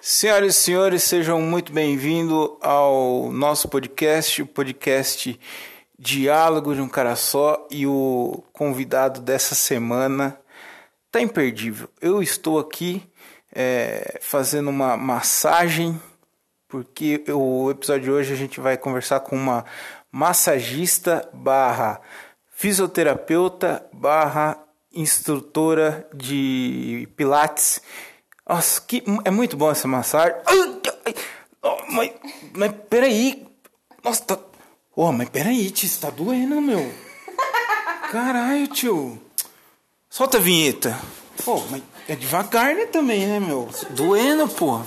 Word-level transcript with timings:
Senhoras 0.00 0.54
e 0.54 0.60
senhores, 0.60 1.02
sejam 1.02 1.40
muito 1.42 1.72
bem-vindos 1.72 2.50
ao 2.60 3.32
nosso 3.32 3.68
podcast, 3.68 4.40
o 4.40 4.46
podcast 4.46 5.38
Diálogo 5.98 6.72
de 6.72 6.80
um 6.80 6.88
Cara 6.88 7.16
Só. 7.16 7.66
E 7.68 7.84
o 7.84 8.44
convidado 8.52 9.20
dessa 9.20 9.56
semana 9.56 10.38
tá 11.10 11.20
imperdível. 11.20 11.88
Eu 12.00 12.22
estou 12.22 12.60
aqui 12.60 13.02
é, 13.52 14.20
fazendo 14.22 14.70
uma 14.70 14.96
massagem, 14.96 16.00
porque 16.68 17.24
o 17.28 17.68
episódio 17.68 18.04
de 18.04 18.10
hoje 18.12 18.32
a 18.32 18.36
gente 18.36 18.60
vai 18.60 18.76
conversar 18.76 19.18
com 19.18 19.34
uma 19.34 19.64
massagista 20.12 21.28
barra 21.34 22.00
fisioterapeuta 22.52 23.84
barra 23.92 24.62
instrutora 24.92 26.08
de 26.14 27.08
pilates 27.16 27.82
nossa, 28.48 28.80
que, 28.80 29.02
é 29.24 29.30
muito 29.30 29.56
bom 29.58 29.70
essa 29.70 29.86
massagem. 29.86 30.34
Oh, 31.62 31.76
mas, 31.90 32.12
mas 32.54 32.72
peraí. 32.88 33.46
Nossa, 34.02 34.24
tá. 34.24 34.38
Oh, 34.96 35.12
mas 35.12 35.28
peraí, 35.28 35.70
tio, 35.70 35.90
tá 36.00 36.08
doendo, 36.08 36.60
meu. 36.60 36.90
Caralho, 38.10 38.66
tio. 38.68 39.20
Solta 40.08 40.38
a 40.38 40.40
vinheta. 40.40 40.98
Pô, 41.44 41.62
mas 41.70 41.82
é 42.08 42.16
devagar, 42.16 42.74
né, 42.74 42.86
também, 42.86 43.26
né, 43.26 43.38
meu? 43.38 43.68
Doendo, 43.90 44.48
pô. 44.48 44.80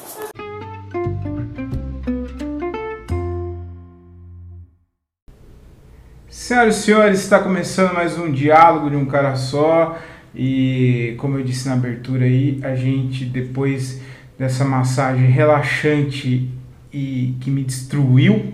Senhoras 6.27 6.77
e 6.77 6.81
senhores, 6.81 7.19
está 7.19 7.39
começando 7.39 7.93
mais 7.93 8.17
um 8.17 8.31
diálogo 8.31 8.89
de 8.89 8.95
um 8.95 9.05
cara 9.05 9.35
só. 9.35 9.97
E 10.35 11.15
como 11.17 11.37
eu 11.37 11.43
disse 11.43 11.67
na 11.67 11.75
abertura 11.75 12.25
aí, 12.25 12.59
a 12.63 12.75
gente 12.75 13.25
depois 13.25 14.01
dessa 14.39 14.63
massagem 14.63 15.27
relaxante 15.27 16.49
e 16.91 17.35
que 17.41 17.51
me 17.51 17.63
destruiu, 17.63 18.53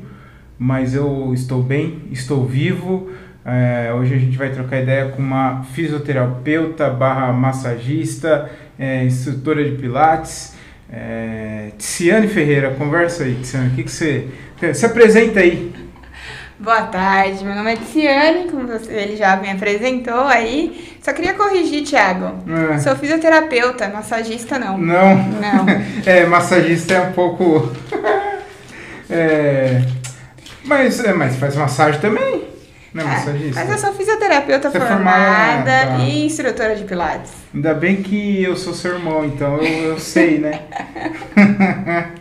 mas 0.58 0.94
eu 0.94 1.32
estou 1.34 1.62
bem, 1.62 2.04
estou 2.12 2.46
vivo. 2.46 3.10
É, 3.46 3.94
hoje 3.94 4.14
a 4.14 4.18
gente 4.18 4.38
vai 4.38 4.52
trocar 4.52 4.82
ideia 4.82 5.10
com 5.10 5.22
uma 5.22 5.64
fisioterapeuta 5.64 6.90
barra 6.90 7.32
massagista, 7.32 8.52
é, 8.78 9.06
instrutora 9.06 9.64
de 9.64 9.78
pilates, 9.78 10.56
é, 10.92 11.72
Tiziane 11.78 12.28
Ferreira. 12.28 12.72
Conversa 12.72 13.24
aí, 13.24 13.36
Tiziane, 13.36 13.70
o 13.70 13.72
que, 13.72 13.84
que 13.84 13.92
você... 13.92 14.28
Se 14.74 14.86
apresenta 14.86 15.40
aí. 15.40 15.72
Boa 16.60 16.82
tarde, 16.88 17.46
meu 17.46 17.54
nome 17.54 17.74
é 17.74 17.76
Tiziane, 17.76 18.50
como 18.50 18.66
você, 18.66 18.92
ele 18.92 19.16
já 19.16 19.36
me 19.36 19.48
apresentou 19.48 20.22
aí. 20.22 20.98
Só 21.04 21.14
queria 21.14 21.36
corrigir, 21.36 21.84
Thiago. 21.84 22.34
É. 22.74 22.80
Sou 22.80 22.96
fisioterapeuta, 22.96 23.88
massagista 23.90 24.58
não. 24.58 24.76
Não? 24.76 25.16
Não. 25.16 25.66
é, 26.04 26.26
massagista 26.26 26.96
é 26.96 27.02
um 27.02 27.14
pouco... 27.14 27.72
é... 29.08 29.84
Mas, 30.66 31.00
é, 31.04 31.14
mas 31.14 31.36
faz 31.36 31.56
massagem 31.56 32.02
também? 32.02 32.46
Não 32.92 33.04
é, 33.04 33.06
é 33.06 33.10
massagista? 33.10 33.60
Mas 33.60 33.70
eu 33.70 33.78
sou 33.78 33.94
fisioterapeuta 33.94 34.72
Você 34.72 34.80
formada 34.80 35.72
é 35.72 35.98
e 36.00 36.26
instrutora 36.26 36.76
de 36.76 36.86
pilates. 36.86 37.34
Ainda 37.54 37.76
bem 37.76 38.02
que 38.02 38.44
eu 38.44 38.56
sou 38.56 38.74
seu 38.74 38.96
irmão, 38.96 39.24
então 39.24 39.58
eu, 39.58 39.92
eu 39.92 40.00
sei, 40.00 40.40
né? 40.40 40.62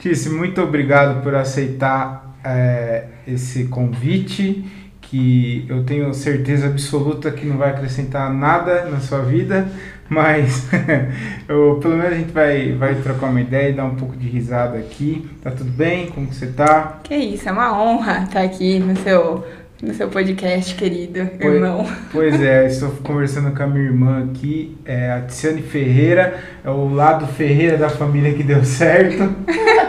Tice, 0.00 0.30
muito 0.30 0.60
obrigado 0.60 1.22
por 1.22 1.32
aceitar 1.36 2.31
é, 2.44 3.04
esse 3.26 3.64
convite 3.64 4.64
que 5.12 5.66
eu 5.68 5.84
tenho 5.84 6.12
certeza 6.14 6.68
absoluta 6.68 7.30
que 7.30 7.44
não 7.44 7.58
vai 7.58 7.70
acrescentar 7.70 8.32
nada 8.32 8.86
na 8.86 8.98
sua 8.98 9.20
vida, 9.20 9.68
mas 10.08 10.68
eu, 11.46 11.78
pelo 11.82 11.96
menos 11.96 12.12
a 12.12 12.16
gente 12.16 12.32
vai, 12.32 12.72
vai 12.72 12.94
trocar 12.94 13.26
uma 13.26 13.40
ideia 13.40 13.68
e 13.68 13.72
dar 13.74 13.84
um 13.84 13.94
pouco 13.94 14.16
de 14.16 14.26
risada 14.26 14.78
aqui. 14.78 15.28
Tá 15.42 15.50
tudo 15.50 15.70
bem? 15.70 16.06
Como 16.06 16.32
você 16.32 16.46
tá? 16.46 17.00
Que 17.02 17.14
isso, 17.14 17.46
é 17.46 17.52
uma 17.52 17.78
honra 17.78 18.24
estar 18.24 18.40
aqui 18.40 18.78
no 18.78 18.96
seu, 18.96 19.44
no 19.82 19.92
seu 19.92 20.08
podcast, 20.08 20.74
querido 20.74 21.28
pois, 21.38 21.54
irmão. 21.54 21.86
Pois 22.10 22.40
é, 22.40 22.66
estou 22.66 22.90
conversando 23.02 23.54
com 23.54 23.62
a 23.62 23.66
minha 23.66 23.84
irmã 23.84 24.24
aqui, 24.30 24.78
é 24.86 25.12
a 25.12 25.20
Tiziane 25.20 25.60
Ferreira, 25.60 26.42
é 26.64 26.70
o 26.70 26.88
lado 26.88 27.26
Ferreira 27.26 27.76
da 27.76 27.90
família 27.90 28.32
que 28.32 28.42
deu 28.42 28.64
certo. 28.64 29.30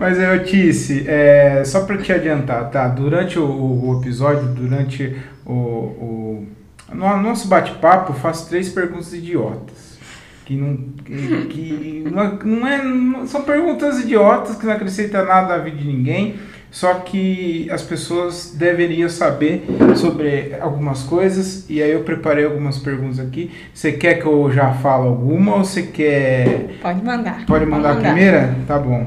Mas 0.00 0.18
eu 0.18 0.38
disse, 0.38 1.04
é, 1.06 1.62
só 1.62 1.84
para 1.84 1.98
te 1.98 2.10
adiantar, 2.10 2.70
tá? 2.70 2.88
Durante 2.88 3.38
o, 3.38 3.44
o 3.44 4.00
episódio, 4.00 4.48
durante 4.48 5.14
o, 5.44 5.52
o 5.52 6.46
no 6.90 7.18
nosso 7.18 7.46
bate-papo, 7.48 8.14
faço 8.14 8.48
três 8.48 8.70
perguntas 8.70 9.12
idiotas. 9.12 9.98
Que 10.46 10.56
não, 10.56 10.74
que, 11.04 11.46
que 11.50 12.04
não, 12.10 12.38
não, 12.42 12.66
é, 12.66 12.82
não 12.82 13.26
são 13.26 13.42
perguntas 13.42 14.00
idiotas 14.00 14.56
que 14.56 14.64
não 14.64 14.72
acrescentam 14.72 15.26
nada 15.26 15.58
na 15.58 15.62
vida 15.62 15.76
de 15.76 15.86
ninguém. 15.86 16.36
Só 16.70 16.94
que 16.94 17.68
as 17.70 17.82
pessoas 17.82 18.54
deveriam 18.56 19.08
saber 19.10 19.66
sobre 19.96 20.54
algumas 20.58 21.02
coisas 21.02 21.68
e 21.68 21.82
aí 21.82 21.90
eu 21.90 22.04
preparei 22.04 22.46
algumas 22.46 22.78
perguntas 22.78 23.18
aqui. 23.18 23.50
Você 23.74 23.92
quer 23.92 24.14
que 24.14 24.24
eu 24.24 24.50
já 24.50 24.72
fale 24.72 25.08
alguma 25.08 25.56
ou 25.56 25.64
você 25.64 25.82
quer. 25.82 26.78
Pode 26.80 27.04
mandar. 27.04 27.44
Pode 27.44 27.44
mandar, 27.44 27.46
Pode 27.46 27.66
mandar. 27.66 27.90
a 27.90 27.96
primeira? 27.96 28.54
Tá 28.66 28.78
bom. 28.78 29.06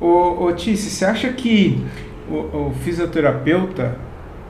Ô, 0.00 0.44
ô 0.44 0.52
Tice, 0.52 0.90
você 0.90 1.04
acha 1.04 1.28
que 1.32 1.82
o, 2.28 2.34
o, 2.34 2.74
fisioterapeuta 2.84 3.96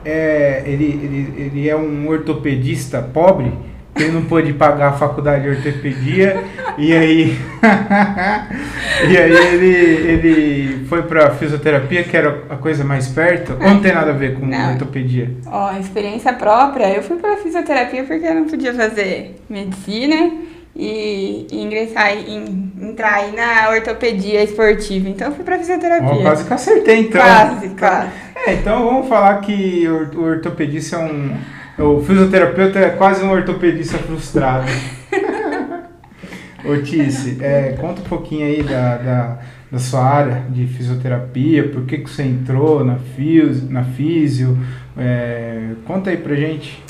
é, 0.03 0.63
ele, 0.65 0.85
ele, 0.85 1.33
ele 1.37 1.69
é 1.69 1.75
um 1.75 2.07
ortopedista 2.07 3.01
pobre? 3.01 3.51
Ele 3.95 4.11
não 4.11 4.25
pôde 4.25 4.53
pagar 4.53 4.89
a 4.89 4.93
faculdade 4.93 5.43
de 5.43 5.49
ortopedia 5.49 6.43
e 6.77 6.93
aí 6.93 7.35
e 9.09 9.17
aí 9.17 9.31
ele, 9.31 9.75
ele 10.07 10.85
foi 10.85 11.01
para 11.01 11.31
fisioterapia 11.31 12.03
que 12.03 12.15
era 12.15 12.43
a 12.47 12.55
coisa 12.57 12.83
mais 12.83 13.07
perto 13.07 13.53
ou 13.53 13.59
não 13.59 13.81
tem 13.81 13.91
nada 13.91 14.11
a 14.11 14.13
ver 14.13 14.35
com 14.35 14.45
não. 14.45 14.73
ortopedia 14.73 15.31
ó 15.47 15.75
experiência 15.79 16.31
própria 16.33 16.93
eu 16.93 17.01
fui 17.01 17.17
para 17.17 17.37
fisioterapia 17.37 18.03
porque 18.03 18.23
eu 18.23 18.35
não 18.35 18.45
podia 18.45 18.71
fazer 18.71 19.35
medicina 19.49 20.31
e, 20.77 21.47
e 21.51 21.63
ingressar 21.63 22.13
em 22.15 22.71
entrar 22.79 23.15
aí 23.15 23.35
na 23.35 23.71
ortopedia 23.71 24.43
esportiva. 24.43 25.09
Então 25.09 25.29
eu 25.29 25.33
fui 25.33 25.43
pra 25.43 25.57
fisioterapia. 25.57 26.13
Oh, 26.13 26.21
quase 26.21 26.45
que 26.45 26.53
acertei 26.53 26.99
então. 26.99 27.19
Quase, 27.19 27.69
quase. 27.69 28.11
É, 28.35 28.53
então 28.53 28.85
vamos 28.85 29.07
falar 29.07 29.41
que 29.41 29.87
o, 29.87 30.21
ortopedista 30.21 30.97
é 30.97 30.99
um. 30.99 31.35
O 31.79 32.03
fisioterapeuta 32.03 32.79
é 32.79 32.89
quase 32.91 33.23
um 33.23 33.31
ortopedista 33.31 33.97
frustrado. 33.97 34.67
Otice, 36.65 37.37
é, 37.41 37.75
conta 37.79 38.01
um 38.01 38.05
pouquinho 38.05 38.45
aí 38.45 38.61
da, 38.61 38.97
da, 38.97 39.39
da, 39.71 39.79
sua 39.79 40.03
área 40.03 40.43
de 40.49 40.65
fisioterapia, 40.67 41.69
por 41.69 41.85
que, 41.85 41.99
que 41.99 42.09
você 42.09 42.23
entrou 42.23 42.83
na, 42.83 42.97
físio, 42.97 43.69
na 43.69 43.83
físio, 43.83 44.57
é, 44.97 45.69
conta 45.85 46.09
aí 46.09 46.17
pra 46.17 46.35
gente. 46.35 46.83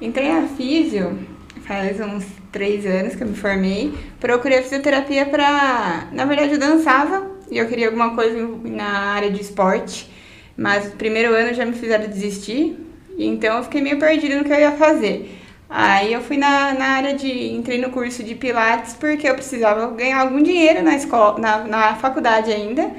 Entrei 0.00 0.32
na 0.32 0.46
físio 0.46 1.18
faz 1.70 2.00
uns 2.00 2.26
três 2.50 2.84
anos 2.84 3.14
que 3.14 3.22
eu 3.22 3.28
me 3.28 3.36
formei, 3.36 3.94
procurei 4.18 4.60
fisioterapia 4.60 5.24
para. 5.24 6.08
Na 6.10 6.24
verdade, 6.24 6.54
eu 6.54 6.58
dançava 6.58 7.30
e 7.48 7.58
eu 7.58 7.68
queria 7.68 7.86
alguma 7.86 8.12
coisa 8.16 8.36
na 8.64 9.12
área 9.14 9.30
de 9.30 9.40
esporte, 9.40 10.10
mas 10.56 10.86
no 10.86 10.96
primeiro 10.96 11.32
ano 11.32 11.54
já 11.54 11.64
me 11.64 11.72
fizeram 11.72 12.08
desistir, 12.08 12.76
então 13.16 13.58
eu 13.58 13.62
fiquei 13.62 13.80
meio 13.80 14.00
perdida 14.00 14.36
no 14.36 14.42
que 14.42 14.52
eu 14.52 14.58
ia 14.58 14.72
fazer. 14.72 15.38
Aí 15.68 16.12
eu 16.12 16.20
fui 16.20 16.36
na, 16.36 16.74
na 16.74 16.86
área 16.86 17.14
de. 17.14 17.52
entrei 17.52 17.80
no 17.80 17.90
curso 17.90 18.24
de 18.24 18.34
Pilates 18.34 18.94
porque 18.94 19.28
eu 19.28 19.34
precisava 19.36 19.92
ganhar 19.92 20.22
algum 20.22 20.42
dinheiro 20.42 20.82
na 20.82 20.96
escola, 20.96 21.38
na, 21.38 21.58
na 21.58 21.94
faculdade 21.94 22.50
ainda. 22.50 22.90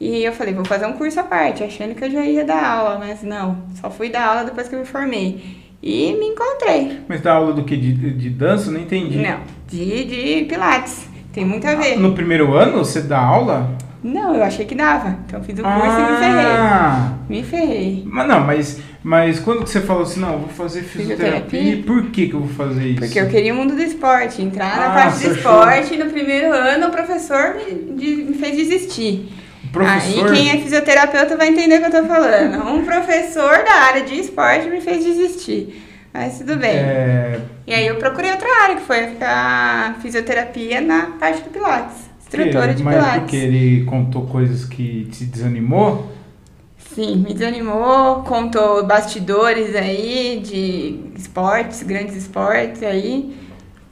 E 0.00 0.24
eu 0.24 0.32
falei, 0.32 0.52
vou 0.52 0.64
fazer 0.64 0.84
um 0.86 0.94
curso 0.94 1.20
à 1.20 1.22
parte, 1.22 1.62
achando 1.62 1.94
que 1.94 2.04
eu 2.04 2.10
já 2.10 2.24
ia 2.24 2.44
dar 2.44 2.62
aula, 2.62 2.98
mas 2.98 3.22
não, 3.22 3.62
só 3.80 3.88
fui 3.88 4.10
dar 4.10 4.26
aula 4.26 4.44
depois 4.44 4.68
que 4.68 4.74
eu 4.74 4.80
me 4.80 4.84
formei. 4.84 5.64
E 5.86 6.16
me 6.18 6.26
encontrei. 6.26 6.98
Mas 7.06 7.20
dá 7.20 7.34
aula 7.34 7.52
do 7.52 7.62
que? 7.62 7.76
De, 7.76 7.92
de 7.92 8.28
dança? 8.28 8.72
Não 8.72 8.80
entendi. 8.80 9.18
Não, 9.18 9.38
de, 9.68 10.04
de 10.04 10.44
Pilates. 10.46 11.06
Tem 11.32 11.44
muito 11.44 11.64
a 11.64 11.76
ver. 11.76 11.96
No 11.96 12.12
primeiro 12.12 12.54
ano 12.54 12.78
você 12.78 13.00
dá 13.00 13.20
aula? 13.20 13.70
Não, 14.02 14.34
eu 14.34 14.42
achei 14.42 14.66
que 14.66 14.74
dava. 14.74 15.16
Então 15.24 15.40
fiz 15.44 15.56
o 15.56 15.62
curso 15.62 15.78
ah. 15.78 17.12
e 17.28 17.30
me 17.30 17.42
ferrei. 17.44 17.66
Me 17.68 17.68
ferrei. 17.68 18.04
Mas 18.04 18.28
não, 18.28 18.40
mas, 18.40 18.80
mas 19.00 19.38
quando 19.38 19.60
você 19.60 19.80
falou 19.80 20.02
assim, 20.02 20.18
não, 20.18 20.38
vou 20.38 20.48
fazer 20.48 20.82
fisioterapia, 20.82 21.48
fisioterapia? 21.48 21.84
por 21.84 22.10
que, 22.10 22.26
que 22.30 22.34
eu 22.34 22.40
vou 22.40 22.48
fazer 22.48 22.88
isso? 22.88 22.98
Porque 22.98 23.20
eu 23.20 23.28
queria 23.28 23.54
o 23.54 23.56
mundo 23.56 23.76
do 23.76 23.82
esporte, 23.82 24.42
entrar 24.42 24.76
na 24.78 24.90
ah, 24.90 24.94
parte 24.94 25.22
do 25.22 25.34
esporte 25.36 25.94
e 25.94 25.98
no 25.98 26.10
primeiro 26.10 26.52
ano 26.52 26.88
o 26.88 26.90
professor 26.90 27.54
me, 27.54 27.94
de, 27.94 28.24
me 28.24 28.34
fez 28.34 28.56
desistir. 28.56 29.28
Professor... 29.76 30.26
Aí 30.28 30.34
quem 30.34 30.50
é 30.50 30.62
fisioterapeuta 30.62 31.36
vai 31.36 31.48
entender 31.48 31.76
o 31.76 31.80
que 31.80 31.96
eu 31.96 32.02
tô 32.02 32.08
falando. 32.08 32.66
Um 32.66 32.82
professor 32.82 33.62
da 33.62 33.72
área 33.72 34.02
de 34.02 34.14
esporte 34.14 34.68
me 34.68 34.80
fez 34.80 35.04
desistir. 35.04 35.82
Mas 36.14 36.38
tudo 36.38 36.56
bem. 36.56 36.76
É... 36.76 37.40
E 37.66 37.74
aí 37.74 37.86
eu 37.86 37.96
procurei 37.96 38.30
outra 38.30 38.48
área, 38.62 38.76
que 38.76 38.82
foi 38.82 39.18
a 39.20 39.96
fisioterapia 40.00 40.80
na 40.80 41.08
parte 41.20 41.42
do 41.42 41.50
Pilates. 41.50 42.06
Instrutora 42.20 42.72
de 42.72 42.82
Mas 42.82 42.94
Pilates. 42.94 43.20
porque 43.20 43.36
ele 43.36 43.84
contou 43.84 44.26
coisas 44.26 44.64
que 44.64 45.04
te 45.12 45.26
desanimou? 45.26 46.10
Sim, 46.94 47.16
me 47.16 47.34
desanimou, 47.34 48.22
contou 48.22 48.86
bastidores 48.86 49.76
aí 49.76 50.40
de 50.42 51.00
esportes, 51.14 51.82
grandes 51.82 52.16
esportes 52.16 52.82
aí 52.82 53.36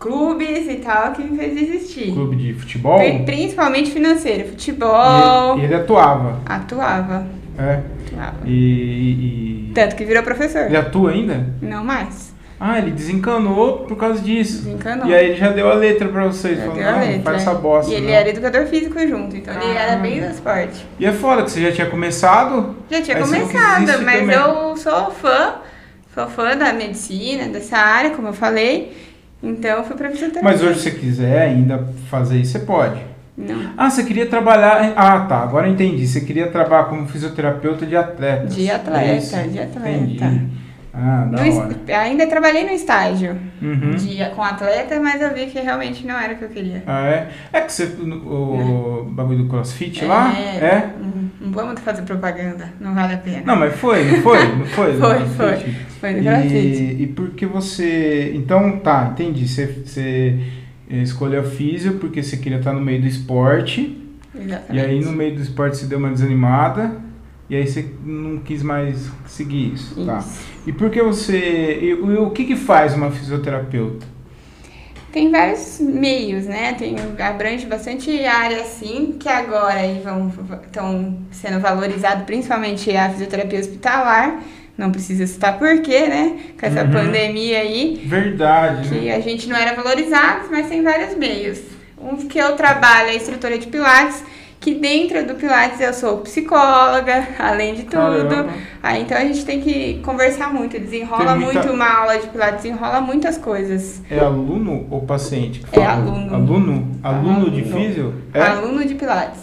clubes 0.08 0.68
e 0.68 0.74
tal 0.76 1.12
que 1.12 1.22
me 1.22 1.38
fez 1.38 1.54
desistir. 1.54 2.12
Clube 2.12 2.36
de 2.36 2.52
futebol? 2.54 2.98
Pri- 2.98 3.22
Principalmente 3.24 3.90
financeiro. 3.90 4.48
Futebol. 4.50 5.58
E, 5.58 5.64
ele 5.64 5.74
atuava. 5.74 6.40
Atuava. 6.44 7.26
É. 7.58 7.80
Atuava. 8.06 8.36
E, 8.44 9.68
e- 9.70 9.72
Tanto 9.74 9.96
que 9.96 10.04
virou 10.04 10.22
professor. 10.22 10.62
ele 10.66 10.76
atua 10.76 11.10
ainda? 11.12 11.46
Não 11.62 11.82
mais. 11.82 12.34
Ah, 12.60 12.78
ele 12.78 12.92
desencanou 12.92 13.78
por 13.78 13.96
causa 13.96 14.20
disso. 14.20 14.62
Desencanou. 14.64 15.06
E 15.06 15.14
aí 15.14 15.26
ele 15.30 15.36
já 15.36 15.50
deu 15.50 15.70
a 15.70 15.74
letra 15.74 16.08
pra 16.08 16.26
vocês. 16.26 16.56
Já 16.56 16.62
falou, 16.64 16.76
deu 16.78 16.88
a 16.88 16.92
não, 16.92 17.00
letra. 17.00 17.22
faz 17.22 17.36
essa 17.42 17.54
bosta. 17.54 17.90
E 17.90 17.94
ele 17.94 18.10
era 18.10 18.28
educador 18.28 18.66
físico 18.66 18.98
junto, 19.08 19.36
então 19.36 19.54
ele 19.54 19.72
era 19.76 19.94
Ah. 19.94 19.96
bem 19.96 20.20
do 20.20 20.26
esporte. 20.26 20.86
E 20.98 21.04
é 21.06 21.12
foda 21.12 21.42
que 21.42 21.50
você 21.50 21.60
já 21.62 21.72
tinha 21.72 21.86
começado. 21.88 22.76
Já 22.90 23.02
tinha 23.02 23.18
começado, 23.18 23.86
mas 24.04 24.20
também. 24.20 24.36
eu 24.36 24.76
sou 24.76 25.10
fã, 25.10 25.54
sou 26.14 26.26
fã 26.28 26.56
da 26.56 26.72
medicina, 26.72 27.48
dessa 27.48 27.76
área, 27.78 28.10
como 28.10 28.28
eu 28.28 28.32
falei. 28.34 28.96
Então 29.44 29.70
eu 29.78 29.84
fui 29.84 29.96
pra 29.96 30.08
fisioterapia. 30.10 30.42
Mas 30.50 30.62
hoje, 30.62 30.78
se 30.80 30.90
você 30.90 30.90
quiser 30.92 31.42
ainda 31.42 31.86
fazer 32.10 32.38
isso, 32.38 32.52
você 32.52 32.58
pode. 32.60 33.00
Não. 33.36 33.72
Ah, 33.76 33.90
você 33.90 34.04
queria 34.04 34.26
trabalhar. 34.26 34.92
Ah, 34.96 35.20
tá. 35.20 35.38
Agora 35.42 35.66
eu 35.66 35.72
entendi. 35.72 36.06
Você 36.06 36.20
queria 36.20 36.46
trabalhar 36.48 36.84
como 36.84 37.06
fisioterapeuta 37.08 37.84
de 37.84 37.96
atletas. 37.96 38.54
De 38.54 38.70
atleta, 38.70 39.36
É 39.36 39.46
de 39.48 39.58
atleta. 39.58 39.88
Entendi. 39.98 40.48
Ah, 40.96 41.26
da 41.28 41.42
No 41.42 41.58
hora. 41.58 41.76
ainda 42.00 42.24
trabalhei 42.28 42.64
no 42.64 42.70
estágio 42.70 43.36
Uhum. 43.60 43.96
de, 43.96 44.24
com 44.36 44.40
atleta, 44.42 45.00
mas 45.00 45.20
eu 45.20 45.34
vi 45.34 45.46
que 45.46 45.58
realmente 45.58 46.06
não 46.06 46.14
era 46.16 46.34
o 46.34 46.36
que 46.36 46.44
eu 46.44 46.48
queria. 46.48 46.84
Ah, 46.86 47.04
é? 47.08 47.28
É 47.52 47.60
que 47.62 47.72
você. 47.72 47.84
O, 47.86 49.00
o 49.00 49.04
bagulho 49.10 49.38
do 49.38 49.48
crossfit 49.48 50.04
lá? 50.04 50.32
É? 50.32 50.90
Vamos 51.54 51.80
fazer 51.80 52.02
propaganda, 52.02 52.72
não 52.80 52.94
vale 52.94 53.14
a 53.14 53.18
pena. 53.18 53.42
Não, 53.44 53.56
mas 53.56 53.74
foi, 53.76 54.04
não 54.04 54.22
foi? 54.22 54.38
Não 54.54 54.66
foi? 54.66 54.94
Foi? 54.98 55.74
Foi 56.00 56.12
no 56.12 56.22
crossfit. 56.22 56.52
E, 56.52 57.02
e 57.02 57.06
por 57.06 57.30
que 57.30 57.46
você. 57.46 58.32
Então, 58.34 58.78
tá, 58.80 59.10
entendi. 59.12 59.48
Você, 59.48 59.66
você 59.66 60.38
escolheu 60.90 61.40
a 61.40 61.44
físio 61.44 61.94
porque 61.94 62.22
você 62.22 62.36
queria 62.36 62.58
estar 62.58 62.72
no 62.72 62.80
meio 62.80 63.00
do 63.00 63.06
esporte. 63.06 64.00
Exatamente. 64.34 64.76
E 64.76 64.80
aí 64.80 65.00
no 65.00 65.12
meio 65.12 65.34
do 65.34 65.42
esporte 65.42 65.76
você 65.76 65.86
deu 65.86 65.98
uma 65.98 66.10
desanimada. 66.10 66.92
E 67.48 67.56
aí 67.56 67.66
você 67.66 67.86
não 68.04 68.38
quis 68.38 68.62
mais 68.62 69.10
seguir 69.26 69.74
isso. 69.74 70.04
Tá. 70.04 70.18
Isso. 70.18 70.40
E 70.66 70.72
por 70.72 70.90
que 70.90 71.02
você. 71.02 71.78
E, 71.82 71.90
e 71.90 71.94
o 71.94 72.30
que, 72.30 72.44
que 72.44 72.56
faz 72.56 72.94
uma 72.94 73.10
fisioterapeuta? 73.10 74.13
Tem 75.14 75.30
vários 75.30 75.78
meios, 75.78 76.46
né? 76.46 76.74
Tem, 76.76 76.96
abrange 77.20 77.64
bastante 77.66 78.24
área, 78.24 78.62
assim, 78.62 79.14
que 79.20 79.28
agora 79.28 79.86
estão 79.86 81.16
sendo 81.30 81.60
valorizados, 81.60 82.24
principalmente 82.24 82.90
a 82.96 83.08
fisioterapia 83.10 83.60
hospitalar. 83.60 84.40
Não 84.76 84.90
precisa 84.90 85.24
citar 85.24 85.56
por 85.56 85.80
quê, 85.82 86.08
né? 86.08 86.36
Com 86.58 86.66
essa 86.66 86.82
Uhum. 86.82 86.90
pandemia 86.90 87.60
aí, 87.60 88.02
Verdade, 88.04 88.88
né? 88.92 88.98
que 88.98 89.08
a 89.12 89.20
gente 89.20 89.48
não 89.48 89.56
era 89.56 89.72
valorizado, 89.80 90.48
mas 90.50 90.66
tem 90.68 90.82
vários 90.82 91.16
meios. 91.16 91.60
Um 91.96 92.16
que 92.26 92.36
eu 92.36 92.56
trabalho 92.56 93.10
é 93.10 93.12
a 93.12 93.14
instrutora 93.14 93.56
de 93.56 93.68
Pilates, 93.68 94.24
que 94.64 94.74
dentro 94.76 95.26
do 95.26 95.34
Pilates 95.34 95.78
eu 95.78 95.92
sou 95.92 96.18
psicóloga, 96.18 97.28
além 97.38 97.74
de 97.74 97.82
tudo. 97.82 97.92
Caramba. 98.28 98.46
Então 98.98 99.16
a 99.18 99.20
gente 99.20 99.44
tem 99.44 99.60
que 99.60 100.00
conversar 100.02 100.52
muito, 100.52 100.78
desenrola 100.80 101.34
muita- 101.36 101.60
muito 101.60 101.72
uma 101.74 102.00
aula 102.00 102.16
de 102.18 102.26
Pilates, 102.28 102.62
desenrola 102.62 103.00
muitas 103.02 103.36
coisas. 103.36 104.00
É 104.10 104.18
aluno 104.18 104.86
ou 104.90 105.02
paciente? 105.02 105.60
que 105.60 105.78
É 105.78 105.84
fala? 105.84 105.96
aluno. 106.02 106.34
Aluno? 106.34 106.88
Aluno 107.02 107.50
de 107.50 107.60
Aluno. 107.62 107.76
físio? 107.76 108.14
É? 108.32 108.40
Aluno 108.40 108.84
de 108.86 108.94
Pilates. 108.94 109.42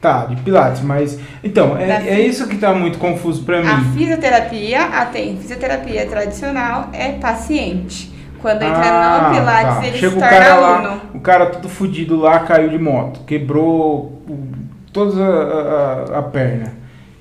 Tá, 0.00 0.26
de 0.26 0.36
Pilates, 0.36 0.80
mas. 0.80 1.18
Então, 1.44 1.74
Da 1.74 1.80
é, 1.82 2.08
é 2.08 2.20
isso 2.20 2.46
que 2.48 2.56
tá 2.56 2.72
muito 2.72 2.98
confuso 2.98 3.42
pra 3.42 3.58
A 3.58 3.62
mim. 3.78 3.98
fisioterapia, 3.98 4.82
a 4.84 5.04
tem 5.06 5.36
fisioterapia 5.36 6.06
tradicional, 6.06 6.88
é 6.92 7.12
paciente. 7.12 8.16
Quando 8.40 8.62
entra 8.62 8.80
Ah, 8.88 9.28
no 9.28 9.34
Pilates, 9.34 9.74
tá. 9.78 9.86
ele 9.88 9.98
Chega 9.98 10.10
se 10.12 10.16
o 10.16 10.20
torna 10.20 10.28
cara 10.38 10.54
aluno. 10.54 10.88
lá, 10.88 11.00
o 11.12 11.20
cara 11.20 11.46
todo 11.46 11.68
fudido 11.68 12.16
lá 12.16 12.38
caiu 12.38 12.68
de 12.68 12.78
moto, 12.78 13.20
quebrou 13.26 14.17
o- 14.28 14.48
toda 14.92 15.22
a, 15.24 16.14
a- 16.14 16.18
a 16.18 16.22
perna. 16.22 16.72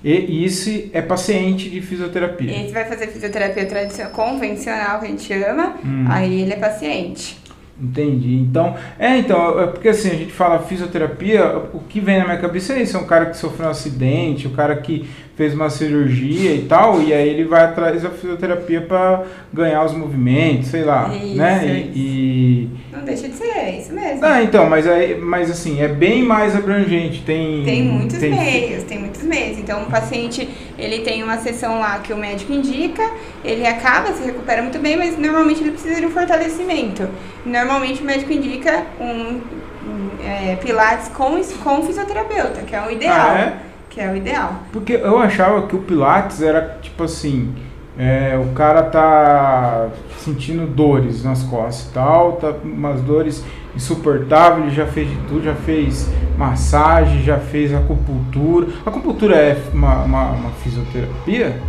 E 0.04 0.46
isso 0.46 0.70
é 0.94 1.02
paciente 1.02 1.70
de 1.70 1.82
fisioterapia. 1.82 2.64
Esse 2.64 2.72
vai 2.74 2.86
fazer 2.86 3.08
fisioterapia 3.08 3.66
tradicional, 3.66 4.14
convencional, 4.14 5.00
que 5.00 5.06
a 5.06 5.10
gente 5.10 5.24
chama, 5.24 5.76
Hum. 5.84 6.06
aí 6.08 6.42
ele 6.42 6.54
é 6.54 6.56
paciente. 6.56 7.38
Entendi. 7.80 8.36
Então, 8.38 8.76
é, 8.98 9.18
então, 9.18 9.60
é 9.60 9.68
porque 9.68 9.90
assim, 9.90 10.10
a 10.10 10.16
gente 10.16 10.32
fala 10.32 10.60
fisioterapia, 10.60 11.46
o 11.74 11.80
que 11.80 12.00
vem 12.00 12.18
na 12.20 12.26
minha 12.26 12.38
cabeça 12.40 12.74
é 12.74 12.82
isso, 12.82 12.96
é 12.98 13.00
um 13.00 13.06
cara 13.06 13.28
que 13.28 13.38
sofreu 13.38 13.68
um 13.68 13.72
acidente, 13.72 14.48
o 14.48 14.52
cara 14.52 14.76
que 14.78 15.08
fez 15.38 15.54
uma 15.54 15.70
cirurgia 15.70 16.52
e 16.52 16.64
tal, 16.64 17.00
e 17.00 17.14
aí 17.14 17.30
ele 17.30 17.44
vai 17.46 17.64
atrás 17.64 18.02
da 18.02 18.10
fisioterapia 18.10 18.82
pra 18.82 19.24
ganhar 19.54 19.86
os 19.86 19.94
movimentos, 19.94 20.70
sei 20.70 20.84
lá, 20.84 21.14
Isso, 21.14 21.36
né? 21.38 21.64
isso. 21.64 21.92
E, 21.96 22.70
Não 22.92 23.06
deixa 23.06 23.30
de 23.30 23.36
ser, 23.36 23.46
é 23.56 23.78
isso 23.80 23.94
mesmo. 23.94 24.26
Ah, 24.26 24.42
então, 24.42 24.68
mas 24.68 24.88
aí, 24.88 25.16
mas 25.16 25.52
assim, 25.52 25.80
é 25.80 25.88
bem 25.88 26.24
mais 26.24 26.56
abrangente, 26.56 27.22
tem... 27.24 27.64
Tem 27.64 27.84
muitos 27.84 28.18
tem- 28.18 28.32
meios, 28.32 28.84
tem 28.86 28.98
muitos 28.98 29.22
meios. 29.22 29.60
Então, 29.60 29.84
o 29.84 29.86
paciente, 29.86 30.50
ele 30.78 31.00
tem 31.00 31.22
uma 31.22 31.38
sessão 31.38 31.80
lá 31.80 32.00
que 32.00 32.12
o 32.12 32.18
médico 32.18 32.52
indica, 32.52 33.08
ele 33.46 33.66
acaba, 33.68 34.12
se 34.14 34.24
recupera 34.24 34.64
muito 34.64 34.80
bem, 34.80 34.98
mas 34.98 35.20
normalmente 35.20 35.62
ele 35.62 35.72
precisa 35.72 36.00
de 36.00 36.08
um 36.08 36.10
fortalecimento. 36.10 37.08
Normalmente, 37.46 38.02
o 38.02 38.06
médico 38.06 38.34
indica 38.34 38.88
um, 39.00 39.06
um, 39.06 40.10
é, 40.26 40.56
pilates 40.56 41.10
com, 41.10 41.40
com 41.64 41.84
fisioterapeuta, 41.84 42.62
que 42.66 42.76
é 42.76 42.82
o 42.82 42.90
ideal. 42.92 43.30
Ah, 43.30 43.40
é? 43.40 43.67
Que 43.98 44.04
é 44.04 44.12
o 44.12 44.16
ideal. 44.16 44.54
Porque 44.72 44.94
eu 44.94 45.18
achava 45.18 45.66
que 45.66 45.76
o 45.76 45.80
Pilates 45.80 46.40
era 46.44 46.78
tipo 46.84 47.04
assim, 47.04 47.52
é, 47.98 48.38
o 48.40 48.54
cara 48.54 48.84
tá 48.84 49.88
sentindo 50.20 50.68
dores 50.68 51.24
nas 51.24 51.42
costas 51.42 51.90
e 51.90 51.94
tal, 51.94 52.34
tá 52.34 52.54
umas 52.64 53.02
dores 53.02 53.44
insuportáveis, 53.76 54.68
ele 54.68 54.76
já 54.76 54.86
fez 54.86 55.10
de 55.10 55.16
tudo, 55.28 55.44
já 55.44 55.56
fez 55.56 56.08
massagem, 56.38 57.24
já 57.24 57.38
fez 57.40 57.74
acupuntura. 57.74 58.68
Acupuntura 58.86 59.36
é 59.36 59.58
uma, 59.74 60.04
uma, 60.04 60.24
uma 60.32 60.50
fisioterapia? 60.64 61.60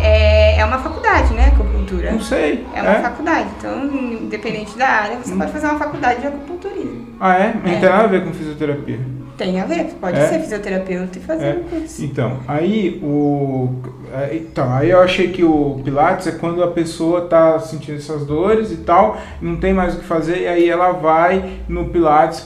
É, 0.00 0.58
é 0.60 0.64
uma 0.66 0.78
faculdade, 0.78 1.32
né, 1.32 1.46
acupuntura? 1.46 2.12
Não 2.12 2.20
sei. 2.20 2.66
É 2.74 2.82
uma 2.82 2.94
faculdade. 3.00 3.48
Então, 3.58 3.84
independente 3.86 4.76
da 4.76 4.86
área, 4.86 5.16
você 5.16 5.34
pode 5.34 5.50
fazer 5.50 5.66
uma 5.66 5.78
faculdade 5.78 6.20
de 6.20 6.26
acupunturismo. 6.26 7.06
Ah, 7.18 7.34
é? 7.34 7.54
Não 7.64 7.72
É. 7.72 7.76
tem 7.80 7.88
nada 7.88 8.04
a 8.04 8.06
ver 8.06 8.22
com 8.24 8.32
fisioterapia. 8.34 9.00
Tem 9.38 9.60
a 9.60 9.64
ver, 9.64 9.84
pode 10.00 10.18
É? 10.18 10.26
ser 10.28 10.40
fisioterapeuta 10.40 11.16
e 11.18 11.22
fazer 11.22 11.44
É. 11.46 11.54
um 11.54 11.62
curso. 11.62 12.04
Então, 12.04 12.38
aí 12.48 12.98
o. 13.02 13.68
é, 14.12 14.34
Então, 14.34 14.70
aí 14.74 14.90
eu 14.90 15.00
achei 15.00 15.28
que 15.28 15.44
o 15.44 15.80
Pilates 15.84 16.26
é 16.26 16.32
quando 16.32 16.60
a 16.62 16.66
pessoa 16.66 17.20
tá 17.28 17.58
sentindo 17.60 17.96
essas 17.98 18.26
dores 18.26 18.72
e 18.72 18.78
tal, 18.78 19.16
não 19.40 19.56
tem 19.56 19.72
mais 19.72 19.94
o 19.94 19.98
que 20.00 20.04
fazer, 20.04 20.42
e 20.42 20.46
aí 20.48 20.68
ela 20.68 20.90
vai 20.90 21.60
no 21.68 21.84
Pilates 21.88 22.40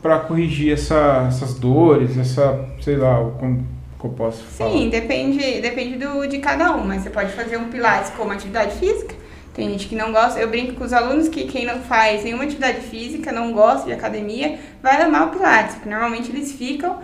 pra 0.00 0.20
corrigir 0.20 0.72
essa, 0.72 1.24
essas 1.26 1.54
dores, 1.54 2.16
essa, 2.16 2.64
sei 2.80 2.96
lá, 2.96 3.20
o- 3.20 3.32
como 3.32 3.66
que 3.98 4.06
eu 4.06 4.10
posso 4.10 4.44
falar. 4.44 4.70
Sim, 4.70 4.88
depende, 4.88 5.60
depende 5.60 5.96
do, 5.98 6.28
de 6.28 6.38
cada 6.38 6.76
um, 6.76 6.84
mas 6.86 7.02
você 7.02 7.10
pode 7.10 7.32
fazer 7.32 7.56
um 7.56 7.64
pilates 7.70 8.10
como 8.16 8.30
atividade 8.30 8.76
física. 8.76 9.15
Tem 9.56 9.70
gente 9.70 9.88
que 9.88 9.96
não 9.96 10.12
gosta, 10.12 10.38
eu 10.38 10.48
brinco 10.48 10.74
com 10.74 10.84
os 10.84 10.92
alunos 10.92 11.28
que 11.28 11.44
quem 11.46 11.64
não 11.64 11.80
faz 11.80 12.22
nenhuma 12.22 12.44
atividade 12.44 12.82
física, 12.82 13.32
não 13.32 13.52
gosta 13.52 13.86
de 13.86 13.92
academia, 13.94 14.58
vai 14.82 15.00
amar 15.00 15.28
o 15.28 15.30
pilates, 15.30 15.76
porque 15.76 15.88
normalmente 15.88 16.30
eles 16.30 16.52
ficam 16.52 16.98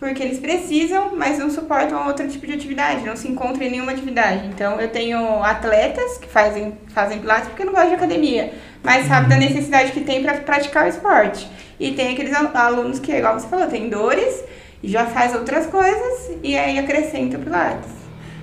porque 0.00 0.22
eles 0.22 0.38
precisam, 0.38 1.16
mas 1.16 1.38
não 1.38 1.50
suportam 1.50 2.06
outro 2.06 2.26
tipo 2.28 2.46
de 2.46 2.52
atividade, 2.54 3.04
não 3.04 3.16
se 3.16 3.26
encontram 3.28 3.66
em 3.66 3.70
nenhuma 3.72 3.90
atividade. 3.92 4.46
Então 4.46 4.80
eu 4.80 4.88
tenho 4.88 5.42
atletas 5.42 6.16
que 6.18 6.28
fazem, 6.28 6.78
fazem 6.94 7.18
pilates 7.18 7.48
porque 7.48 7.64
não 7.64 7.72
gostam 7.72 7.90
de 7.90 7.96
academia, 7.96 8.54
mas 8.82 9.06
sabe 9.06 9.28
da 9.28 9.36
necessidade 9.36 9.90
que 9.92 10.00
tem 10.00 10.22
para 10.22 10.34
praticar 10.34 10.86
o 10.86 10.88
esporte. 10.88 11.46
E 11.80 11.92
tem 11.92 12.12
aqueles 12.14 12.32
al- 12.32 12.56
alunos 12.56 13.00
que, 13.00 13.12
igual 13.12 13.38
você 13.38 13.48
falou, 13.48 13.66
tem 13.66 13.90
dores 13.90 14.42
e 14.82 14.88
já 14.88 15.04
faz 15.04 15.34
outras 15.34 15.66
coisas 15.66 16.30
e 16.42 16.56
aí 16.56 16.78
acrescenta 16.78 17.36
o 17.36 17.40
pilates. 17.40 17.97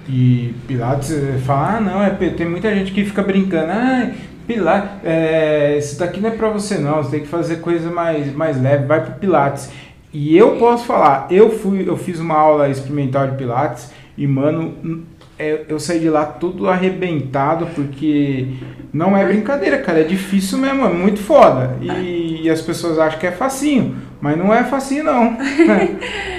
E 0.07 0.53
Pilates 0.67 1.11
eh, 1.11 1.39
fala, 1.45 1.77
ah, 1.77 1.81
não, 1.81 2.03
é, 2.03 2.09
tem 2.11 2.47
muita 2.47 2.73
gente 2.73 2.91
que 2.91 3.03
fica 3.03 3.23
brincando, 3.23 3.71
ah, 3.71 4.11
Pilates, 4.45 4.91
é, 5.03 5.77
isso 5.77 5.97
daqui 5.97 6.19
não 6.19 6.29
é 6.29 6.33
pra 6.33 6.49
você 6.49 6.77
não, 6.77 6.97
você 6.97 7.11
tem 7.11 7.21
que 7.21 7.27
fazer 7.27 7.57
coisa 7.57 7.89
mais, 7.89 8.33
mais 8.35 8.61
leve, 8.61 8.85
vai 8.85 9.03
pro 9.03 9.15
Pilates. 9.15 9.71
E 10.13 10.37
eu 10.37 10.57
posso 10.57 10.85
falar, 10.85 11.27
eu 11.29 11.49
fui, 11.49 11.87
eu 11.87 11.97
fiz 11.97 12.19
uma 12.19 12.35
aula 12.35 12.69
experimental 12.69 13.27
de 13.27 13.35
Pilates 13.35 13.91
e, 14.17 14.27
mano, 14.27 15.03
é, 15.37 15.65
eu 15.67 15.79
saí 15.79 15.99
de 15.99 16.09
lá 16.09 16.25
todo 16.25 16.69
arrebentado, 16.69 17.67
porque 17.75 18.47
não 18.93 19.17
é 19.17 19.25
brincadeira, 19.25 19.79
cara, 19.79 19.99
é 20.01 20.03
difícil 20.03 20.57
mesmo, 20.57 20.85
é 20.85 20.93
muito 20.93 21.19
foda. 21.19 21.75
E, 21.81 22.43
e 22.43 22.49
as 22.49 22.61
pessoas 22.61 22.97
acham 22.97 23.19
que 23.19 23.27
é 23.27 23.31
facinho, 23.31 23.95
mas 24.21 24.37
não 24.37 24.53
é 24.53 24.63
facinho 24.63 25.03
não. 25.03 25.35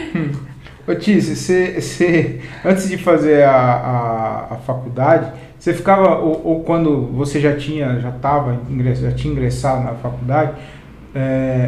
Ô 0.86 0.94
Tícia, 0.94 1.34
você, 1.34 1.80
você, 1.80 2.40
antes 2.64 2.88
de 2.88 2.96
fazer 2.96 3.42
a, 3.42 3.50
a, 3.50 4.54
a 4.54 4.56
faculdade, 4.58 5.32
você 5.58 5.74
ficava, 5.74 6.18
ou, 6.18 6.40
ou 6.44 6.62
quando 6.62 7.08
você 7.12 7.40
já 7.40 7.56
tinha, 7.56 7.98
já 7.98 8.12
tava, 8.12 8.56
já 8.94 9.10
tinha 9.10 9.32
ingressado 9.32 9.82
na 9.82 9.94
faculdade, 9.94 10.52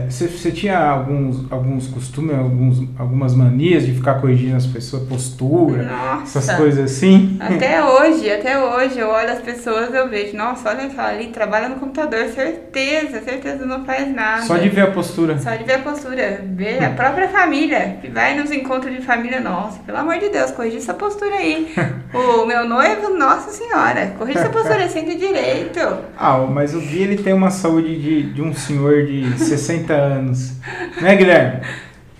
você, 0.08 0.28
você 0.28 0.50
tinha 0.50 0.78
alguns, 0.78 1.50
alguns 1.50 1.86
costumes, 1.86 2.36
alguns, 2.36 2.82
algumas 2.98 3.34
manias 3.34 3.86
de 3.86 3.92
ficar 3.92 4.20
corrigindo 4.20 4.56
as 4.56 4.66
pessoas, 4.66 5.02
postura, 5.04 5.84
Nossa. 5.84 6.38
essas 6.38 6.56
coisas 6.56 6.84
assim? 6.84 7.36
Até 7.40 7.82
hoje, 7.82 8.30
até 8.30 8.58
hoje, 8.58 8.98
eu 8.98 9.08
olho 9.08 9.30
as 9.30 9.40
pessoas 9.40 9.92
eu 9.94 10.08
vejo, 10.08 10.36
nossa, 10.36 10.68
olha 10.68 10.84
aquela 10.84 11.08
ali, 11.08 11.28
trabalha 11.28 11.68
no 11.68 11.76
computador, 11.76 12.26
certeza, 12.28 13.20
certeza 13.20 13.64
não 13.64 13.84
faz 13.84 14.12
nada. 14.14 14.42
Só 14.42 14.56
de 14.56 14.68
ver 14.68 14.82
a 14.82 14.90
postura. 14.90 15.38
Só 15.38 15.54
de 15.54 15.64
ver 15.64 15.74
a 15.74 15.78
postura, 15.78 16.40
ver 16.44 16.84
a 16.84 16.90
própria 16.90 17.28
família, 17.28 17.98
que 18.00 18.08
vai 18.08 18.38
nos 18.38 18.50
encontros 18.50 18.94
de 18.94 19.02
família, 19.02 19.40
nossa, 19.40 19.78
pelo 19.80 19.98
amor 19.98 20.18
de 20.18 20.28
Deus, 20.28 20.50
corrige 20.50 20.76
essa 20.76 20.94
postura 20.94 21.34
aí. 21.36 21.72
o 22.12 22.44
meu 22.44 22.68
noivo, 22.68 23.16
nossa 23.16 23.50
senhora, 23.50 24.14
corrige 24.18 24.38
essa 24.38 24.50
postura, 24.50 24.88
senta 24.88 25.14
direito. 25.14 25.80
Ah, 26.16 26.38
mas 26.38 26.74
o 26.74 26.80
Gui 26.80 27.02
ele 27.02 27.16
tem 27.16 27.32
uma 27.32 27.50
saúde 27.50 27.98
de, 28.00 28.22
de 28.32 28.42
um 28.42 28.54
senhor 28.54 29.06
de 29.06 29.37
60 29.38 29.92
anos. 29.92 30.52
Né, 31.00 31.16
Guilherme? 31.16 31.60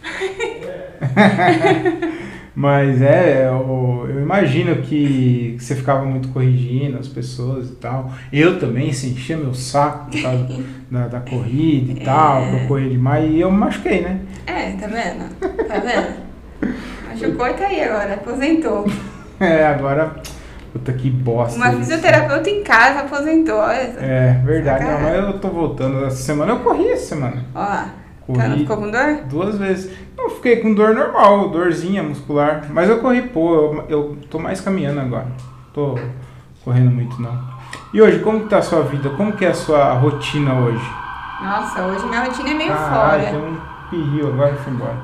Mas 2.54 3.00
é, 3.00 3.46
eu, 3.46 4.06
eu 4.10 4.20
imagino 4.20 4.82
que 4.82 5.56
você 5.60 5.76
ficava 5.76 6.04
muito 6.04 6.28
corrigindo 6.30 6.98
as 6.98 7.06
pessoas 7.06 7.70
e 7.70 7.76
tal. 7.76 8.10
Eu 8.32 8.58
também, 8.58 8.92
se 8.92 9.10
enchia 9.10 9.36
meu 9.36 9.54
saco 9.54 10.10
por 10.10 10.20
causa 10.20 10.48
da, 10.90 11.06
da 11.06 11.20
corrida 11.20 11.92
e 11.92 12.04
tal, 12.04 12.48
que 12.48 12.56
eu 12.56 12.66
corri 12.66 12.90
demais 12.90 13.30
e 13.30 13.38
eu 13.38 13.52
me 13.52 13.58
machuquei, 13.58 14.00
né? 14.00 14.22
É, 14.44 14.72
tá 14.72 14.88
vendo? 14.88 15.28
Tá 15.68 15.78
vendo? 15.78 16.28
Machucou 17.08 17.46
e 17.46 17.54
tá 17.54 17.66
aí 17.66 17.82
agora, 17.82 18.14
aposentou. 18.14 18.86
É, 19.40 19.66
agora. 19.66 20.16
Puta 20.72 20.92
que 20.92 21.10
bosta. 21.10 21.56
Uma 21.56 21.68
isso. 21.70 21.78
fisioterapeuta 21.78 22.50
em 22.50 22.62
casa 22.62 23.00
aposentou. 23.00 23.62
É, 23.62 24.40
verdade. 24.44 24.84
Não, 24.84 25.00
mas 25.00 25.14
eu 25.14 25.38
tô 25.38 25.48
voltando. 25.48 26.04
Essa 26.04 26.16
semana 26.16 26.52
eu 26.52 26.58
corri 26.60 26.88
essa 26.88 27.06
semana. 27.14 27.44
Ó 27.54 28.08
Corri. 28.28 28.38
tá, 28.38 28.48
não 28.48 28.58
ficou 28.58 28.76
com 28.76 28.90
dor? 28.90 29.20
Duas 29.24 29.56
vezes. 29.56 29.90
Não, 30.16 30.28
fiquei 30.28 30.56
com 30.56 30.74
dor 30.74 30.94
normal, 30.94 31.48
dorzinha 31.48 32.02
muscular. 32.02 32.66
Mas 32.68 32.90
eu 32.90 32.98
corri, 32.98 33.22
pô, 33.22 33.54
eu, 33.54 33.84
eu 33.88 34.18
tô 34.30 34.38
mais 34.38 34.60
caminhando 34.60 35.00
agora. 35.00 35.28
Tô 35.72 35.98
correndo 36.62 36.90
muito 36.90 37.20
não. 37.22 37.56
E 37.94 38.02
hoje, 38.02 38.18
como 38.18 38.40
que 38.40 38.50
tá 38.50 38.58
a 38.58 38.62
sua 38.62 38.82
vida? 38.82 39.08
Como 39.10 39.32
que 39.32 39.46
é 39.46 39.48
a 39.48 39.54
sua 39.54 39.94
rotina 39.94 40.52
hoje? 40.60 40.90
Nossa, 41.42 41.86
hoje 41.86 42.04
minha 42.06 42.24
rotina 42.24 42.50
é 42.50 42.54
meio 42.54 42.72
Caralho, 42.72 43.26
fora. 43.26 43.32
tem 43.32 43.40
um 43.40 43.58
pirril 43.88 44.28
agora 44.28 44.54
foi 44.56 44.72
embora. 44.74 44.96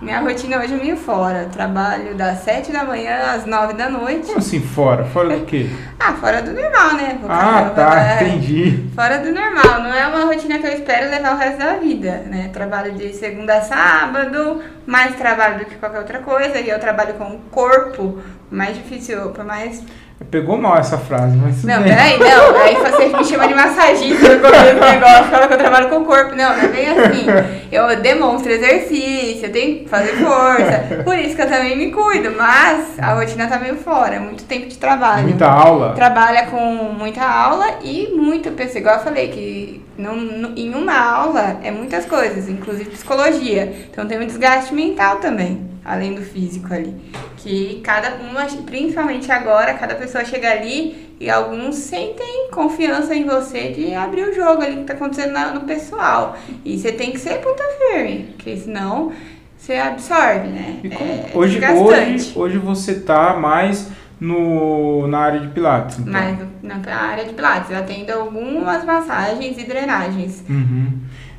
Minha 0.00 0.20
rotina 0.20 0.58
hoje 0.58 0.74
é 0.74 0.76
meio 0.76 0.96
fora. 0.96 1.48
Trabalho 1.52 2.14
das 2.14 2.38
7 2.44 2.70
da 2.70 2.84
manhã 2.84 3.32
às 3.34 3.44
9 3.44 3.72
da 3.72 3.90
noite. 3.90 4.26
Como 4.26 4.38
assim 4.38 4.60
fora? 4.60 5.04
Fora 5.04 5.36
do 5.36 5.44
quê? 5.44 5.68
Ah, 6.00 6.12
fora 6.14 6.40
do 6.40 6.52
normal, 6.52 6.94
né? 6.94 7.18
Vou 7.20 7.28
Ah, 7.28 7.72
tá, 7.74 8.22
entendi. 8.22 8.88
Fora 8.94 9.18
do 9.18 9.32
normal, 9.32 9.82
não 9.82 9.92
é 9.92 10.06
uma 10.06 10.26
rotina 10.26 10.58
que 10.58 10.66
eu 10.66 10.72
espero 10.72 11.10
levar 11.10 11.34
o 11.34 11.36
resto 11.36 11.58
da 11.58 11.74
vida, 11.74 12.22
né? 12.26 12.50
Trabalho 12.52 12.92
de 12.92 13.12
segunda 13.12 13.58
a 13.58 13.62
sábado, 13.62 14.62
mais 14.86 15.16
trabalho 15.16 15.58
do 15.58 15.64
que 15.64 15.74
qualquer 15.74 15.98
outra 15.98 16.20
coisa, 16.20 16.60
e 16.60 16.68
eu 16.68 16.78
trabalho 16.78 17.14
com 17.14 17.24
o 17.24 17.38
corpo, 17.50 18.20
mais 18.48 18.76
difícil, 18.76 19.30
por 19.32 19.44
mais... 19.44 19.82
Pegou 20.30 20.58
mal 20.58 20.76
essa 20.76 20.98
frase, 20.98 21.36
mas 21.38 21.62
Não, 21.64 21.80
bem. 21.80 21.84
peraí, 21.94 22.18
não, 22.18 22.56
aí 22.60 22.74
você 22.74 23.06
me 23.16 23.24
chama 23.24 23.46
de 23.48 23.54
massagista 23.54 24.34
no 24.34 24.40
começo 24.42 24.74
do 24.74 24.80
negócio, 24.80 25.24
fala 25.30 25.46
que 25.46 25.54
eu 25.54 25.58
trabalho 25.58 25.88
com 25.88 25.96
o 25.98 26.04
corpo, 26.04 26.34
não, 26.34 26.54
não 26.56 26.64
é 26.64 26.68
bem 26.68 26.88
assim. 26.88 27.26
Eu 27.72 28.00
demonstro 28.02 28.50
exercício, 28.52 29.46
eu 29.46 29.52
tenho 29.52 29.78
que 29.84 29.88
fazer 29.88 30.12
força, 30.16 31.02
por 31.04 31.16
isso 31.16 31.34
que 31.36 31.40
eu 31.42 31.48
também 31.48 31.78
me 31.78 31.92
cuido, 31.92 32.32
mas 32.36 32.98
a 32.98 33.14
rotina 33.14 33.46
tá 33.46 33.58
meio 33.58 33.76
fora, 33.76 34.16
é 34.16 34.18
muito 34.18 34.44
tempo 34.44 34.66
de 34.66 34.76
trabalho 34.76 35.22
Muita 35.28 35.46
aula. 35.48 35.94
trabalha 35.94 36.46
com 36.46 36.60
muita 36.98 37.22
aula 37.24 37.78
e 37.82 38.12
muito 38.14 38.50
pessoa. 38.50 38.80
Igual 38.80 38.96
eu 38.96 39.02
falei, 39.04 39.28
que 39.28 39.82
não, 39.96 40.14
não- 40.16 40.52
em 40.56 40.74
uma 40.74 40.98
aula 40.98 41.58
é 41.62 41.70
muitas 41.70 42.04
coisas, 42.04 42.48
inclusive 42.48 42.90
psicologia. 42.90 43.72
Então 43.90 44.06
tem 44.06 44.18
um 44.20 44.26
desgaste 44.26 44.74
mental 44.74 45.16
também, 45.16 45.62
além 45.84 46.12
do 46.14 46.22
físico 46.22 46.74
ali. 46.74 46.94
Que 47.38 47.80
cada 47.84 48.16
uma, 48.16 48.44
principalmente 48.66 49.30
agora, 49.30 49.74
cada 49.74 49.94
pessoa 49.94 50.24
chega 50.24 50.50
ali 50.50 51.14
e 51.20 51.30
alguns 51.30 51.76
sentem 51.76 52.48
confiança 52.50 53.14
em 53.14 53.24
você 53.24 53.68
de 53.70 53.94
abrir 53.94 54.22
o 54.28 54.34
jogo 54.34 54.62
ali 54.62 54.78
que 54.78 54.84
tá 54.84 54.94
acontecendo 54.94 55.38
no 55.54 55.60
pessoal. 55.62 56.36
E 56.64 56.78
você 56.78 56.92
tem 56.92 57.12
que 57.12 57.18
ser 57.18 57.40
puta 57.40 57.62
firme, 57.78 58.34
porque 58.36 58.56
senão 58.56 59.12
você 59.56 59.74
absorve, 59.74 60.48
né? 60.48 60.80
E 60.82 60.90
como- 60.90 61.10
é 61.10 61.30
hoje, 61.34 61.58
desgastante. 61.60 62.12
hoje, 62.12 62.32
hoje 62.36 62.58
você 62.58 63.00
tá 63.00 63.34
mais 63.34 63.88
no, 64.20 65.06
na 65.06 65.18
área 65.18 65.40
de 65.40 65.48
Pilates. 65.48 65.98
Então. 65.98 66.12
Mas 66.12 66.38
na 66.62 66.96
área 66.96 67.24
de 67.24 67.32
Pilates, 67.32 67.70
eu 67.70 67.78
atendo 67.78 68.12
algumas 68.12 68.84
massagens 68.84 69.56
e 69.58 69.64
drenagens. 69.64 70.44
Uhum. 70.48 70.92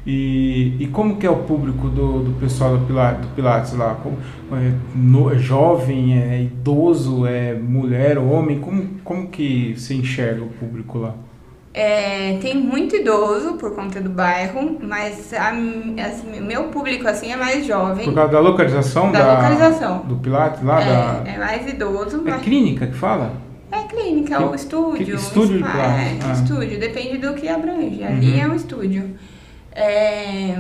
E, 0.08 0.76
e 0.80 0.88
como 0.88 1.18
que 1.18 1.28
é 1.28 1.30
o 1.30 1.38
público 1.44 1.88
do, 1.90 2.24
do 2.24 2.32
pessoal 2.40 2.78
do 2.78 2.86
Pilates, 2.86 3.22
do 3.28 3.36
Pilates 3.36 3.74
lá? 3.74 3.96
Como, 4.02 4.18
é, 4.58 4.72
no- 4.96 5.32
é 5.32 5.38
jovem, 5.38 6.18
é 6.18 6.42
idoso, 6.44 7.26
é 7.26 7.54
mulher, 7.54 8.18
homem? 8.18 8.60
Como, 8.60 8.88
como 9.04 9.28
que 9.28 9.76
você 9.78 9.94
enxerga 9.96 10.42
o 10.42 10.48
público 10.50 10.98
lá? 11.00 11.14
É, 11.72 12.38
tem 12.42 12.56
muito 12.58 12.96
idoso 12.96 13.54
por 13.54 13.76
conta 13.76 14.02
do 14.02 14.10
bairro, 14.10 14.80
mas 14.82 15.32
a, 15.34 15.50
assim, 15.52 16.42
meu 16.42 16.64
público 16.66 17.08
assim 17.08 17.32
é 17.32 17.38
mais 17.38 17.66
jovem. 17.66 18.06
Por 18.06 18.16
causa 18.16 18.32
da 18.32 18.40
localização? 18.40 19.12
Da 19.12 19.36
localização. 19.36 20.00
Do 20.00 20.16
Pilates 20.16 20.64
lá? 20.64 20.80
da, 20.80 21.30
É, 21.30 21.36
é 21.36 21.38
mais 21.38 21.68
idoso, 21.72 22.24
é 22.26 22.32
mas 22.32 22.42
clínica 22.42 22.88
que 22.88 22.96
fala? 22.96 23.34
é 23.72 23.84
clínica, 23.84 24.38
Que- 24.38 24.44
ou 24.44 24.56
estúdio. 24.56 25.06
que 25.06 25.12
estúdio 25.12 25.58
de 25.58 25.64
spa, 25.64 25.72
Pilates? 25.72 26.02
É, 26.02 26.18
Ah. 26.28 26.34
estúdio, 26.34 26.80
depende 26.80 27.18
do 27.20 27.34
que 27.36 27.48
abrange. 27.48 28.04
Ali 28.04 28.32
Uhum. 28.34 28.40
é 28.42 28.48
um 28.48 28.56
estúdio. 28.56 29.04
É, 29.74 30.56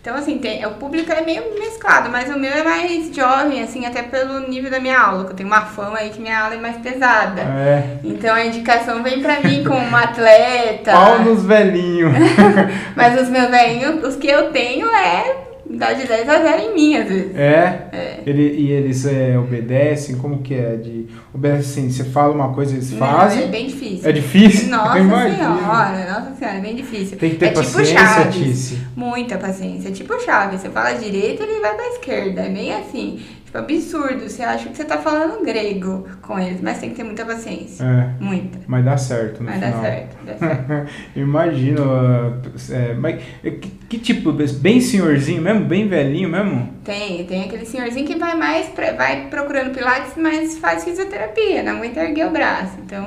então, 0.00 0.16
assim, 0.16 0.38
tem, 0.38 0.64
o 0.64 0.70
público 0.70 1.12
é 1.12 1.20
meio 1.20 1.42
mesclado, 1.58 2.08
mas 2.08 2.34
o 2.34 2.38
meu 2.38 2.50
é 2.50 2.62
mais 2.62 3.14
jovem, 3.14 3.62
assim, 3.62 3.84
até 3.84 4.02
pelo 4.02 4.48
nível 4.48 4.70
da 4.70 4.80
minha 4.80 4.98
aula, 4.98 5.24
que 5.24 5.32
eu 5.32 5.36
tenho 5.36 5.48
uma 5.48 5.62
fama 5.62 5.98
aí 5.98 6.08
que 6.08 6.18
minha 6.18 6.38
aula 6.38 6.54
é 6.54 6.58
mais 6.58 6.76
pesada. 6.78 7.42
É. 7.42 7.98
Então 8.02 8.34
a 8.34 8.42
indicação 8.42 9.02
vem 9.02 9.20
pra 9.20 9.40
mim 9.40 9.62
como 9.64 9.80
uma 9.80 10.04
atleta. 10.04 10.92
Pau 10.92 11.18
nos 11.18 11.44
velhinhos. 11.44 12.12
Mas 12.96 13.20
os 13.20 13.28
meus 13.28 13.50
velhinhos, 13.50 14.02
os 14.02 14.16
que 14.16 14.28
eu 14.28 14.50
tenho 14.50 14.86
é 14.86 15.47
dá 15.70 15.92
de 15.92 16.06
10 16.06 16.28
a 16.28 16.42
0 16.42 16.62
em 16.62 16.74
mim, 16.74 16.96
às 16.96 17.08
vezes. 17.08 17.36
É? 17.36 18.22
Ele, 18.26 18.42
e 18.42 18.72
eles 18.72 19.04
é, 19.06 19.38
obedecem? 19.38 20.16
Como 20.16 20.38
que 20.42 20.54
é? 20.54 20.76
De, 20.76 21.06
obedecem 21.32 21.86
assim, 21.86 21.90
você 21.90 22.04
fala 22.04 22.34
uma 22.34 22.52
coisa 22.52 22.74
eles 22.74 22.90
Não, 22.92 22.98
fazem? 22.98 23.44
é 23.44 23.46
bem 23.46 23.66
difícil. 23.66 24.08
É 24.08 24.12
difícil? 24.12 24.68
Nossa 24.68 24.92
senhora, 24.94 26.06
nossa 26.10 26.34
senhora, 26.38 26.56
é 26.56 26.60
bem 26.60 26.74
difícil. 26.74 27.18
Tem 27.18 27.30
que 27.30 27.36
ter 27.36 27.46
é 27.46 27.48
tipo 27.50 27.64
paciência, 27.64 27.98
Chaves. 27.98 28.34
Tice. 28.34 28.78
Muita 28.96 29.38
paciência. 29.38 29.88
É 29.88 29.92
tipo 29.92 30.20
Chaves. 30.20 30.60
Você 30.60 30.68
fala 30.70 30.92
direito, 30.92 31.42
ele 31.42 31.60
vai 31.60 31.74
pra 31.74 31.86
esquerda. 31.88 32.42
É 32.42 32.48
bem 32.48 32.74
assim. 32.74 33.20
Tipo, 33.48 33.58
absurdo. 33.58 34.28
Você 34.28 34.42
acha 34.42 34.68
que 34.68 34.76
você 34.76 34.84
tá 34.84 34.98
falando 34.98 35.42
grego 35.42 36.06
com 36.20 36.38
eles, 36.38 36.60
mas 36.60 36.78
tem 36.78 36.90
que 36.90 36.96
ter 36.96 37.02
muita 37.04 37.24
paciência. 37.24 37.82
É, 37.82 38.22
Muita. 38.22 38.58
mas 38.66 38.84
dá 38.84 38.96
certo 38.98 39.42
no 39.42 39.48
Mas 39.48 39.58
dá 39.60 39.66
final. 39.68 39.82
certo, 39.82 40.16
dá 40.26 40.36
certo. 40.36 40.90
Imagino. 41.16 41.82
ah, 41.90 42.32
é, 42.70 42.92
mas, 42.92 43.22
é, 43.42 43.50
que, 43.52 43.70
que 43.88 43.98
tipo? 43.98 44.32
Bem 44.32 44.80
senhorzinho 44.82 45.40
mesmo? 45.40 45.64
Bem 45.64 45.88
velhinho 45.88 46.28
mesmo? 46.28 46.74
Tem, 46.84 47.24
tem 47.24 47.44
aquele 47.44 47.64
senhorzinho 47.64 48.06
que 48.06 48.16
vai 48.18 48.36
mais, 48.36 48.66
pra- 48.66 48.92
vai 48.92 49.28
procurando 49.30 49.72
pilates, 49.74 50.12
mas 50.16 50.58
faz 50.58 50.84
fisioterapia, 50.84 51.62
não 51.62 51.78
aguenta 51.78 52.00
erguer 52.00 52.26
o 52.26 52.30
braço. 52.30 52.76
Então, 52.84 53.02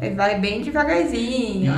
ele 0.00 0.14
vai 0.14 0.38
bem 0.38 0.62
devagarzinho. 0.62 1.72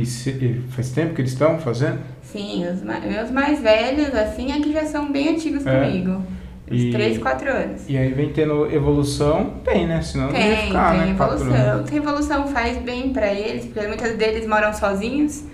E 0.00 0.06
se- 0.06 0.30
e 0.30 0.62
faz 0.70 0.90
tempo 0.90 1.12
que 1.14 1.22
eles 1.22 1.32
estão 1.32 1.58
fazendo? 1.58 1.98
Sim, 2.22 2.64
os 2.68 2.82
meus 2.82 3.30
mais 3.32 3.58
velhos, 3.60 4.14
assim, 4.14 4.52
é 4.52 4.60
que 4.60 4.72
já 4.72 4.84
são 4.84 5.10
bem 5.10 5.30
antigos 5.30 5.66
É. 5.66 5.80
comigo. 5.80 6.22
Uns 6.70 6.82
E- 6.82 6.90
3, 6.90 7.18
4 7.18 7.50
anos. 7.50 7.82
E 7.88 7.96
aí 7.96 8.12
vem 8.12 8.28
tendo 8.30 8.70
evolução? 8.72 9.54
Tem, 9.64 9.86
né? 9.86 10.02
Senão 10.02 10.26
não 10.28 10.34
ia 10.38 10.56
Tem, 10.56 10.66
ficar, 10.66 10.90
tem 10.92 11.00
né? 11.06 11.14
quatro 11.16 11.34
anos. 11.40 11.54
evolução. 11.54 11.82
Tem 11.84 11.98
evolução, 11.98 12.46
faz 12.48 12.76
bem 12.78 13.10
pra 13.12 13.32
eles, 13.32 13.64
porque 13.66 13.86
muitos 13.86 14.12
deles 14.14 14.46
moram 14.46 14.72
sozinhos. 14.72 15.44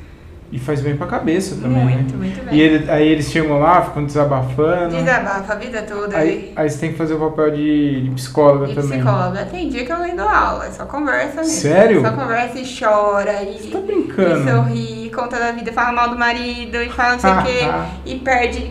E 0.52 0.59
faz 0.59 0.80
bem 0.80 0.97
pra 0.97 1.06
cabeça 1.09 1.56
também, 1.56 1.83
muito, 1.83 2.12
né? 2.12 2.18
muito 2.18 2.40
E 2.40 2.44
bem. 2.44 2.59
ele- 2.61 2.88
aí 2.90 3.09
eles 3.09 3.28
chegam 3.28 3.59
lá, 3.59 3.83
ficam 3.83 4.04
desabafando. 4.04 4.94
Desabafa 4.94 5.52
a 5.52 5.56
vida 5.56 5.83
toda. 5.83 6.16
Aí, 6.16 6.52
aí 6.54 6.71
você 6.71 6.78
tem 6.78 6.92
que 6.92 6.99
fazer 6.99 7.14
o 7.14 7.18
papel 7.18 7.50
de, 7.50 8.02
de 8.02 8.11
psicóloga 8.11 8.71
E 8.71 8.75
também. 8.75 8.99
né? 8.99 9.04
psicóloga, 9.04 9.44
tem 9.47 9.68
dia 9.68 9.85
que 9.85 9.90
eu 9.90 9.99
nem 9.99 10.14
dou 10.14 10.28
aula, 10.28 10.71
só 10.71 10.85
conversa 10.85 11.37
mesmo. 11.40 11.47
Sério? 11.52 12.00
Só 12.02 12.12
conversa 12.12 12.59
e 12.59 12.64
chora 12.78 13.42
e, 13.42 13.59
Você 13.62 13.68
tá 13.71 13.80
brincando? 13.80 14.49
e 14.49 14.52
sorri, 14.52 15.11
conta 15.12 15.38
da 15.40 15.50
vida, 15.50 15.73
fala 15.73 15.92
mal 15.92 16.11
do 16.11 16.18
marido 16.18 16.76
e 16.76 16.88
fala 16.88 17.12
não 17.14 17.18
sei 17.18 17.30
o 17.30 17.42
quê. 17.42 17.59
E 18.06 18.18
perde 18.21 18.71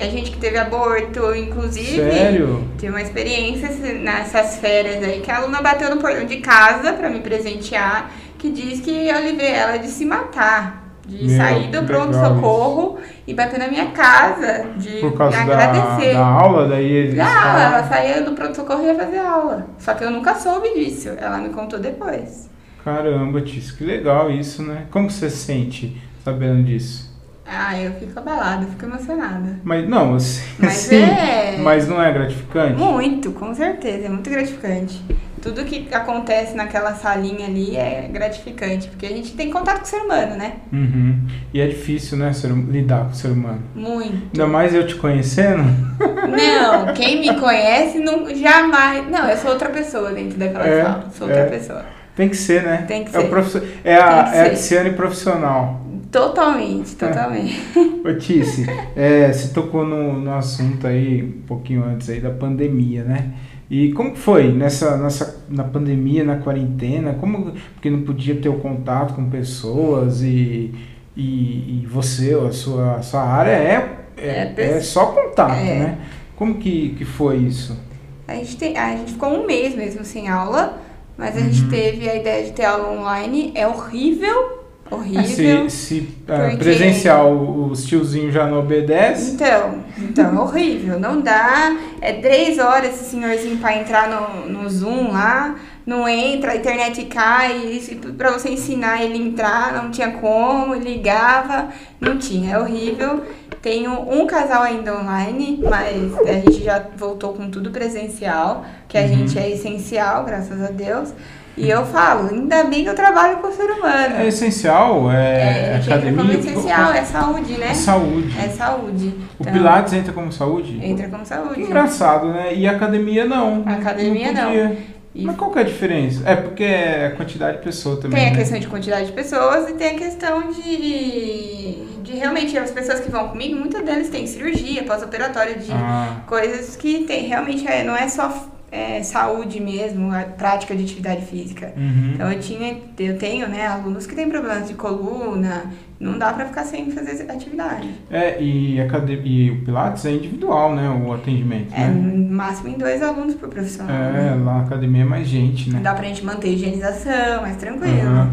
a 0.00 0.08
gente 0.08 0.30
que 0.30 0.38
teve 0.38 0.58
aborto, 0.58 1.34
inclusive. 1.34 1.96
Sério? 1.96 2.64
Tive 2.78 2.90
uma 2.92 3.02
experiência 3.02 3.68
nessas 3.94 4.56
férias 4.58 5.02
aí 5.04 5.20
que 5.20 5.30
a 5.30 5.36
aluna 5.38 5.60
bateu 5.62 5.94
no 5.94 6.00
portão 6.00 6.24
de 6.24 6.38
casa 6.38 6.92
pra 6.94 7.08
me 7.10 7.20
presentear, 7.20 8.10
que 8.38 8.50
diz 8.50 8.80
que 8.80 8.90
eu 9.08 9.20
livrei 9.22 9.50
ela 9.52 9.76
de 9.78 9.88
se 9.88 10.04
matar. 10.04 10.80
De 11.06 11.26
Meu, 11.26 11.36
sair 11.36 11.68
do 11.72 11.82
pronto-socorro 11.82 12.98
e 13.26 13.34
bater 13.34 13.58
na 13.58 13.66
minha 13.66 13.86
casa, 13.86 14.66
de 14.76 15.00
Por 15.00 15.12
causa 15.16 15.40
me 15.40 15.46
da, 15.46 15.54
agradecer. 15.58 16.14
da 16.14 16.24
aula, 16.24 16.68
daí 16.68 16.84
eles 16.92 17.18
Ah, 17.18 17.24
falam- 17.26 17.60
ela 17.62 17.88
saía 17.88 18.22
do 18.22 18.32
pronto-socorro 18.32 18.82
e 18.82 18.86
ia 18.86 18.94
fazer 18.94 19.18
aula. 19.18 19.66
Só 19.78 19.94
que 19.94 20.04
eu 20.04 20.10
nunca 20.10 20.36
soube 20.36 20.68
disso. 20.74 21.08
Ela 21.18 21.38
me 21.38 21.48
contou 21.48 21.80
depois. 21.80 22.48
Caramba, 22.84 23.40
Tício, 23.40 23.76
que 23.76 23.82
legal 23.84 24.30
isso, 24.30 24.62
né? 24.62 24.86
Como 24.92 25.10
você 25.10 25.28
se 25.28 25.38
sente 25.38 26.00
sabendo 26.24 26.62
disso? 26.62 27.09
Ah, 27.52 27.76
eu 27.76 27.92
fico 27.94 28.16
abalada, 28.18 28.64
fico 28.66 28.84
emocionada. 28.84 29.58
Mas 29.64 29.88
não, 29.88 30.14
assim, 30.14 30.42
Mas 30.58 30.72
sim, 30.86 31.02
é- 31.02 31.58
mas 31.60 31.88
não 31.88 32.00
é 32.00 32.12
gratificante? 32.12 32.74
Muito, 32.78 33.32
com 33.32 33.52
certeza, 33.54 34.06
é 34.06 34.08
muito 34.08 34.30
gratificante. 34.30 35.02
Tudo 35.42 35.64
que 35.64 35.88
acontece 35.92 36.54
naquela 36.54 36.94
salinha 36.94 37.46
ali 37.46 37.74
é 37.74 38.08
gratificante, 38.12 38.88
porque 38.88 39.06
a 39.06 39.08
gente 39.08 39.32
tem 39.32 39.50
contato 39.50 39.78
com 39.78 39.84
o 39.84 39.88
ser 39.88 39.96
humano, 39.96 40.36
né? 40.36 40.52
Uhum. 40.70 41.26
E 41.52 41.60
é 41.60 41.66
difícil, 41.66 42.18
né, 42.18 42.30
ser, 42.34 42.50
lidar 42.52 43.06
com 43.06 43.10
o 43.12 43.14
ser 43.14 43.28
humano. 43.28 43.62
Muito. 43.74 44.28
Ainda 44.34 44.46
mais 44.46 44.74
eu 44.74 44.86
te 44.86 44.94
conhecendo. 44.96 45.62
Não, 46.28 46.92
quem 46.94 47.20
me 47.20 47.34
conhece 47.40 47.98
não, 47.98 48.32
jamais. 48.34 49.10
Não, 49.10 49.28
eu 49.28 49.36
sou 49.38 49.50
outra 49.52 49.70
pessoa 49.70 50.12
dentro 50.12 50.38
daquela 50.38 50.66
É, 50.66 50.82
sala. 50.82 51.04
Sou 51.16 51.26
outra 51.26 51.42
é. 51.42 51.46
pessoa. 51.46 51.84
Tem 52.14 52.28
que 52.28 52.36
ser, 52.36 52.62
né? 52.62 52.84
Tem 52.86 53.04
que 53.04 53.16
É, 53.16 53.18
o 53.20 53.44
ser. 53.44 53.80
é 53.82 53.94
a, 53.94 54.24
que 54.24 54.36
é 54.36 54.40
a. 54.42 54.50
Tiziane 54.50 54.90
profissional. 54.92 55.80
Totalmente, 56.10 56.96
totalmente. 56.96 57.60
Ô 58.04 58.14
Tice, 58.18 58.66
é, 58.96 59.32
você 59.32 59.52
tocou 59.54 59.84
no, 59.86 60.18
no 60.20 60.32
assunto 60.34 60.86
aí, 60.86 61.22
um 61.22 61.42
pouquinho 61.46 61.84
antes 61.84 62.08
aí 62.10 62.20
da 62.20 62.30
pandemia, 62.30 63.04
né? 63.04 63.32
E 63.70 63.92
como 63.92 64.16
foi 64.16 64.52
nessa, 64.52 64.96
nessa, 64.96 65.44
na 65.48 65.62
pandemia, 65.62 66.24
na 66.24 66.36
quarentena? 66.38 67.14
Como, 67.14 67.52
porque 67.74 67.88
não 67.88 68.02
podia 68.02 68.34
ter 68.34 68.48
o 68.48 68.58
contato 68.58 69.14
com 69.14 69.30
pessoas 69.30 70.22
e, 70.22 70.74
e, 71.16 71.82
e 71.82 71.86
você, 71.88 72.34
a 72.34 72.50
sua, 72.50 72.96
a 72.96 73.02
sua 73.02 73.22
área 73.22 73.52
é, 73.52 73.98
é, 74.16 74.54
É, 74.56 74.78
é 74.78 74.80
só 74.80 75.06
contato, 75.12 75.52
é. 75.52 75.78
né? 75.78 75.98
Como 76.34 76.54
que, 76.56 76.94
que 76.98 77.04
foi 77.04 77.36
isso? 77.36 77.78
A 78.26 78.34
gente, 78.34 78.56
tem, 78.56 78.76
a 78.76 78.96
gente 78.96 79.12
ficou 79.12 79.28
um 79.28 79.46
mês 79.46 79.76
mesmo 79.76 80.04
sem 80.04 80.28
aula, 80.28 80.78
mas 81.16 81.36
a 81.36 81.40
gente 81.40 81.62
Uhum. 81.62 81.68
teve 81.68 82.08
a 82.08 82.16
ideia 82.16 82.44
de 82.44 82.52
ter 82.52 82.64
aula 82.64 82.90
online. 82.98 83.52
É 83.54 83.66
horrível, 83.68 84.34
É, 84.34 84.59
horrível. 84.90 85.68
se 85.68 85.70
se 85.70 86.08
ah, 86.28 86.48
porque- 86.50 86.56
presencial 86.56 87.32
os 87.70 87.84
tiozinhos 87.84 88.34
já 88.34 88.46
não 88.46 88.58
obedecem, 88.60 89.34
Então, 89.34 89.74
então, 89.98 90.36
é 90.36 90.40
horrível, 90.40 90.98
não 91.00 91.20
dá. 91.20 91.76
É 92.00 92.12
três 92.14 92.58
horas 92.58 92.94
esse 92.94 93.10
senhorzinho 93.10 93.58
pra 93.58 93.76
entrar 93.76 94.08
no, 94.08 94.48
no 94.48 94.68
Zoom 94.68 95.12
lá, 95.12 95.56
não 95.86 96.08
entra, 96.08 96.52
a 96.52 96.56
internet 96.56 97.04
cai, 97.06 97.80
pra 98.16 98.30
você 98.32 98.50
ensinar 98.50 99.02
ele 99.02 99.18
entrar, 99.18 99.72
não 99.72 99.90
tinha 99.90 100.10
como, 100.12 100.74
ligava, 100.74 101.68
não 102.00 102.18
tinha, 102.18 102.54
é 102.54 102.58
horrível. 102.58 103.22
Tenho 103.62 103.92
um 104.10 104.26
casal 104.26 104.62
ainda 104.62 104.98
online, 104.98 105.60
mas 105.62 106.18
a 106.26 106.32
gente 106.32 106.62
já 106.64 106.82
voltou 106.96 107.34
com 107.34 107.50
tudo 107.50 107.70
presencial, 107.70 108.64
que 108.88 108.96
a 108.96 109.02
Uhum. 109.02 109.08
gente 109.08 109.38
é 109.38 109.50
essencial, 109.50 110.24
graças 110.24 110.62
a 110.62 110.68
Deus. 110.70 111.12
E 111.56 111.68
eu 111.68 111.84
falo, 111.84 112.30
ainda 112.30 112.64
bem 112.64 112.84
que 112.84 112.88
eu 112.90 112.94
trabalho 112.94 113.38
com 113.38 113.48
o 113.48 113.52
ser 113.52 113.70
humano. 113.70 114.16
é 114.16 114.26
essencial, 114.28 115.10
é, 115.10 115.72
É, 115.74 115.80
academia. 115.84 116.16
como 116.18 116.32
essencial, 116.32 116.92
é 116.92 117.04
saúde, 117.04 117.52
né? 117.58 117.68
É 117.70 117.74
saúde. 117.74 118.34
É 118.38 118.48
saúde. 118.48 119.06
O 119.38 119.42
Então, 119.42 119.52
Pilates 119.52 119.92
entra 119.92 120.12
como 120.12 120.32
saúde? 120.32 120.78
Entra 120.82 121.08
como 121.08 121.22
Que 121.22 121.28
saúde. 121.28 121.60
engraçado, 121.62 122.28
né? 122.28 122.54
E 122.54 122.66
a 122.66 122.72
academia 122.72 123.24
não. 123.26 123.62
A 123.66 123.72
academia 123.72 124.32
não. 124.32 124.44
podia. 124.46 124.76
E 125.12 125.24
Mas 125.24 125.36
qual 125.36 125.50
que 125.50 125.58
é 125.58 125.62
a 125.62 125.64
diferença? 125.64 126.22
É 126.24 126.36
porque 126.36 126.62
é 126.62 127.06
a 127.08 127.10
quantidade 127.16 127.58
de 127.58 127.64
pessoa 127.64 127.96
também. 128.00 128.18
tem 128.20 128.28
a 128.28 128.30
né? 128.30 128.36
questão 128.38 128.58
de 128.60 128.68
quantidade 128.68 129.06
de 129.06 129.12
pessoas 129.12 129.68
e 129.68 129.72
tem 129.72 129.96
a 129.96 129.98
questão 129.98 130.52
de, 130.52 131.84
de 132.02 132.12
realmente 132.16 132.56
as 132.56 132.70
pessoas 132.70 133.00
que 133.00 133.10
vão 133.10 133.28
comigo, 133.28 133.58
muitas 133.58 133.82
delas 133.84 134.08
têm 134.08 134.24
cirurgia, 134.26 134.84
pós-operatória 134.84 135.56
de 135.56 135.72
Ah, 135.72 136.18
coisas 136.28 136.76
que 136.76 137.04
tem 137.04 137.26
realmente 137.26 137.66
é, 137.66 137.82
não 137.82 137.96
é 137.96 138.08
só 138.08 138.32
é, 138.72 139.02
saúde 139.02 139.60
mesmo, 139.60 140.12
a 140.12 140.20
prática 140.22 140.74
de 140.76 140.84
atividade 140.84 141.22
física. 141.26 141.72
uhum. 141.76 142.12
Então 142.14 142.30
eu 142.30 142.38
tinha, 142.40 142.76
eu 142.98 143.18
tenho, 143.18 143.48
né, 143.48 143.66
alunos 143.66 144.06
que 144.06 144.14
têm 144.14 144.28
problemas 144.28 144.68
de 144.68 144.74
coluna, 144.74 145.64
não 145.98 146.16
dá 146.18 146.32
pra 146.32 146.46
ficar 146.46 146.64
sem 146.64 146.90
fazer 146.90 147.30
atividade. 147.30 147.88
É, 148.10 148.40
e, 148.42 148.80
a 148.80 148.84
acade- 148.84 149.20
e 149.24 149.50
o 149.50 149.64
Pilates 149.64 150.04
é 150.06 150.12
individual, 150.12 150.74
né? 150.74 150.88
O 150.88 151.12
atendimento, 151.12 151.74
É 151.74 151.80
né? 151.80 151.88
no 151.88 152.30
máximo 152.34 152.68
em 152.70 152.78
dois 152.78 153.02
alunos 153.02 153.34
por 153.34 153.48
profissional. 153.50 153.94
É, 153.94 154.12
né? 154.12 154.30
lá 154.42 154.54
na 154.58 154.60
academia 154.62 155.02
é 155.02 155.04
mais 155.04 155.26
gente, 155.28 155.68
né? 155.68 155.80
Dá 155.82 155.92
pra 155.92 156.04
gente 156.06 156.24
manter 156.24 156.48
a 156.48 156.52
higienização, 156.52 157.42
mais 157.42 157.56
tranquilo. 157.56 158.08
Uhum. 158.08 158.30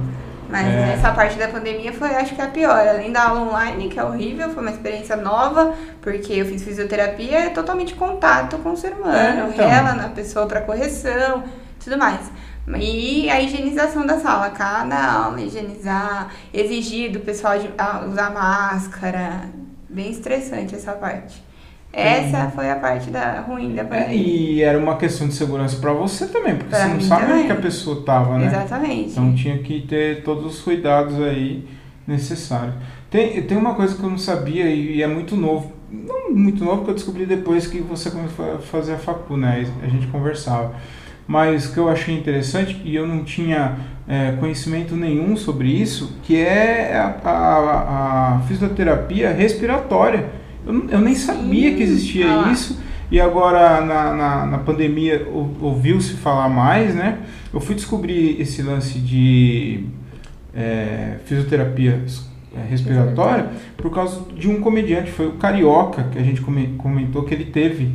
Mas 0.49 0.65
É. 0.65 0.93
essa 0.93 1.11
parte 1.11 1.37
da 1.37 1.47
pandemia 1.47 1.91
foi, 1.93 2.15
acho 2.15 2.35
que 2.35 2.41
a 2.41 2.47
pior. 2.47 2.87
Além 2.87 3.11
da 3.11 3.29
aula 3.29 3.41
online, 3.41 3.89
que 3.89 3.99
é 3.99 4.03
horrível, 4.03 4.49
foi 4.49 4.61
uma 4.61 4.71
experiência 4.71 5.15
nova, 5.15 5.73
porque 6.01 6.33
eu 6.33 6.45
fiz 6.45 6.63
fisioterapia, 6.63 7.45
é 7.45 7.49
totalmente 7.49 7.95
contato 7.95 8.57
com 8.59 8.71
o 8.71 8.77
ser 8.77 8.93
humano. 8.93 9.15
É, 9.15 9.49
então. 9.49 9.67
Rela 9.67 9.93
na 9.93 10.09
pessoa 10.09 10.45
para 10.45 10.61
correção, 10.61 11.43
tudo 11.83 11.97
mais. 11.97 12.31
E 12.75 13.29
a 13.29 13.41
higienização 13.41 14.05
da 14.05 14.19
sala, 14.19 14.49
cada 14.49 15.23
aula 15.23 15.39
higienizar, 15.39 16.29
exigir 16.53 17.11
do 17.11 17.19
pessoal 17.21 17.55
usar 18.09 18.29
máscara. 18.31 19.43
Bem 19.89 20.11
estressante 20.11 20.75
essa 20.75 20.91
parte. 20.91 21.46
Essa 21.99 22.49
foi 22.49 22.69
a 22.69 22.75
parte 22.75 23.09
da 23.09 23.41
ruim 23.41 23.73
da 23.73 23.81
É, 23.81 23.85
pandemia. 23.85 24.15
e 24.15 24.61
era 24.61 24.77
uma 24.77 24.97
questão 24.97 25.27
de 25.27 25.33
segurança 25.33 25.77
pra 25.77 25.91
você 25.93 26.27
também, 26.27 26.55
porque 26.55 26.69
Pra 26.69 26.79
você 26.87 26.93
não 26.93 27.01
sabe 27.01 27.31
onde 27.33 27.43
que 27.45 27.51
a 27.51 27.55
pessoa 27.55 28.03
tava, 28.05 28.37
né? 28.37 28.45
Exatamente. 28.47 29.09
Então 29.11 29.33
tinha 29.33 29.57
que 29.57 29.81
ter 29.81 30.23
todos 30.23 30.45
os 30.45 30.61
cuidados 30.61 31.19
aí 31.21 31.67
necessários. 32.07 32.75
Tem, 33.09 33.41
tem 33.41 33.57
uma 33.57 33.73
coisa 33.73 33.95
que 33.95 34.03
eu 34.03 34.09
não 34.09 34.17
sabia 34.17 34.65
e, 34.65 34.97
e 34.97 35.01
é 35.03 35.07
muito 35.07 35.35
novo. 35.35 35.71
Não 35.91 36.31
muito 36.33 36.63
novo, 36.63 36.77
porque 36.77 36.91
eu 36.91 36.95
descobri 36.95 37.25
depois 37.25 37.65
que 37.67 37.79
você 37.79 38.11
começou 38.11 38.55
a 38.55 38.59
fazer 38.59 38.93
a 38.93 38.97
facu, 38.97 39.37
né? 39.37 39.65
A 39.81 39.87
gente 39.87 40.07
conversava. 40.07 40.73
Mas 41.25 41.67
que 41.67 41.77
eu 41.77 41.89
achei 41.89 42.15
interessante 42.17 42.79
e 42.85 42.95
eu 42.95 43.05
não 43.07 43.23
tinha 43.23 43.75
é, 44.07 44.33
conhecimento 44.39 44.95
nenhum 44.95 45.35
sobre 45.35 45.67
isso, 45.69 46.17
que 46.23 46.37
é 46.37 46.95
a, 46.95 47.29
a- 47.29 48.35
a 48.35 48.39
fisioterapia 48.47 49.31
respiratória. 49.31 50.25
Eu, 50.67 50.89
eu 50.89 50.99
nem 51.01 51.15
sabia 51.15 51.73
que 51.75 51.81
existia 51.83 52.25
Ah 52.31 52.51
isso. 52.51 52.79
E 53.09 53.21
agora 53.21 53.81
na, 53.85 54.13
na, 54.13 54.45
na 54.45 54.57
pandemia 54.57 55.27
ou- 55.31 55.55
ouviu-se 55.61 56.13
falar 56.15 56.49
mais, 56.49 56.93
né? 56.93 57.19
Eu 57.53 57.59
fui 57.61 57.73
descobrir 57.75 58.39
esse 58.41 58.61
lance 58.61 58.99
de 58.99 59.85
é, 60.53 61.17
fisioterapia 61.25 62.03
é, 62.55 62.69
respiratória 62.69 63.47
por 63.77 63.91
causa 63.93 64.21
de 64.35 64.49
um 64.49 64.59
comediante, 64.59 65.11
foi 65.11 65.27
o 65.27 65.33
Carioca, 65.33 66.03
que 66.11 66.17
a 66.19 66.23
gente 66.23 66.41
come- 66.41 66.73
comentou 66.77 67.23
que 67.23 67.33
ele 67.33 67.45
teve. 67.45 67.91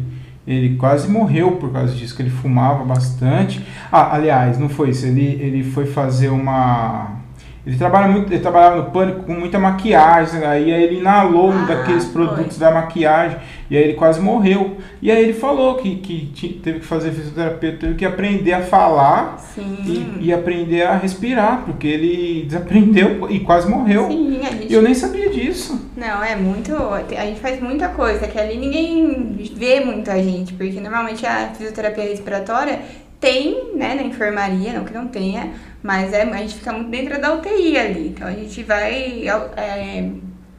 Ele 0.47 0.77
quase 0.77 1.09
morreu 1.09 1.53
por 1.53 1.71
causa 1.73 1.95
disso, 1.95 2.17
que 2.17 2.23
ele 2.23 2.31
fumava 2.31 2.85
bastante. 2.85 3.61
Ah, 3.93 4.15
aliás, 4.17 4.59
não 4.59 4.69
foi 4.69 4.91
isso. 4.91 5.07
Ele, 5.07 5.39
ele 5.41 5.63
foi 5.63 5.87
fazer 5.87 6.31
uma. 6.31 7.22
Ele, 7.65 7.77
trabalha 7.77 8.09
muito, 8.09 8.33
ele 8.33 8.41
trabalhava 8.41 8.77
no 8.77 8.91
pânico 8.91 9.23
com 9.23 9.35
muita 9.35 9.59
maquiagem, 9.59 10.45
aí 10.45 10.71
ele 10.71 10.99
inalou 10.99 11.51
um 11.51 11.63
Ah, 11.63 11.67
daqueles 11.67 12.07
produtos 12.07 12.59
da 12.59 12.73
maquiagem 12.73 13.39
e 13.71 13.77
aí 13.77 13.85
ele 13.85 13.95
quase 13.95 14.21
morreu. 14.21 14.77
E 15.01 15.11
aí 15.11 15.23
ele 15.23 15.33
falou 15.33 15.77
que, 15.77 15.97
que 15.97 16.61
teve 16.63 16.81
que 16.81 16.85
fazer 16.85 17.11
fisioterapia, 17.13 17.77
teve 17.79 17.95
que 17.95 18.05
aprender 18.05 18.53
a 18.53 18.63
falar 18.63 19.39
e, 19.57 20.27
e 20.27 20.33
aprender 20.33 20.83
a 20.83 20.97
respirar, 20.97 21.63
porque 21.65 21.87
ele 21.87 22.45
desaprendeu 22.47 23.31
e 23.31 23.41
quase 23.41 23.71
morreu. 23.71 24.09
Sim, 24.09 24.41
a 24.45 24.51
gente 24.51 24.73
eu 24.73 24.83
nem 24.83 24.95
sabia 24.95 25.31
disso. 25.31 25.89
Não, 25.97 26.23
é 26.23 26.37
muito. 26.37 26.75
A 26.75 27.25
gente 27.25 27.41
faz 27.41 27.63
muita 27.63 27.89
coisa, 27.89 28.27
que 28.27 28.39
ali 28.39 28.59
ninguém 28.59 29.37
vê 29.55 29.81
muita 29.81 30.23
gente, 30.23 30.53
porque 30.53 30.81
normalmente 30.81 31.25
a 31.25 31.49
fisioterapia 31.55 32.05
respiratória 32.05 32.81
tem, 33.23 33.73
né, 33.77 33.95
na 33.95 34.03
enfermaria, 34.03 34.73
não 34.73 34.85
que 34.85 34.93
não 34.93 35.07
tenha, 35.07 35.53
mas 35.81 36.13
é, 36.13 36.23
a 36.23 36.37
gente 36.39 36.57
fica 36.57 36.73
muito 36.73 36.91
dentro 36.91 37.21
da 37.21 37.33
UTI 37.33 37.79
ali. 37.79 38.09
Então 38.09 38.27
a 38.27 38.33
gente 38.33 38.65
vai 38.65 39.25
é, 39.57 40.11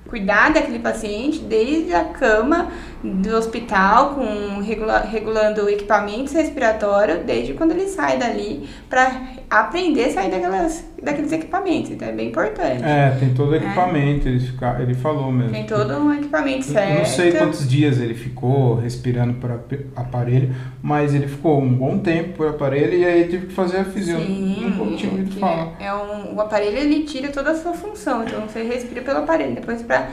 cuidar 0.08 0.54
daquele 0.54 0.80
paciente 0.80 1.40
desde 1.40 1.94
a 1.94 2.06
cama 2.06 2.72
do 3.04 3.36
hospital, 3.36 4.16
com 4.16 4.62
regula- 4.62 5.00
regulando 5.02 5.70
equipamentos 5.70 6.32
respiratórios, 6.34 7.20
desde 7.26 7.54
quando 7.54 7.72
ele 7.72 7.88
sai 7.88 8.18
dali, 8.18 8.68
para 8.90 9.24
aprender 9.50 10.06
a 10.06 10.12
sair 10.14 10.32
daquelas, 10.32 10.86
daqueles 11.02 11.32
equipamentos. 11.34 11.92
Então 11.92 12.08
é 12.08 12.12
bem 12.14 12.30
importante. 12.30 12.82
É, 12.84 13.10
tem 13.20 13.34
todo 13.34 13.52
o 13.52 13.56
equipamento, 13.56 14.28
ele, 14.28 14.40
fica, 14.40 14.78
ele 14.80 14.94
falou 14.94 15.32
mesmo. 15.32 15.52
Tem 15.52 15.66
todo 15.66 15.94
um 15.98 16.14
equipamento 16.14 16.64
certo. 16.64 16.92
Eu 16.94 16.98
não 17.00 17.06
sei 17.06 17.32
quantos 17.34 17.68
dias 17.70 18.00
ele 18.00 18.14
ficou 18.14 18.76
respirando 18.76 19.34
por 19.34 19.52
ap- 19.52 19.86
aparelho, 19.96 20.56
mas 20.82 21.14
ele 21.14 21.28
ficou 21.28 21.60
um 21.62 21.74
bom 21.74 21.98
tempo 22.00 22.38
por 22.38 22.48
aparelho 22.48 22.94
e 22.98 23.04
aí 23.06 23.26
teve 23.26 23.48
que 23.48 23.54
fazer 23.54 23.78
a 23.80 23.86
fisio. 23.86 24.18
Sim, 24.18 24.74
Nunca 24.78 24.96
tinha 24.96 25.12
ouvido 25.12 25.30
que 25.30 25.40
falar. 25.40 25.74
é 25.80 25.94
um, 25.94 26.36
o 26.36 26.42
aparelho 26.42 26.78
ele 26.78 27.04
tira 27.04 27.28
toda 27.30 27.52
a 27.52 27.56
sua 27.56 27.74
função, 27.74 28.24
então 28.24 28.48
você 28.48 28.64
respira 28.64 29.02
pelo 29.02 29.20
aparelho. 29.20 29.56
Depois 29.56 29.82
para 29.82 30.08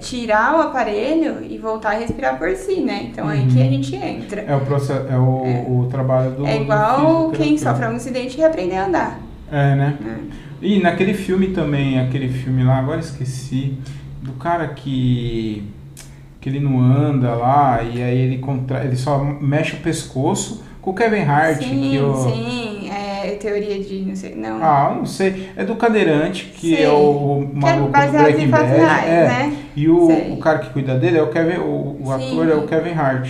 tirar 0.00 0.56
o 0.56 0.62
aparelho 0.62 1.42
e 1.42 1.56
voltar 1.58 1.90
a 1.90 1.98
respirar 1.98 2.38
por 2.38 2.54
si, 2.54 2.80
né? 2.80 3.08
Então 3.10 3.26
aí 3.26 3.46
que 3.46 3.60
a 3.60 3.64
gente 3.64 3.96
entra. 3.96 4.42
É 4.42 4.54
o 4.54 4.60
processo, 4.60 5.06
é 5.08 5.16
o, 5.16 5.80
o 5.80 5.88
trabalho 5.90 6.32
do. 6.32 6.46
É 6.46 6.56
do 6.56 6.62
igual 6.62 7.30
quem 7.30 7.56
fisioterapeuta. 7.56 7.58
sofre 7.58 7.86
um 7.86 7.96
acidente 7.96 8.38
e 8.38 8.44
aprender 8.44 8.76
a 8.76 8.86
andar. 8.86 9.20
É, 9.50 9.74
né? 9.74 9.96
né? 10.00 10.18
E 10.60 10.80
naquele 10.80 11.14
filme 11.14 11.48
também, 11.48 12.00
aquele 12.00 12.28
filme 12.28 12.64
lá, 12.64 12.78
agora 12.78 13.00
esqueci, 13.00 13.78
do 14.22 14.32
cara 14.32 14.68
que 14.68 15.64
que 16.40 16.48
ele 16.48 16.60
não 16.60 16.80
anda 16.80 17.34
lá 17.34 17.82
e 17.82 18.02
aí 18.02 18.16
ele 18.16 18.38
contra, 18.38 18.84
ele 18.84 18.96
só 18.96 19.22
mexe 19.24 19.74
o 19.74 19.80
pescoço 19.80 20.62
com 20.80 20.92
o 20.92 20.94
Kevin 20.94 21.22
Hart, 21.22 21.62
sim, 21.62 21.90
que 21.90 21.98
o 21.98 22.14
sim. 22.14 22.77
É, 23.28 23.32
é 23.32 23.36
teoria 23.36 23.78
de. 23.82 24.00
não 24.00 24.16
sei. 24.16 24.34
Não. 24.34 24.62
Ah, 24.62 24.94
não 24.96 25.06
sei. 25.06 25.50
É 25.56 25.64
do 25.64 25.76
Cadeirante, 25.76 26.46
que 26.46 26.74
Sei. 26.74 26.84
é 26.84 26.90
o 26.90 27.48
é 27.52 27.58
maluco 27.60 27.86
do 27.86 27.92
baseado 27.92 28.24
Breaking 28.24 28.48
Bad. 28.48 28.68
reais, 28.68 29.08
é. 29.08 29.26
né? 29.26 29.56
E 29.76 29.88
o, 29.88 30.06
Sei. 30.06 30.32
o 30.32 30.36
cara 30.38 30.58
que 30.58 30.70
cuida 30.70 30.96
dele 30.96 31.18
é 31.18 31.22
o 31.22 31.28
Kevin. 31.28 31.58
O, 31.58 32.00
o 32.04 32.12
ator 32.12 32.48
é 32.48 32.54
o 32.54 32.66
Kevin 32.66 32.92
Hart. 32.92 33.28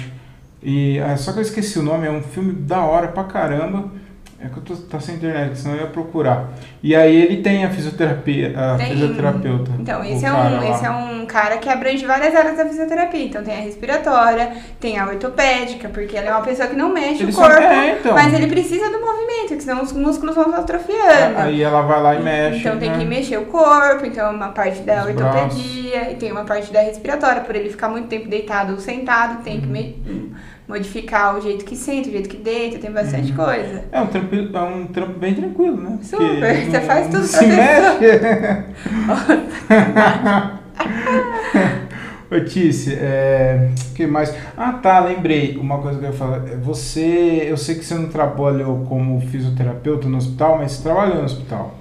E 0.62 0.98
é, 0.98 1.16
só 1.16 1.32
que 1.32 1.38
eu 1.38 1.42
esqueci 1.42 1.78
o 1.78 1.82
nome, 1.82 2.06
é 2.06 2.10
um 2.10 2.22
filme 2.22 2.52
da 2.52 2.80
hora 2.80 3.08
pra 3.08 3.24
caramba. 3.24 3.90
É 4.40 4.48
que 4.48 4.56
eu 4.56 4.62
tô 4.62 4.76
tá 4.76 5.00
sem 5.00 5.16
internet, 5.16 5.58
senão 5.58 5.74
eu 5.74 5.80
ia 5.80 5.86
procurar. 5.88 6.50
E 6.80 6.94
aí 6.94 7.16
ele 7.22 7.42
tem 7.42 7.64
a 7.64 7.70
fisioterapia, 7.70 8.54
a 8.56 8.76
Tem- 8.76 8.92
fisioterapeuta. 8.92 9.72
Então, 9.80 10.04
esse 10.04 10.24
é, 10.24 10.32
um, 10.32 10.36
lá. 10.36 10.70
esse 10.70 10.84
é 10.86 10.90
um 10.90 11.26
cara 11.26 11.56
que 11.58 11.68
abrange 11.68 12.06
várias 12.06 12.32
áreas 12.36 12.56
da 12.56 12.64
fisioterapia. 12.64 13.24
Então, 13.24 13.42
tem 13.42 13.54
a 13.54 13.60
respiratória, 13.60 14.52
tem 14.78 14.96
a 14.96 15.06
ortopédica, 15.08 15.88
porque 15.88 16.16
ele 16.16 16.28
é 16.28 16.30
uma 16.30 16.42
pessoa 16.42 16.68
que 16.68 16.76
não 16.76 16.92
mexe 16.92 17.24
Ele 17.24 17.32
o 17.32 17.34
corpo, 17.34 17.60
é, 17.60 17.98
então. 17.98 18.14
mas 18.14 18.32
ele 18.32 18.46
precisa 18.46 18.88
do 18.92 19.00
movimento, 19.00 19.56
que 19.56 19.62
senão 19.62 19.82
os 19.82 19.92
músculos 19.92 20.36
vão 20.36 20.52
se 20.52 20.60
atrofiando. 20.60 21.38
Aí 21.38 21.60
ela 21.60 21.82
vai 21.82 22.00
lá 22.00 22.14
e 22.14 22.22
mexe. 22.22 22.60
Então 22.60 22.78
tem 22.78 22.90
né? 22.90 22.98
que 22.98 23.04
mexer 23.04 23.38
o 23.38 23.46
corpo, 23.46 24.06
então 24.06 24.32
uma 24.32 24.50
parte 24.50 24.82
da 24.82 25.02
Os 25.02 25.08
ortopedia 25.08 26.12
e 26.12 26.14
tem 26.14 26.30
uma 26.30 26.44
parte 26.44 26.72
da 26.72 26.80
respiratória, 26.80 27.40
por 27.42 27.56
ele 27.56 27.70
ficar 27.70 27.88
muito 27.88 28.06
tempo 28.06 28.28
deitado 28.28 28.74
ou 28.74 28.78
sentado, 28.78 29.42
tem 29.42 29.60
que 29.60 29.68
Uhum. 29.68 30.30
Modificar 30.68 31.36
o 31.36 31.40
jeito 31.40 31.64
que 31.64 31.74
senta, 31.74 32.08
o 32.08 32.12
jeito 32.12 32.28
que 32.28 32.36
deita, 32.36 32.78
tem 32.78 32.92
bastante 32.92 33.30
Uhum. 33.32 33.36
coisa. 33.38 33.84
É 33.90 34.00
um 34.00 34.06
trampo, 34.06 34.34
é 34.34 34.60
um 34.62 34.86
trampo 34.86 35.18
bem 35.18 35.34
tranquilo, 35.34 35.76
né? 35.80 35.98
Super, 36.02 36.28
Porque 36.56 36.70
você 36.70 36.80
faz 36.82 37.06
tudo 37.08 37.24
se 37.24 37.46
mexe. 37.46 38.20
Ô 42.30 42.40
Tice, 42.44 42.92
é, 42.94 43.70
que 43.94 44.06
mais? 44.06 44.34
Ah 44.54 44.74
tá, 44.74 45.00
lembrei 45.00 45.56
uma 45.56 45.78
coisa 45.78 45.98
que 45.98 46.04
eu 46.04 46.10
ia 46.10 46.14
falar. 46.16 46.40
Você, 46.62 47.46
eu 47.48 47.56
sei 47.56 47.76
que 47.76 47.84
você 47.84 47.94
não 47.94 48.08
trabalhou 48.10 48.84
como 48.84 49.18
fisioterapeuta 49.22 50.06
no 50.08 50.18
hospital, 50.18 50.58
mas 50.58 50.72
você 50.72 50.82
trabalhou 50.82 51.16
no 51.16 51.24
hospital. 51.24 51.74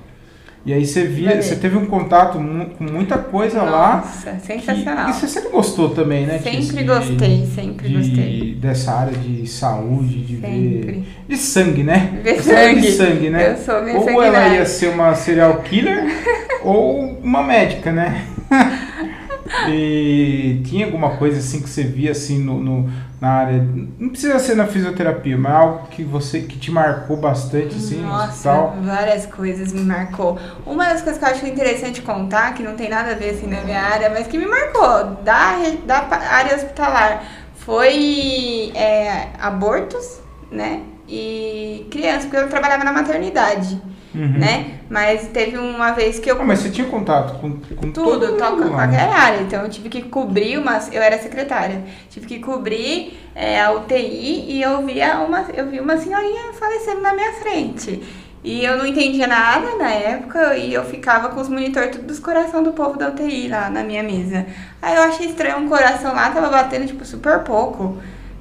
E 0.67 0.73
aí 0.73 0.85
você 0.85 1.05
via, 1.05 1.41
você 1.41 1.55
teve 1.55 1.77
um 1.77 1.85
contato 1.85 2.33
com 2.77 2.83
muita 2.83 3.17
coisa 3.17 3.61
lá. 3.63 4.03
Nossa, 4.05 4.31
que- 4.33 4.45
sensacional. 4.47 5.09
e 5.09 5.13
você 5.13 5.25
sempre 5.25 5.49
gostou 5.49 5.91
também, 5.91 6.25
né? 6.25 6.39
Sempre 6.39 6.61
de- 6.61 6.83
gostei, 6.83 7.45
sempre 7.55 7.87
de- 7.87 7.95
gostei. 7.95 8.55
Dessa 8.59 8.91
área 8.91 9.17
de 9.17 9.47
saúde, 9.47 10.21
de 10.23 10.35
ver. 10.35 10.47
Sempre. 10.47 11.03
De 11.29 11.37
sangue, 11.37 11.83
né? 11.83 12.19
Ver 12.21 12.31
era 12.49 12.73
de 12.75 12.81
sangue. 12.81 12.91
sangue, 12.91 13.29
né? 13.29 13.51
Eu 13.53 13.57
sou 13.63 13.81
meio 13.81 13.97
Ou 13.97 14.09
ela 14.09 14.33
sanguinária. 14.33 14.57
ia 14.57 14.65
ser 14.65 14.87
uma 14.89 15.15
serial 15.15 15.55
killer 15.61 16.03
ou 16.65 17.17
uma 17.23 17.41
médica, 17.43 17.93
né? 17.93 18.25
e 19.71 20.61
tinha 20.65 20.85
alguma 20.85 21.11
coisa 21.11 21.37
assim 21.39 21.61
que 21.61 21.69
você 21.69 21.83
via 21.83 22.11
assim 22.11 22.39
no, 22.43 22.59
no- 22.61 22.89
na 23.19 23.29
área. 23.29 23.67
Não 23.99 24.09
precisa 24.09 24.37
ser 24.39 24.55
na 24.55 24.67
fisioterapia, 24.67 25.37
mas 25.37 25.51
algo 25.53 25.87
que 25.87 26.03
você 26.03 26.41
que 26.41 26.57
te 26.57 26.71
marcou 26.71 27.17
bastante 27.17 27.75
assim 27.75 27.97
no 27.97 28.07
Nossa, 28.09 28.31
hospital. 28.31 28.77
várias 28.81 29.25
coisas 29.25 29.73
me 29.73 29.81
marcou. 29.81 30.37
Uma 30.65 30.85
das 30.85 31.01
coisas 31.01 31.17
que 31.17 31.25
eu 31.25 31.29
acho 31.29 31.47
interessante 31.47 32.01
contar, 32.01 32.53
que 32.53 32.63
não 32.63 32.75
tem 32.75 32.89
nada 32.89 33.11
a 33.11 33.15
ver 33.15 33.31
assim 33.31 33.47
na 33.47 33.61
minha 33.61 33.81
área, 33.81 34.09
mas 34.09 34.27
que 34.27 34.37
me 34.37 34.45
marcou 34.45 35.15
da, 35.23 35.55
da 35.85 36.07
área 36.31 36.55
hospitalar, 36.55 37.23
foi 37.55 38.71
é, 38.75 39.29
abortos, 39.39 40.19
né? 40.51 40.83
E 41.09 41.87
crianças, 41.89 42.25
porque 42.25 42.37
eu 42.37 42.49
trabalhava 42.49 42.83
na 42.83 42.91
maternidade, 42.91 43.81
Uhum. 44.15 44.39
né? 44.39 44.79
Mas 44.89 45.27
teve 45.27 45.57
uma 45.57 45.91
vez 45.91 46.17
que 46.19 46.31
eu 46.31 46.41
Ah, 46.41 46.45
mas 46.45 46.59
você 46.59 46.69
tinha 46.69 46.87
contato 46.87 47.39
com, 47.39 47.51
com 47.75 47.91
todo 47.91 48.19
tudo, 48.19 48.27
mundo 48.27 48.37
toca 48.37 48.65
lá, 48.65 48.69
qualquer 48.69 49.09
área. 49.09 49.41
Então 49.41 49.63
eu 49.63 49.69
tive 49.69 49.89
que 49.89 50.01
cobrir 50.03 50.57
uma. 50.57 50.79
Eu 50.91 51.01
era 51.01 51.17
secretária. 51.19 51.83
Tive 52.09 52.25
que 52.25 52.39
cobrir 52.39 53.19
é, 53.35 53.61
a 53.61 53.71
UTI 53.71 54.45
e 54.47 54.61
eu 54.61 54.85
via 54.85 55.19
uma. 55.19 55.45
Eu 55.53 55.67
vi 55.67 55.79
uma 55.79 55.97
senhorinha 55.97 56.53
falecendo 56.53 57.01
na 57.01 57.13
minha 57.13 57.33
frente. 57.33 58.01
E 58.43 58.63
eu 58.63 58.77
não 58.77 58.85
entendia 58.85 59.27
nada 59.27 59.75
na 59.75 59.89
época 59.91 60.55
e 60.55 60.73
eu 60.73 60.85
ficava 60.85 61.29
com 61.29 61.41
os 61.41 61.49
monitores 61.49 61.91
tudo 61.91 62.07
dos 62.07 62.19
coração 62.19 62.63
do 62.63 62.71
povo 62.71 62.97
da 62.97 63.09
UTI 63.09 63.49
lá 63.49 63.69
na 63.69 63.83
minha 63.83 64.01
mesa. 64.03 64.45
Aí 64.81 64.95
eu 64.95 65.01
achei 65.01 65.27
estranho 65.27 65.57
um 65.57 65.67
coração 65.67 66.13
lá, 66.13 66.29
tava 66.29 66.49
batendo 66.49 66.87
tipo 66.87 67.03
super 67.03 67.39
pouco. 67.39 67.97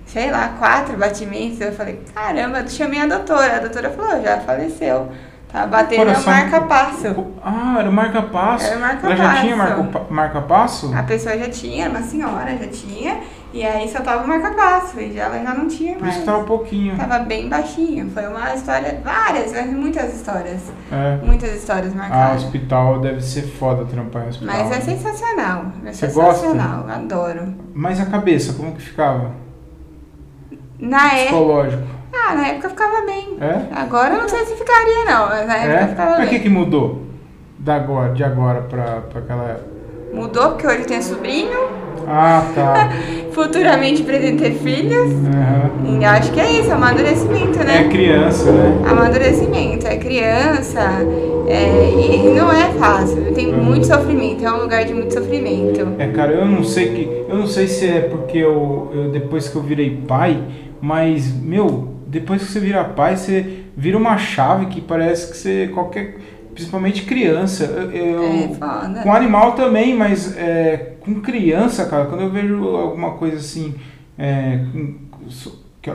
Sei 0.07 0.31
lá, 0.31 0.51
quatro 0.59 0.97
batimentos. 0.97 1.61
Eu 1.61 1.73
falei, 1.73 2.01
caramba, 2.15 2.61
eu 2.61 2.69
chamei 2.69 3.01
a 3.01 3.07
doutora. 3.07 3.57
A 3.57 3.59
doutora 3.59 3.91
falou, 3.91 4.23
já 4.23 4.39
faleceu. 4.41 5.11
Tava 5.53 5.69
batendo 5.69 5.99
Coração- 5.99 6.33
marca-passo. 6.33 7.27
Ah, 7.43 7.77
era 7.79 7.89
o 7.89 7.93
marca-passo. 7.93 8.67
Era 8.67 8.77
o 8.77 8.81
marca-passo. 8.81 9.07
Ela 9.23 9.35
já 9.35 9.41
tinha 9.41 9.57
marca-passo? 10.11 10.95
A 10.95 11.03
pessoa 11.05 11.39
já 11.39 11.49
tinha, 11.49 11.89
uma 11.89 12.03
senhora 12.03 12.57
já 12.59 12.67
tinha, 12.67 13.21
e 13.55 13.65
aí 13.65 13.89
só 13.89 14.01
tava 14.01 14.25
o 14.25 14.29
marca-passo, 14.29 15.01
e 15.01 15.17
ela 15.19 15.39
já 15.41 15.55
não 15.55 15.69
tinha 15.69 15.95
Por 15.95 16.03
mais. 16.03 16.15
isso 16.15 16.21
que 16.25 16.27
tava 16.27 16.39
um 16.43 16.45
pouquinho. 16.45 16.97
Tava 16.97 17.21
bem 17.21 17.49
baixinho. 17.49 18.11
Foi 18.11 18.27
uma 18.27 18.53
história, 18.55 19.01
várias, 19.05 19.53
mas 19.53 19.67
muitas 19.73 20.15
histórias. 20.15 20.61
É. 20.93 21.25
Muitas 21.25 21.55
histórias 21.55 21.93
Ah, 21.95 21.97
marcadas. 21.97 22.45
hospital 22.45 22.99
deve 23.01 23.21
ser 23.23 23.43
foda 23.43 23.85
trampar 23.87 24.25
em 24.25 24.29
hospital. 24.29 24.55
mas 24.57 24.67
é 24.67 24.75
né? 24.75 24.81
sensacional. 24.81 25.67
É 25.87 25.93
Você 25.93 26.07
gosta? 26.09 26.41
sensacional, 26.49 26.87
adoro. 26.89 27.55
Mas 27.73 28.01
a 28.01 28.07
cabeça, 28.07 28.53
como 28.53 28.73
que 28.75 28.83
ficava? 28.83 29.31
Na 30.79 31.07
época. 31.15 31.25
Psicológico. 31.27 31.96
Ah, 32.29 32.35
na 32.35 32.49
época 32.49 32.71
ficava 32.71 33.03
bem. 33.07 33.37
É? 33.41 33.61
Agora 33.75 34.15
eu 34.15 34.21
não 34.23 34.29
sei 34.29 34.45
se 34.47 34.55
ficaria, 34.57 35.05
não, 35.05 35.29
mas 35.29 35.47
na 35.47 35.57
época 35.57 35.85
É? 35.85 35.87
ficava 35.89 36.11
Mas 36.11 36.19
o 36.19 36.21
bem. 36.23 36.29
que, 36.31 36.39
que 36.41 36.49
mudou 36.49 37.03
da 37.59 37.77
agora, 37.77 38.13
de 38.13 38.25
agora 38.25 38.63
pra, 38.63 39.01
pra 39.11 39.21
aquela 39.21 39.45
época? 39.51 39.67
Mudou 40.13 40.51
porque 40.51 40.67
hoje 40.67 40.79
eu 40.81 40.87
tenho 40.87 41.03
sobrinho, 41.03 41.59
Ah, 42.07 42.43
tá. 42.55 42.89
futuramente 43.33 44.03
pretendo 44.03 44.39
ter 44.43 44.53
filhos. 44.53 45.13
Aham. 45.13 45.99
E 46.01 46.05
acho 46.05 46.33
que 46.33 46.41
é 46.41 46.53
isso, 46.61 46.73
amadurecimento, 46.73 47.59
né? 47.59 47.83
É 47.85 47.89
criança, 47.89 48.51
né? 48.53 48.83
Amadurecimento, 48.89 49.87
é 49.87 49.97
criança, 49.97 50.81
é, 51.49 51.91
e, 51.97 52.27
e 52.27 52.35
não 52.35 52.51
é 52.53 52.71
fácil, 52.73 53.33
tem 53.35 53.53
Uhum. 53.53 53.63
muito 53.63 53.87
sofrimento, 53.87 54.45
é 54.45 54.53
um 54.53 54.63
lugar 54.63 54.85
de 54.85 54.95
muito 54.95 55.13
sofrimento. 55.15 55.87
É, 55.99 56.07
cara, 56.09 56.33
eu 56.33 56.45
não 56.47 56.65
sei 56.65 56.89
que. 56.93 57.25
Eu 57.29 57.37
não 57.37 57.47
sei 57.47 57.67
se 57.69 57.87
é 57.89 58.01
porque 58.01 58.39
eu, 58.39 58.91
eu 58.95 59.11
depois 59.11 59.49
que 59.49 59.57
eu 59.57 59.63
virei 59.63 60.03
pai, 60.09 60.41
mas, 60.81 61.33
meu, 61.33 61.89
depois 62.07 62.43
que 62.43 62.49
você 62.53 62.61
vira 62.61 62.85
pai, 62.85 63.17
você 63.17 63.65
vira 63.77 63.97
uma 63.99 64.17
chave 64.19 64.67
que 64.67 64.81
parece 64.81 65.31
que 65.31 65.37
você. 65.37 65.71
qualquer. 65.73 66.19
Principalmente 66.55 67.05
criança. 67.05 67.65
Eu, 67.65 68.23
É 68.23 68.49
foda. 68.55 69.03
Com 69.03 69.13
animal 69.13 69.53
também, 69.53 69.95
mas 69.95 70.35
é, 70.39 70.95
com 71.01 71.21
criança, 71.21 71.85
cara, 71.87 72.07
quando 72.07 72.23
eu 72.23 72.31
vejo 72.31 72.65
alguma 72.65 73.11
coisa 73.13 73.37
assim, 73.37 73.75
é, 74.19 74.61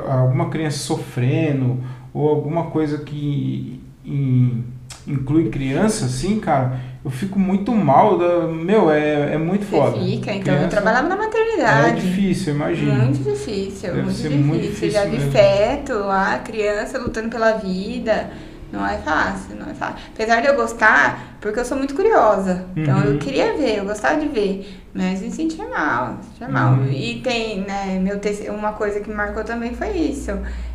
alguma 0.08 0.50
criança 0.50 0.78
sofrendo, 0.78 1.80
ou 2.14 2.30
alguma 2.30 2.66
coisa 2.66 3.00
que 3.00 3.82
in- 4.06 4.64
inclui 5.08 5.50
criança, 5.50 6.06
assim, 6.06 6.40
cara, 6.40 6.80
eu 7.04 7.10
fico 7.12 7.40
muito 7.40 7.72
mal. 7.72 8.18
Da, 8.18 8.48
meu, 8.48 8.90
é, 8.92 9.34
é 9.34 9.38
muito 9.38 9.66
Você 9.66 9.76
foda. 9.76 9.98
fica, 10.00 10.32
então 10.34 10.54
eu 10.54 10.60
Criança 10.60 10.68
trabalhava 10.68 11.08
na 11.10 11.16
É 11.16 11.18
maternidade. 11.18 12.02
difícil, 12.02 12.54
imagina. 12.56 12.94
Muito 12.96 13.24
difícil, 13.24 13.90
Deve 13.90 14.02
muito 14.04 14.16
difícil. 14.18 14.38
muito 14.40 14.62
difícil 14.62 14.92
Já 14.92 15.06
vi 15.06 15.12
mesmo. 15.18 15.32
feto 15.32 15.94
lá, 15.94 16.40
criança 16.40 16.98
lutando 17.00 17.30
pela 17.30 17.54
vida. 17.54 18.30
Não 18.72 18.88
é 18.88 18.98
fácil, 19.00 19.58
não 19.58 19.70
é 19.70 19.74
fácil. 19.74 19.98
Apesar 20.16 20.40
de 20.40 20.48
eu 20.48 20.56
gostar, 20.56 21.36
porque 21.42 21.60
eu 21.60 21.66
sou 21.66 21.78
muito 21.78 21.94
curiosa. 21.94 22.64
Então 22.74 23.00
Uhum. 23.00 23.04
eu 23.04 23.18
queria 23.18 23.58
ver, 23.58 23.80
eu 23.80 23.84
gostava 23.86 24.18
de 24.18 24.30
ver. 24.30 24.80
Mas 24.94 25.22
me 25.22 25.30
sentia 25.30 25.68
mal, 25.68 26.14
me 26.14 26.24
sentia 26.24 26.48
mal. 26.48 26.74
Uhum. 26.76 26.90
E 26.90 27.20
tem, 27.22 27.62
né, 27.62 28.00
meu 28.02 28.18
uma 28.58 28.72
coisa 28.72 29.02
que 29.02 29.10
me 29.10 29.16
marcou 29.16 29.44
também 29.44 29.74
foi 29.74 29.90
isso. 29.90 30.32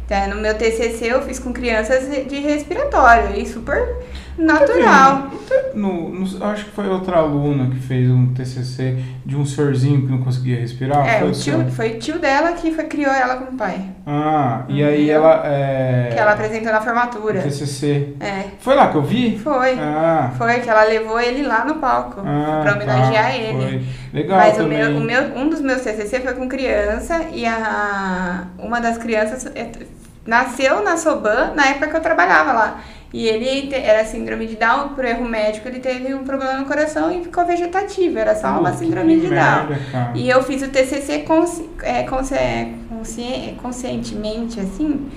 Então, 0.06 0.28
no 0.36 0.40
meu 0.40 0.54
TCC 0.54 1.06
eu 1.12 1.20
fiz 1.22 1.38
com 1.38 1.52
crianças 1.52 2.08
de 2.28 2.38
respiratório 2.40 3.36
e 3.36 3.44
super 3.46 3.84
natural. 4.38 5.30
No, 5.74 6.10
no- 6.10 6.44
acho 6.44 6.66
que 6.66 6.70
foi 6.72 6.86
outra 6.88 7.16
aluna 7.18 7.70
que 7.70 7.78
fez 7.80 8.08
um 8.10 8.32
TCC 8.34 8.96
de 9.24 9.34
um 9.36 9.44
senhorzinho 9.44 10.02
que 10.02 10.06
não 10.10 10.18
conseguia 10.18 10.58
respirar. 10.60 11.06
É, 11.06 11.18
foi 11.20 11.28
o 11.28 11.30
o 11.30 11.34
seu? 11.34 11.62
tio, 11.64 11.72
foi 11.72 11.90
o 11.90 11.98
tio 11.98 12.18
dela 12.18 12.52
que 12.52 12.70
foi, 12.70 12.84
criou 12.84 13.10
ela 13.12 13.36
com 13.36 13.54
o 13.54 13.56
pai. 13.56 13.80
Ah, 14.06 14.62
e 14.68 14.82
aí 14.84 15.04
Entendeu? 15.04 15.16
ela. 15.24 15.42
É, 15.46 16.10
Que 16.12 16.18
ela 16.18 16.32
apresentou 16.32 16.72
na 16.72 16.80
formatura. 16.80 17.40
TCC. 17.42 18.14
É, 18.20 18.44
Foi 18.60 18.74
lá 18.74 18.88
que 18.88 18.96
eu 18.96 19.02
vi? 19.02 19.38
foi. 19.38 19.78
Ah, 19.78 20.30
Foi 20.36 20.60
que 20.60 20.68
ela 20.68 20.84
levou 20.84 21.18
ele 21.20 21.42
lá 21.42 21.64
no 21.64 21.76
palco 21.76 22.20
ah 22.24 22.60
pra 22.62 22.74
homenagear 22.74 23.24
tá, 23.32 23.36
ele. 23.36 23.58
Foi. 23.58 23.82
Legal 24.12 24.38
Mas 24.38 24.54
o 24.54 24.58
também. 24.58 24.78
meu, 24.78 24.96
o 24.96 25.00
meu, 25.00 25.22
um 25.36 25.48
dos 25.48 25.60
meus 25.60 25.80
TCC 25.82 26.20
foi 26.20 26.34
com 26.34 26.48
criança 26.48 27.22
e 27.32 27.44
a, 27.46 28.44
uma 28.58 28.80
das 28.80 28.96
crianças 28.98 29.46
é, 29.54 29.70
nasceu 30.26 30.82
na 30.82 30.96
Soban 30.96 31.52
na 31.54 31.66
época 31.66 31.88
que 31.88 31.96
eu 31.96 32.00
trabalhava 32.00 32.52
lá. 32.52 32.80
E 33.12 33.26
ele 33.28 33.74
era 33.74 34.04
síndrome 34.04 34.46
de 34.46 34.56
Down, 34.56 34.90
por 34.90 35.04
erro 35.04 35.24
médico, 35.24 35.66
ele 35.68 35.78
teve 35.78 36.12
um 36.12 36.24
problema 36.24 36.54
no 36.54 36.66
coração 36.66 37.10
e 37.10 37.22
ficou 37.22 37.46
vegetativo. 37.46 38.18
Era 38.18 38.34
só 38.34 38.58
uma 38.58 38.72
síndrome 38.74 39.20
de 39.20 39.28
Down. 39.28 39.68
merda, 39.68 39.78
cara. 39.90 40.12
E 40.14 40.28
eu 40.28 40.42
fiz 40.42 40.60
o 40.62 40.68
TCC 40.68 41.20
consci, 41.20 41.70
é, 41.82 42.02
consci, 42.02 42.34
consci, 42.90 43.56
conscientemente, 43.62 44.60
assim, 44.60 45.08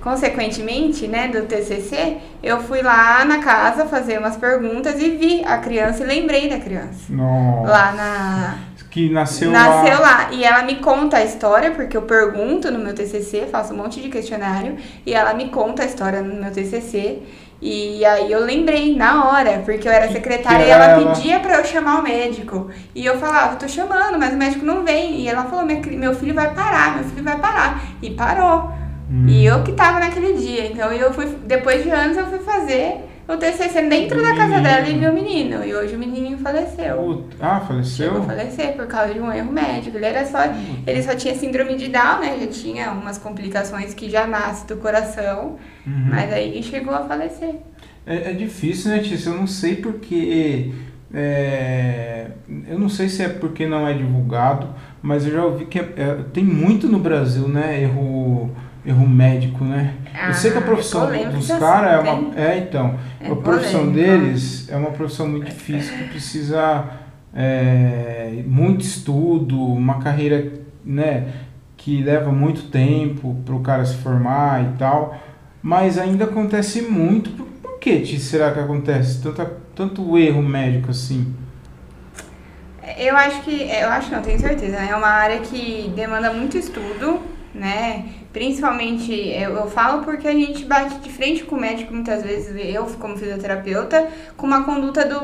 consequentemente, 0.00 1.08
né, 1.08 1.28
do 1.28 1.42
TCC, 1.46 2.18
eu 2.42 2.60
fui 2.60 2.82
lá 2.82 3.24
na 3.24 3.38
casa 3.38 3.86
fazer 3.86 4.18
umas 4.18 4.36
perguntas 4.36 5.00
e 5.00 5.10
vi 5.10 5.42
a 5.44 5.56
criança 5.58 6.04
e 6.04 6.06
lembrei 6.06 6.48
da 6.48 6.58
criança. 6.58 7.10
Nossa. 7.10 7.70
Lá 7.70 7.92
na... 7.92 8.58
Que 8.94 9.10
nasceu, 9.10 9.50
Nasceu 9.50 9.94
lá. 10.00 10.00
lá. 10.00 10.28
E 10.30 10.44
ela 10.44 10.62
me 10.62 10.76
conta 10.76 11.16
a 11.16 11.24
história, 11.24 11.72
porque 11.72 11.96
eu 11.96 12.02
pergunto 12.02 12.70
no 12.70 12.78
meu 12.78 12.94
TCC, 12.94 13.48
faço 13.50 13.74
um 13.74 13.76
monte 13.76 14.00
de 14.00 14.08
questionário, 14.08 14.76
e 15.04 15.12
ela 15.12 15.34
me 15.34 15.48
conta 15.48 15.82
a 15.82 15.86
história 15.86 16.22
no 16.22 16.40
meu 16.40 16.52
TCC. 16.52 17.18
E 17.60 18.04
aí 18.04 18.30
eu 18.30 18.38
lembrei 18.44 18.94
na 18.94 19.24
hora, 19.28 19.62
porque 19.64 19.88
eu 19.88 19.92
era 19.92 20.12
secretária 20.12 20.64
e 20.64 20.70
ela 20.70 20.84
ela- 20.84 21.12
pedia 21.12 21.40
pra 21.40 21.56
eu 21.56 21.64
chamar 21.64 21.98
o 21.98 22.02
médico. 22.04 22.70
E 22.94 23.04
eu 23.04 23.18
falava, 23.18 23.56
tô 23.56 23.66
chamando, 23.66 24.16
mas 24.16 24.32
o 24.32 24.36
médico 24.36 24.64
não 24.64 24.84
vem. 24.84 25.16
E 25.20 25.28
ela 25.28 25.44
falou, 25.44 25.64
"Minha 25.66 25.80
cri- 25.80 25.96
meu 25.96 26.14
filho 26.14 26.34
vai 26.34 26.54
parar, 26.54 26.94
meu 26.96 27.04
filho 27.04 27.24
vai 27.24 27.36
parar. 27.38 27.82
E 28.00 28.10
parou. 28.10 28.70
Hum. 29.10 29.26
E 29.28 29.44
eu 29.44 29.62
que 29.64 29.72
tava 29.72 29.98
naquele 29.98 30.34
dia. 30.34 30.66
Então 30.66 30.92
eu 30.92 31.12
fui, 31.12 31.26
depois 31.44 31.82
de 31.82 31.90
anos 31.90 32.16
eu 32.16 32.26
fui 32.26 32.38
fazer 32.40 32.96
o 33.26 33.36
TCC 33.36 33.88
dentro 33.88 34.18
Do 34.18 34.22
da 34.22 34.34
casa 34.36 34.60
dela 34.60 34.86
e 34.88 34.98
vi 34.98 35.06
o 35.06 35.12
menino. 35.12 35.64
E 35.64 35.74
hoje 35.74 35.96
o 35.96 35.98
menininho 35.98 36.38
faleceu. 36.38 37.26
Ah, 37.40 37.60
faleceu? 37.60 38.06
Chegou 38.08 38.22
a 38.22 38.26
falecer 38.26 38.72
por 38.76 38.86
causa 38.86 39.14
de 39.14 39.20
um 39.20 39.32
erro 39.32 39.50
médico. 39.52 39.96
Ele 39.96 40.06
era 40.06 40.24
só. 40.26 40.38
Ele 40.86 41.02
só 41.02 41.14
tinha 41.14 41.34
síndrome 41.34 41.76
de 41.76 41.88
Down, 41.88 42.20
né? 42.20 42.36
Já 42.40 42.46
tinha 42.48 42.90
umas 42.92 43.16
complicações 43.18 43.94
que 43.94 44.10
já 44.10 44.26
nasce 44.26 44.66
do 44.66 44.76
coração. 44.76 45.56
Uhum. 45.86 46.08
Mas 46.10 46.32
aí 46.32 46.62
chegou 46.62 46.94
a 46.94 47.04
falecer. 47.04 47.54
É, 48.06 48.30
é 48.30 48.32
difícil, 48.34 48.90
né, 48.90 48.98
Tícia? 48.98 49.30
Eu 49.30 49.36
não 49.36 49.46
sei 49.46 49.76
porque. 49.76 50.72
é, 51.14 52.26
eu 52.68 52.78
não 52.78 52.88
sei 52.88 53.08
se 53.08 53.22
é 53.22 53.28
porque 53.28 53.66
não 53.66 53.86
é 53.88 53.94
divulgado, 53.94 54.68
mas 55.00 55.24
eu 55.26 55.32
já 55.32 55.44
ouvi 55.44 55.64
que 55.66 55.78
é- 55.78 55.92
é- 55.96 56.18
tem 56.32 56.44
muito 56.44 56.88
no 56.88 56.98
Brasil, 56.98 57.48
né? 57.48 57.82
Erro, 57.82 58.50
erro 58.86 59.08
médico, 59.08 59.64
né? 59.64 59.94
eu 60.26 60.34
sei 60.34 60.50
que 60.50 60.58
a 60.58 60.60
Ah, 60.60 60.64
profissão 60.64 61.12
é 61.12 61.26
dos 61.26 61.48
caras 61.48 61.92
é 62.06 62.10
uma. 62.10 62.38
É, 62.38 62.58
então. 62.58 62.98
É 63.20 63.30
a 63.30 63.36
profissão 63.36 63.90
deles 63.90 64.68
é 64.70 64.76
uma 64.76 64.90
profissão 64.90 65.28
muito 65.28 65.46
difícil 65.46 65.96
que 65.96 66.04
precisa 66.08 66.84
é, 67.34 68.42
muito 68.46 68.82
estudo, 68.82 69.60
uma 69.60 69.98
carreira, 70.00 70.52
né? 70.84 71.28
Que 71.76 72.02
leva 72.02 72.30
muito 72.30 72.64
tempo 72.64 73.36
para 73.44 73.54
o 73.54 73.60
cara 73.60 73.84
se 73.84 73.96
formar 73.96 74.62
e 74.62 74.76
tal. 74.78 75.18
Mas 75.62 75.98
ainda 75.98 76.24
acontece 76.24 76.82
muito. 76.82 77.30
Por, 77.30 77.46
por 77.46 77.78
que 77.78 78.04
será 78.18 78.52
que 78.52 78.60
acontece 78.60 79.22
tanto, 79.22 79.46
tanto 79.74 80.18
erro 80.18 80.42
médico 80.42 80.90
assim? 80.90 81.34
Eu 82.98 83.16
acho 83.16 83.40
que. 83.42 83.62
Eu 83.62 83.88
acho 83.88 84.10
não, 84.12 84.20
tenho 84.20 84.38
certeza, 84.38 84.76
né? 84.76 84.88
É 84.90 84.96
uma 84.96 85.08
área 85.08 85.40
que 85.40 85.90
demanda 85.96 86.32
muito 86.32 86.58
estudo, 86.58 87.20
né? 87.54 88.04
Principalmente, 88.34 89.12
eu, 89.12 89.54
eu 89.54 89.70
falo 89.70 90.02
porque 90.02 90.26
a 90.26 90.32
gente 90.32 90.64
bate 90.64 90.98
de 90.98 91.08
frente 91.08 91.44
com 91.44 91.54
o 91.54 91.60
médico 91.60 91.94
muitas 91.94 92.20
vezes, 92.20 92.52
eu 92.74 92.84
como 92.98 93.16
fisioterapeuta, 93.16 94.08
com 94.36 94.44
uma 94.44 94.64
conduta 94.64 95.04
do, 95.06 95.20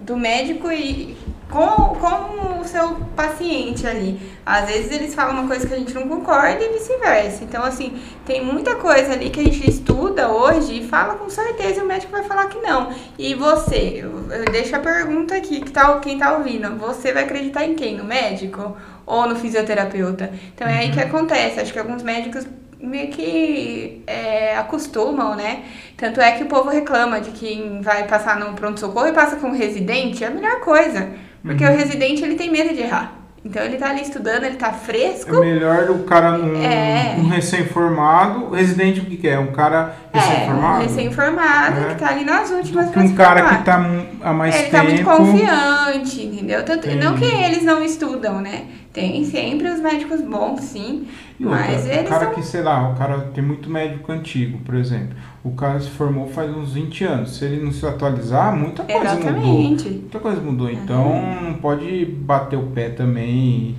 do 0.00 0.16
médico 0.16 0.70
e 0.70 1.16
com, 1.50 1.96
com 1.96 2.60
o 2.60 2.64
seu 2.64 2.94
paciente 3.16 3.84
ali. 3.84 4.20
Às 4.46 4.68
vezes 4.68 4.92
eles 4.92 5.12
falam 5.12 5.40
uma 5.40 5.48
coisa 5.48 5.66
que 5.66 5.74
a 5.74 5.76
gente 5.76 5.92
não 5.92 6.06
concorda 6.06 6.62
e 6.62 6.72
vice-versa. 6.72 7.42
Então, 7.42 7.64
assim, 7.64 8.00
tem 8.24 8.44
muita 8.44 8.76
coisa 8.76 9.14
ali 9.14 9.28
que 9.28 9.40
a 9.40 9.44
gente 9.44 9.68
estuda 9.68 10.30
hoje 10.30 10.78
e 10.78 10.86
fala 10.86 11.14
com 11.14 11.28
certeza 11.28 11.80
e 11.80 11.82
o 11.82 11.86
médico 11.86 12.12
vai 12.12 12.22
falar 12.22 12.46
que 12.46 12.60
não. 12.60 12.92
E 13.18 13.34
você, 13.34 13.98
eu, 14.04 14.32
eu 14.32 14.44
deixo 14.52 14.76
a 14.76 14.78
pergunta 14.78 15.34
aqui, 15.34 15.60
que 15.60 15.72
tá, 15.72 15.98
quem 15.98 16.16
tá 16.16 16.36
ouvindo, 16.36 16.76
você 16.76 17.12
vai 17.12 17.24
acreditar 17.24 17.64
em 17.64 17.74
quem? 17.74 17.96
No 17.96 18.04
médico 18.04 18.76
ou 19.10 19.26
no 19.28 19.36
fisioterapeuta? 19.36 20.30
Então 20.54 20.66
é 20.68 20.78
aí 20.78 20.90
que 20.90 21.00
acontece. 21.00 21.60
Acho 21.60 21.72
que 21.72 21.78
alguns 21.78 22.02
médicos 22.02 22.46
meio 22.80 23.08
que 23.08 24.02
é, 24.06 24.56
acostumam, 24.56 25.34
né? 25.36 25.62
Tanto 25.96 26.20
é 26.20 26.32
que 26.32 26.44
o 26.44 26.46
povo 26.46 26.70
reclama 26.70 27.20
de 27.20 27.30
quem 27.32 27.80
vai 27.82 28.06
passar 28.06 28.38
no 28.38 28.54
pronto-socorro 28.54 29.08
e 29.08 29.12
passa 29.12 29.36
com 29.36 29.48
um 29.48 29.52
residente, 29.56 30.24
é 30.24 30.28
a 30.28 30.30
melhor 30.30 30.60
coisa. 30.60 31.08
Porque 31.42 31.64
o 31.64 31.68
residente, 31.70 32.22
ele 32.22 32.36
tem 32.36 32.50
medo 32.50 32.74
de 32.74 32.80
errar. 32.80 33.16
Então 33.42 33.62
ele 33.62 33.78
tá 33.78 33.88
ali 33.88 34.02
estudando, 34.02 34.44
ele 34.44 34.56
tá 34.56 34.68
É 34.68 34.72
fresco. 34.72 35.40
melhor 35.40 35.90
o 35.90 36.00
cara, 36.04 36.32
um, 36.32 36.62
É. 36.62 37.14
um 37.18 37.26
recém-formado, 37.28 38.50
residente 38.50 39.00
o 39.00 39.04
que, 39.06 39.16
que 39.16 39.28
é? 39.28 39.38
Um 39.38 39.46
cara 39.52 39.94
É, 40.12 40.18
um 40.18 40.20
recém-formado? 40.20 40.82
recém-formado 40.82 41.80
É. 41.80 41.84
que 41.94 41.94
tá 42.00 42.08
ali 42.10 42.24
nas 42.24 42.50
últimas 42.50 42.88
um 42.94 43.14
cara 43.14 43.40
formar. 43.40 43.58
que 43.58 43.64
tá 43.64 43.86
há 44.22 44.32
mais 44.34 44.54
ele 44.54 44.64
tempo. 44.64 44.76
tá 44.76 44.82
muito 44.84 45.04
confiante, 45.04 46.22
entendeu? 46.26 46.62
Tanto, 46.64 46.88
não 46.96 47.14
que 47.16 47.24
eles 47.24 47.62
não 47.62 47.82
estudam, 47.82 48.40
né? 48.42 48.64
Tem 48.92 49.24
sempre 49.24 49.68
os 49.70 49.78
médicos 49.80 50.20
bons, 50.20 50.60
sim. 50.62 51.06
E 51.38 51.46
outra, 51.46 51.60
mas 51.60 51.84
o 51.84 51.88
eles 51.88 52.08
cara 52.08 52.24
são... 52.26 52.34
que, 52.34 52.42
sei 52.42 52.62
lá, 52.62 52.90
o 52.90 52.94
cara 52.96 53.18
tem 53.32 53.42
muito 53.42 53.70
médico 53.70 54.10
antigo, 54.10 54.58
por 54.64 54.74
exemplo. 54.74 55.16
O 55.44 55.52
cara 55.52 55.78
se 55.78 55.88
formou 55.90 56.26
faz 56.26 56.50
uns 56.54 56.72
20 56.74 57.04
anos. 57.04 57.36
Se 57.36 57.44
ele 57.44 57.62
não 57.64 57.70
se 57.72 57.86
atualizar, 57.86 58.54
muita 58.56 58.82
coisa 58.82 59.14
mudou. 59.14 59.20
Exatamente. 59.30 59.88
Muita 59.90 60.18
coisa 60.18 60.40
mudou. 60.40 60.70
Então 60.70 61.22
não 61.42 61.54
pode 61.54 62.04
bater 62.04 62.58
o 62.58 62.64
pé 62.66 62.88
também 62.90 63.76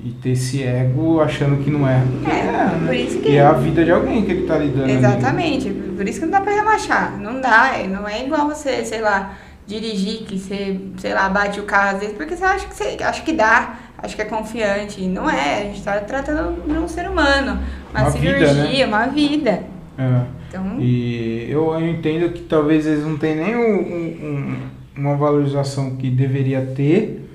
e, 0.00 0.08
e 0.08 0.12
ter 0.22 0.30
esse 0.30 0.62
ego 0.62 1.20
achando 1.20 1.62
que 1.64 1.68
não 1.70 1.86
é. 1.88 2.00
Porque 2.00 2.30
É, 2.30 2.44
né? 2.44 2.82
por 2.86 2.94
isso 2.94 3.18
que- 3.18 3.28
E 3.30 3.36
é 3.36 3.42
a 3.44 3.52
vida 3.54 3.84
de 3.84 3.90
alguém 3.90 4.24
que 4.24 4.30
ele 4.30 4.46
tá 4.46 4.56
lidando. 4.58 4.84
ali. 4.84 4.92
Exatamente, 4.92 5.70
por 5.70 6.08
isso 6.08 6.20
que 6.20 6.26
não 6.26 6.32
dá 6.32 6.40
pra 6.40 6.54
relaxar. 6.54 7.18
Não 7.20 7.40
dá, 7.40 7.72
é- 7.78 7.88
não 7.88 8.06
é 8.08 8.24
igual 8.24 8.46
você, 8.48 8.84
sei 8.84 9.00
lá, 9.00 9.34
dirigir, 9.66 10.22
que 10.24 10.38
você, 10.38 10.80
sei 10.98 11.14
lá, 11.14 11.28
bate 11.28 11.60
o 11.60 11.64
carro 11.64 11.94
às 11.96 12.00
vezes, 12.00 12.16
porque 12.16 12.36
você 12.36 12.44
acha 12.44 12.66
que 12.66 12.74
você 12.74 12.96
acha 13.02 13.22
que 13.22 13.32
dá, 13.32 13.74
acha 14.02 14.16
que 14.16 14.22
é 14.22 14.24
confiante. 14.24 15.00
Não 15.02 15.28
é, 15.30 15.62
a 15.62 15.64
gente 15.64 15.82
tá 15.82 15.98
tratando 16.00 16.62
de 16.66 16.78
um 16.78 16.88
ser 16.88 17.08
humano. 17.08 17.60
Uma, 17.92 18.00
Uma 18.02 18.10
vida, 18.10 18.48
cirurgia, 18.48 18.86
uma 18.86 19.06
vida. 19.06 19.62
É. 19.98 20.20
Então, 20.48 20.76
E 20.80 21.46
eu, 21.48 21.72
eu 21.72 21.88
entendo 21.88 22.30
que 22.32 22.42
talvez 22.42 22.86
eles 22.86 23.04
não 23.04 23.16
tenham 23.16 23.44
nem 23.46 23.56
um- 23.56 23.80
um- 23.80 24.26
um- 24.26 25.00
uma 25.00 25.16
valorização 25.16 25.96
que 25.96 26.10
deveria 26.10 26.60
ter 26.76 27.26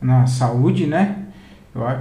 na 0.00 0.26
saúde, 0.26 0.86
né? 0.86 1.16
Eu, 1.74 1.86
a- 1.86 2.00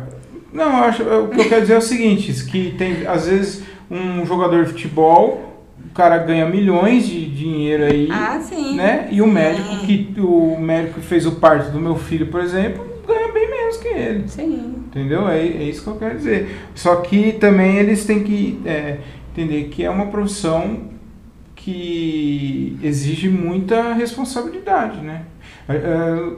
não, 0.51 0.63
eu 0.79 0.83
acho, 0.85 1.03
o 1.03 1.27
que 1.29 1.41
eu 1.41 1.49
quero 1.49 1.61
dizer 1.61 1.73
é 1.73 1.77
o 1.77 1.81
seguinte, 1.81 2.31
que 2.45 2.73
tem, 2.77 3.05
às 3.07 3.27
vezes, 3.27 3.63
um 3.89 4.25
jogador 4.25 4.63
de 4.65 4.71
futebol, 4.71 5.63
o 5.85 5.93
cara 5.93 6.17
ganha 6.19 6.45
milhões 6.47 7.05
de 7.05 7.25
dinheiro 7.25 7.83
aí, 7.85 8.09
ah, 8.11 8.39
sim. 8.41 8.75
né? 8.75 9.07
E 9.11 9.21
o 9.21 9.27
médico 9.27 9.77
que 9.85 10.13
o 10.19 10.57
médico 10.59 10.99
que 10.99 11.05
fez 11.05 11.25
o 11.27 11.33
parto 11.33 11.71
do 11.71 11.79
meu 11.79 11.95
filho, 11.95 12.27
por 12.27 12.39
exemplo, 12.41 12.83
ganha 13.07 13.31
bem 13.31 13.49
menos 13.49 13.77
que 13.77 13.87
ele. 13.87 14.27
Sim. 14.27 14.75
Entendeu? 14.87 15.27
É, 15.27 15.39
é 15.39 15.63
isso 15.63 15.83
que 15.83 15.89
eu 15.89 15.95
quero 15.95 16.15
dizer. 16.17 16.55
Só 16.75 16.97
que 16.97 17.33
também 17.33 17.77
eles 17.77 18.05
têm 18.05 18.23
que 18.23 18.59
é, 18.65 18.97
entender 19.31 19.65
que 19.65 19.83
é 19.83 19.89
uma 19.89 20.07
profissão 20.07 20.91
que 21.55 22.77
exige 22.83 23.29
muita 23.29 23.93
responsabilidade, 23.93 24.99
né? 24.99 25.21
É, 25.67 25.75
é, 25.75 25.79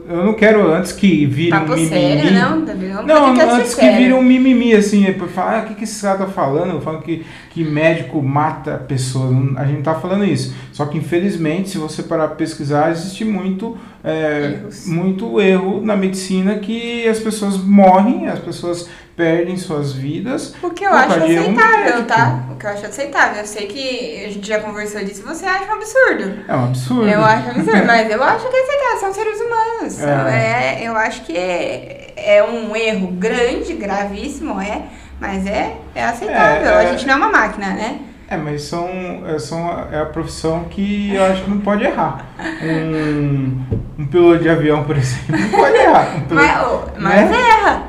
Eu 0.08 0.24
não 0.24 0.34
quero 0.34 0.72
antes 0.72 0.92
que 0.92 1.26
vire 1.26 1.52
um 1.52 1.58
Papo 1.58 1.72
mimimi. 1.72 1.88
sério, 1.88 2.32
não? 2.32 2.60
Não, 3.02 3.26
Podcast 3.26 3.60
antes 3.60 3.74
que 3.74 3.90
vire 3.90 4.12
um 4.12 4.22
mimimi, 4.22 4.72
assim, 4.72 5.04
é 5.04 5.12
pra 5.12 5.26
falar, 5.26 5.58
ah, 5.58 5.62
o 5.62 5.66
que, 5.66 5.74
que 5.74 5.84
esse 5.84 6.00
cara 6.00 6.18
tá 6.18 6.26
falando? 6.28 6.80
Falando 6.80 7.02
que, 7.02 7.26
que 7.56 7.64
médico 7.64 8.20
mata 8.22 8.76
pessoas. 8.86 9.34
A 9.56 9.64
gente 9.64 9.82
tá 9.82 9.94
falando 9.94 10.26
isso. 10.26 10.54
Só 10.74 10.84
que, 10.84 10.98
infelizmente, 10.98 11.70
se 11.70 11.78
você 11.78 12.02
parar 12.02 12.26
pra 12.26 12.36
pesquisar, 12.36 12.90
existe 12.90 13.24
muito, 13.24 13.78
é, 14.04 14.58
muito 14.84 15.40
erro 15.40 15.80
na 15.80 15.96
medicina 15.96 16.56
que 16.56 17.08
as 17.08 17.18
pessoas 17.18 17.56
morrem, 17.56 18.28
as 18.28 18.40
pessoas 18.40 18.90
perdem 19.16 19.56
suas 19.56 19.94
vidas. 19.94 20.54
O 20.62 20.68
que 20.68 20.84
eu 20.84 20.92
acho 20.92 21.14
aceitável, 21.14 21.54
médico. 21.56 22.02
tá? 22.02 22.46
O 22.52 22.56
que 22.56 22.66
eu 22.66 22.70
acho 22.70 22.84
aceitável. 22.84 23.40
Eu 23.40 23.46
sei 23.46 23.66
que 23.68 24.26
a 24.26 24.30
gente 24.30 24.46
já 24.46 24.60
conversou 24.60 25.02
disso 25.02 25.22
você 25.26 25.46
acha 25.46 25.64
um 25.64 25.76
absurdo. 25.76 26.34
É 26.46 26.54
um 26.54 26.64
absurdo. 26.64 27.08
Eu 27.08 27.24
acho 27.24 27.50
absurdo, 27.52 27.84
mas 27.88 28.10
eu 28.10 28.22
acho 28.22 28.50
que 28.50 28.54
é 28.54 28.62
aceitável, 28.62 29.00
são 29.00 29.14
seres 29.14 29.40
humanos. 29.40 30.02
É. 30.02 30.82
É, 30.82 30.86
eu 30.86 30.94
acho 30.94 31.22
que 31.22 31.34
é, 31.34 32.12
é 32.18 32.44
um 32.44 32.76
erro 32.76 33.12
grande, 33.12 33.72
gravíssimo, 33.72 34.60
é, 34.60 34.82
mas 35.20 35.46
é, 35.46 35.76
é 35.94 36.04
aceitável. 36.04 36.68
É, 36.68 36.84
é. 36.84 36.86
A 36.88 36.90
gente 36.92 37.06
não 37.06 37.14
é 37.14 37.16
uma 37.16 37.28
máquina, 37.30 37.68
né? 37.70 38.00
É, 38.28 38.36
mas 38.36 38.62
são, 38.62 38.88
é, 39.26 39.38
são, 39.38 39.70
a- 39.70 39.86
é 39.92 40.00
a 40.00 40.06
profissão 40.06 40.64
que 40.64 41.14
eu 41.14 41.24
acho 41.24 41.44
que 41.44 41.50
não 41.50 41.60
pode 41.60 41.84
errar. 41.84 42.26
Um, 42.60 43.60
um 44.00 44.06
piloto 44.06 44.42
de 44.42 44.48
avião, 44.48 44.82
por 44.82 44.96
exemplo, 44.96 45.36
não 45.38 45.48
pode 45.50 45.76
errar. 45.76 46.16
Um 46.16 46.20
piloto, 46.22 46.92
Mas, 46.98 47.20
mas 47.20 47.30
né? 47.30 47.36
erra. 47.36 47.82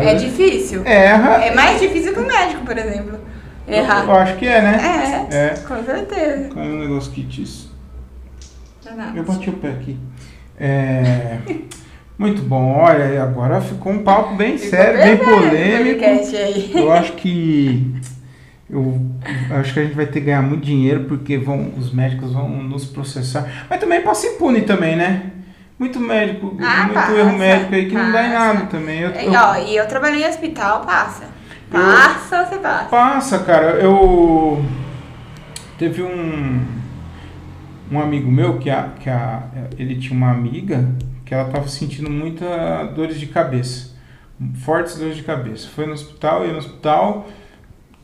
é, 0.00 0.10
É 0.10 0.14
difícil. 0.14 0.82
erra. 0.86 1.44
É 1.44 1.52
mais 1.54 1.80
difícil 1.80 2.12
que 2.14 2.20
o 2.20 2.26
médico, 2.26 2.64
por 2.64 2.78
exemplo. 2.78 3.18
Eu 3.66 3.74
Errar. 3.78 4.08
acho 4.10 4.36
que 4.36 4.46
é, 4.46 4.60
né? 4.60 5.26
É, 5.30 5.36
É. 5.36 5.48
com 5.66 5.82
certeza. 5.84 6.48
Qual 6.52 6.64
é 6.64 6.68
o 6.68 6.78
negócio 6.78 7.10
que 7.12 7.22
diz? 7.22 7.68
Não, 8.84 8.96
não. 8.96 9.16
Eu 9.16 9.24
bati 9.24 9.50
o 9.50 9.54
pé 9.54 9.68
aqui. 9.68 9.98
É, 10.60 11.38
muito 12.18 12.42
bom, 12.42 12.72
olha, 12.78 13.22
agora 13.22 13.60
ficou 13.60 13.92
um 13.92 14.02
papo 14.02 14.34
bem 14.36 14.56
Ficou 14.56 14.70
sério, 14.70 14.98
bem 15.00 15.14
esse 15.14 15.24
polêmico. 15.24 16.78
Eu 16.78 16.92
acho 16.92 17.12
que 17.14 17.94
eu 18.70 19.02
acho 19.60 19.74
que 19.74 19.80
a 19.80 19.84
gente 19.84 19.94
vai 19.94 20.06
ter 20.06 20.20
que 20.20 20.26
ganhar 20.26 20.40
muito 20.42 20.64
dinheiro 20.64 21.04
porque 21.04 21.36
vão, 21.36 21.72
os 21.76 21.92
médicos 21.92 22.32
vão 22.32 22.48
nos 22.48 22.84
processar. 22.86 23.66
Mas 23.68 23.78
também 23.80 24.00
passa 24.02 24.26
impune 24.26 24.62
também, 24.62 24.96
né? 24.96 25.24
Muito 25.78 25.98
médico, 25.98 26.56
Ah, 26.62 26.82
muito 26.84 26.94
passa, 26.94 27.12
erro 27.12 27.36
médico 27.36 27.74
aí 27.74 27.86
que 27.88 27.94
não 27.94 28.12
dá 28.12 28.26
em 28.26 28.30
passa. 28.32 28.54
nada 28.54 28.66
também. 28.66 29.00
Eu, 29.00 29.10
É, 29.10 29.26
eu- 29.26 29.32
ó, 29.32 29.56
e 29.56 29.76
eu 29.76 29.86
trabalhei 29.88 30.24
em 30.24 30.28
hospital, 30.28 30.82
passa. 30.86 31.24
Passa, 31.70 32.44
você 32.46 32.56
passa. 32.58 32.84
Passa, 32.84 33.38
cara. 33.40 33.72
Eu 33.80 34.64
teve 35.78 36.02
um 36.02 36.60
um 37.90 38.00
amigo 38.00 38.30
meu 38.30 38.58
que 38.58 38.70
a, 38.70 38.88
que 39.00 39.10
a 39.10 39.42
ele 39.78 39.96
tinha 39.96 40.16
uma 40.16 40.30
amiga 40.30 40.88
que 41.32 41.34
ela 41.34 41.46
estava 41.46 41.66
sentindo 41.66 42.10
muita 42.10 42.84
dores 42.94 43.18
de 43.18 43.24
cabeça, 43.24 43.96
fortes 44.56 44.98
dores 44.98 45.16
de 45.16 45.22
cabeça. 45.22 45.66
Foi 45.66 45.86
no 45.86 45.94
hospital, 45.94 46.44
ia 46.44 46.52
no 46.52 46.58
hospital, 46.58 47.26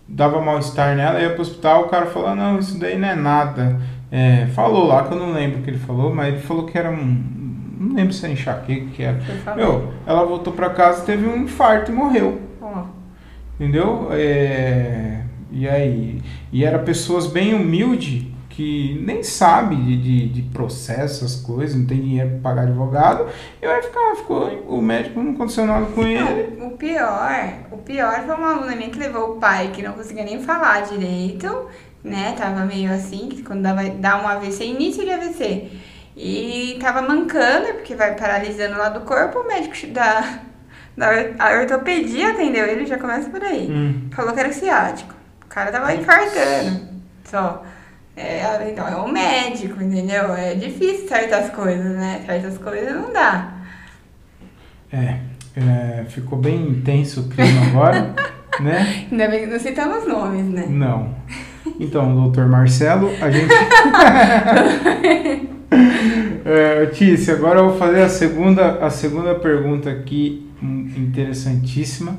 dava 0.09 0.41
mal-estar 0.41 0.97
nela, 0.97 1.21
ia 1.21 1.29
pro 1.35 1.43
hospital, 1.43 1.83
o 1.83 1.89
cara 1.89 2.07
falou, 2.07 2.35
não, 2.35 2.59
isso 2.59 2.81
daí 2.81 2.99
não 2.99 3.07
é 3.07 3.15
nada. 3.15 3.79
É, 4.11 4.47
falou 4.55 4.87
lá, 4.87 5.05
que 5.05 5.13
eu 5.13 5.19
não 5.19 5.35
lembro 5.35 5.61
o 5.61 5.63
que 5.63 5.69
ele 5.69 5.79
falou, 5.79 6.15
mas 6.15 6.29
ele 6.29 6.39
falou 6.43 6.65
que 6.65 6.79
era 6.79 6.91
um. 6.91 7.23
Não 7.79 7.97
lembro 7.97 8.15
se 8.15 8.25
é 8.25 8.31
enxaqueca 8.31 8.87
que 8.95 9.03
era. 9.03 9.21
Meu, 9.55 9.93
ela 10.07 10.25
voltou 10.25 10.55
para 10.55 10.71
casa, 10.71 11.05
teve 11.05 11.27
um 11.27 11.45
infarto 11.45 11.93
e 11.93 11.95
morreu. 11.95 12.41
Entendeu? 13.61 14.09
É, 14.13 15.21
e 15.53 15.69
aí? 15.69 16.23
E 16.51 16.65
era 16.65 16.79
pessoas 16.79 17.27
bem 17.27 17.53
humildes 17.53 18.25
que 18.59 19.01
nem 19.07 19.23
sabe 19.23 19.77
de, 19.77 19.97
de, 19.97 20.29
de 20.31 20.43
processo, 20.51 21.25
essas 21.25 21.37
coisas, 21.37 21.77
não 21.77 21.87
tem 21.87 22.01
dinheiro 22.01 22.41
para 22.43 22.51
pagar 22.51 22.63
advogado, 22.63 23.29
e 23.63 23.65
vai 23.65 23.81
ficar, 23.81 24.17
ficou, 24.17 24.49
o 24.67 24.83
médico 24.83 25.23
não 25.23 25.31
aconteceu 25.31 25.65
nada 25.65 25.87
com 25.87 26.03
ele. 26.03 26.57
Não, 26.59 26.67
o 26.67 26.71
pior, 26.73 27.53
o 27.71 27.77
pior 27.77 28.25
foi 28.27 28.35
uma 28.35 28.57
aluna 28.57 28.75
minha 28.75 28.91
que 28.91 28.99
levou 28.99 29.35
o 29.35 29.37
pai, 29.37 29.71
que 29.73 29.81
não 29.81 29.93
conseguia 29.93 30.25
nem 30.25 30.43
falar 30.43 30.81
direito, 30.81 31.69
né? 32.03 32.35
Tava 32.37 32.65
meio 32.65 32.93
assim, 32.93 33.29
que 33.29 33.45
quando 33.45 33.63
dava, 33.63 33.89
dá 33.91 34.21
um 34.21 34.27
AVC, 34.27 34.65
início 34.65 35.05
de 35.05 35.13
AVC. 35.13 35.71
E 36.17 36.79
tava 36.81 37.01
mancando, 37.01 37.75
porque 37.75 37.95
vai 37.95 38.17
paralisando 38.17 38.77
lá 38.77 38.89
do 38.89 39.03
corpo, 39.03 39.39
o 39.39 39.47
médico 39.47 39.87
da, 39.93 40.41
da 40.97 41.61
ortopedia 41.61 42.31
atendeu 42.31 42.67
ele, 42.67 42.87
já 42.87 42.99
começa 42.99 43.31
por 43.31 43.41
aí. 43.41 43.71
Hum. 43.71 44.09
Falou 44.11 44.35
que 44.35 44.41
era 44.41 44.53
ciático. 44.53 45.15
O 45.45 45.47
cara 45.47 45.71
tava 45.71 45.95
infartando. 45.95 46.89
Só. 47.23 47.63
É, 48.19 48.69
então, 48.69 48.89
é 48.89 48.97
um 48.97 49.13
médico, 49.13 49.81
entendeu? 49.81 50.35
É 50.35 50.55
difícil 50.55 51.07
certas 51.07 51.51
coisas, 51.51 51.97
né? 51.97 52.21
Certas 52.27 52.59
coisas 52.59 52.93
não 52.93 53.13
dá. 53.13 53.53
É, 54.93 55.21
é 55.57 56.05
ficou 56.09 56.37
bem 56.37 56.69
intenso 56.69 57.21
o 57.21 57.29
clima 57.29 57.67
agora, 57.69 58.13
né? 58.59 59.07
Ainda 59.11 59.29
bem 59.29 59.41
que 59.41 59.47
não 59.47 59.61
citamos 59.61 60.05
nomes, 60.09 60.47
né? 60.47 60.67
Não. 60.69 61.15
Então, 61.79 62.13
doutor 62.13 62.49
Marcelo, 62.49 63.09
a 63.21 63.31
gente. 63.31 63.55
é, 66.45 66.87
Tícia, 66.87 67.35
agora 67.35 67.61
eu 67.61 67.69
vou 67.69 67.79
fazer 67.79 68.03
a 68.03 68.09
segunda, 68.09 68.85
a 68.85 68.91
segunda 68.91 69.37
pergunta 69.37 69.89
aqui, 69.91 70.51
hum, 70.61 70.91
interessantíssima 70.97 72.17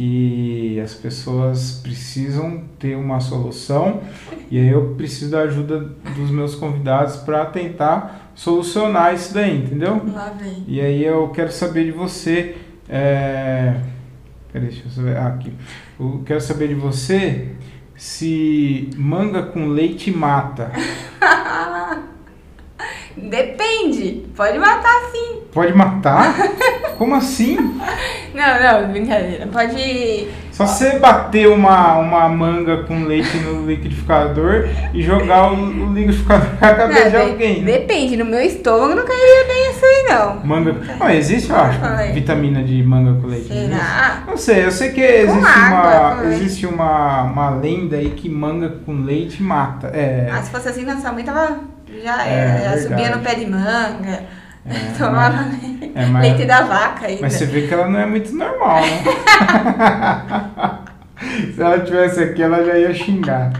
que 0.00 0.80
as 0.80 0.94
pessoas 0.94 1.78
precisam 1.82 2.64
ter 2.78 2.96
uma 2.96 3.20
solução 3.20 4.00
e 4.50 4.58
aí 4.58 4.68
eu 4.68 4.94
preciso 4.94 5.30
da 5.30 5.40
ajuda 5.40 5.78
dos 6.16 6.30
meus 6.30 6.54
convidados 6.54 7.18
para 7.18 7.44
tentar 7.44 8.32
solucionar 8.34 9.12
isso 9.12 9.34
daí, 9.34 9.58
entendeu? 9.58 10.00
Lá 10.10 10.30
vem. 10.30 10.64
E 10.66 10.80
aí 10.80 11.04
eu 11.04 11.28
quero 11.28 11.52
saber 11.52 11.84
de 11.84 11.90
você. 11.90 12.56
É... 12.88 13.74
Peraí, 14.50 14.68
deixa 14.68 14.86
eu 14.86 14.90
saber. 14.90 15.18
Ah, 15.18 15.26
aqui. 15.26 15.52
Eu 16.00 16.22
quero 16.24 16.40
saber 16.40 16.68
de 16.68 16.76
você 16.76 17.52
se 17.94 18.88
manga 18.96 19.42
com 19.42 19.66
leite 19.66 20.10
mata. 20.10 20.72
Depende. 23.18 24.26
Pode 24.34 24.58
matar 24.58 25.10
sim. 25.12 25.42
Pode 25.52 25.74
matar? 25.74 26.34
Como 26.96 27.14
assim? 27.14 27.58
Não, 28.34 28.82
não, 28.82 28.92
brincadeira. 28.92 29.46
Pode. 29.46 30.28
Só 30.52 30.66
você 30.66 30.98
bater 30.98 31.48
uma, 31.48 31.98
uma 31.98 32.28
manga 32.28 32.82
com 32.84 33.04
leite 33.04 33.34
no 33.38 33.64
liquidificador 33.66 34.68
e 34.92 35.02
jogar 35.02 35.52
o, 35.52 35.56
o 35.56 35.94
liquidificador 35.94 36.48
na 36.60 36.74
cabeça 36.74 37.04
não, 37.04 37.10
de 37.10 37.16
alguém. 37.16 37.64
Depende, 37.64 38.16
no 38.16 38.24
meu 38.24 38.40
estômago 38.40 38.94
não 38.94 39.04
cairia 39.04 39.46
bem 39.46 39.70
isso 39.70 39.84
aí, 39.84 40.06
não. 40.08 40.46
Manga. 40.46 40.76
Não, 40.98 41.10
existe, 41.10 41.50
eu 41.50 41.56
acho, 41.56 41.80
vitamina 42.12 42.62
de 42.62 42.82
manga 42.82 43.20
com 43.20 43.26
leite. 43.26 43.48
Será? 43.48 44.24
Não 44.26 44.36
sei, 44.36 44.66
eu 44.66 44.70
sei 44.70 44.90
que 44.90 45.00
existe, 45.00 45.46
água, 45.46 46.14
uma, 46.14 46.34
existe 46.34 46.66
uma, 46.66 47.22
uma 47.22 47.50
lenda 47.50 47.96
aí 47.96 48.10
que 48.10 48.28
manga 48.28 48.68
com 48.84 49.02
leite 49.02 49.42
mata. 49.42 49.88
É... 49.88 50.28
Ah, 50.30 50.42
se 50.42 50.50
fosse 50.50 50.68
assim, 50.68 50.84
nossa 50.84 51.10
mãe 51.12 51.24
tava. 51.24 51.60
Já, 52.02 52.26
é, 52.26 52.62
já 52.64 52.78
subia 52.78 53.16
no 53.16 53.22
pé 53.22 53.34
de 53.34 53.46
manga. 53.46 54.39
É, 54.70 54.98
Tomava 54.98 55.46
mas, 56.12 56.24
é, 56.24 56.28
leite 56.28 56.44
da 56.44 56.62
vaca 56.62 57.06
ainda. 57.06 57.22
Mas 57.22 57.32
você 57.32 57.46
vê 57.46 57.66
que 57.66 57.74
ela 57.74 57.88
não 57.88 57.98
é 57.98 58.06
muito 58.06 58.32
normal, 58.34 58.80
né? 58.82 59.02
Se 61.54 61.60
ela 61.60 61.80
tivesse 61.80 62.22
aqui, 62.22 62.42
ela 62.42 62.64
já 62.64 62.78
ia 62.78 62.94
xingar. 62.94 63.52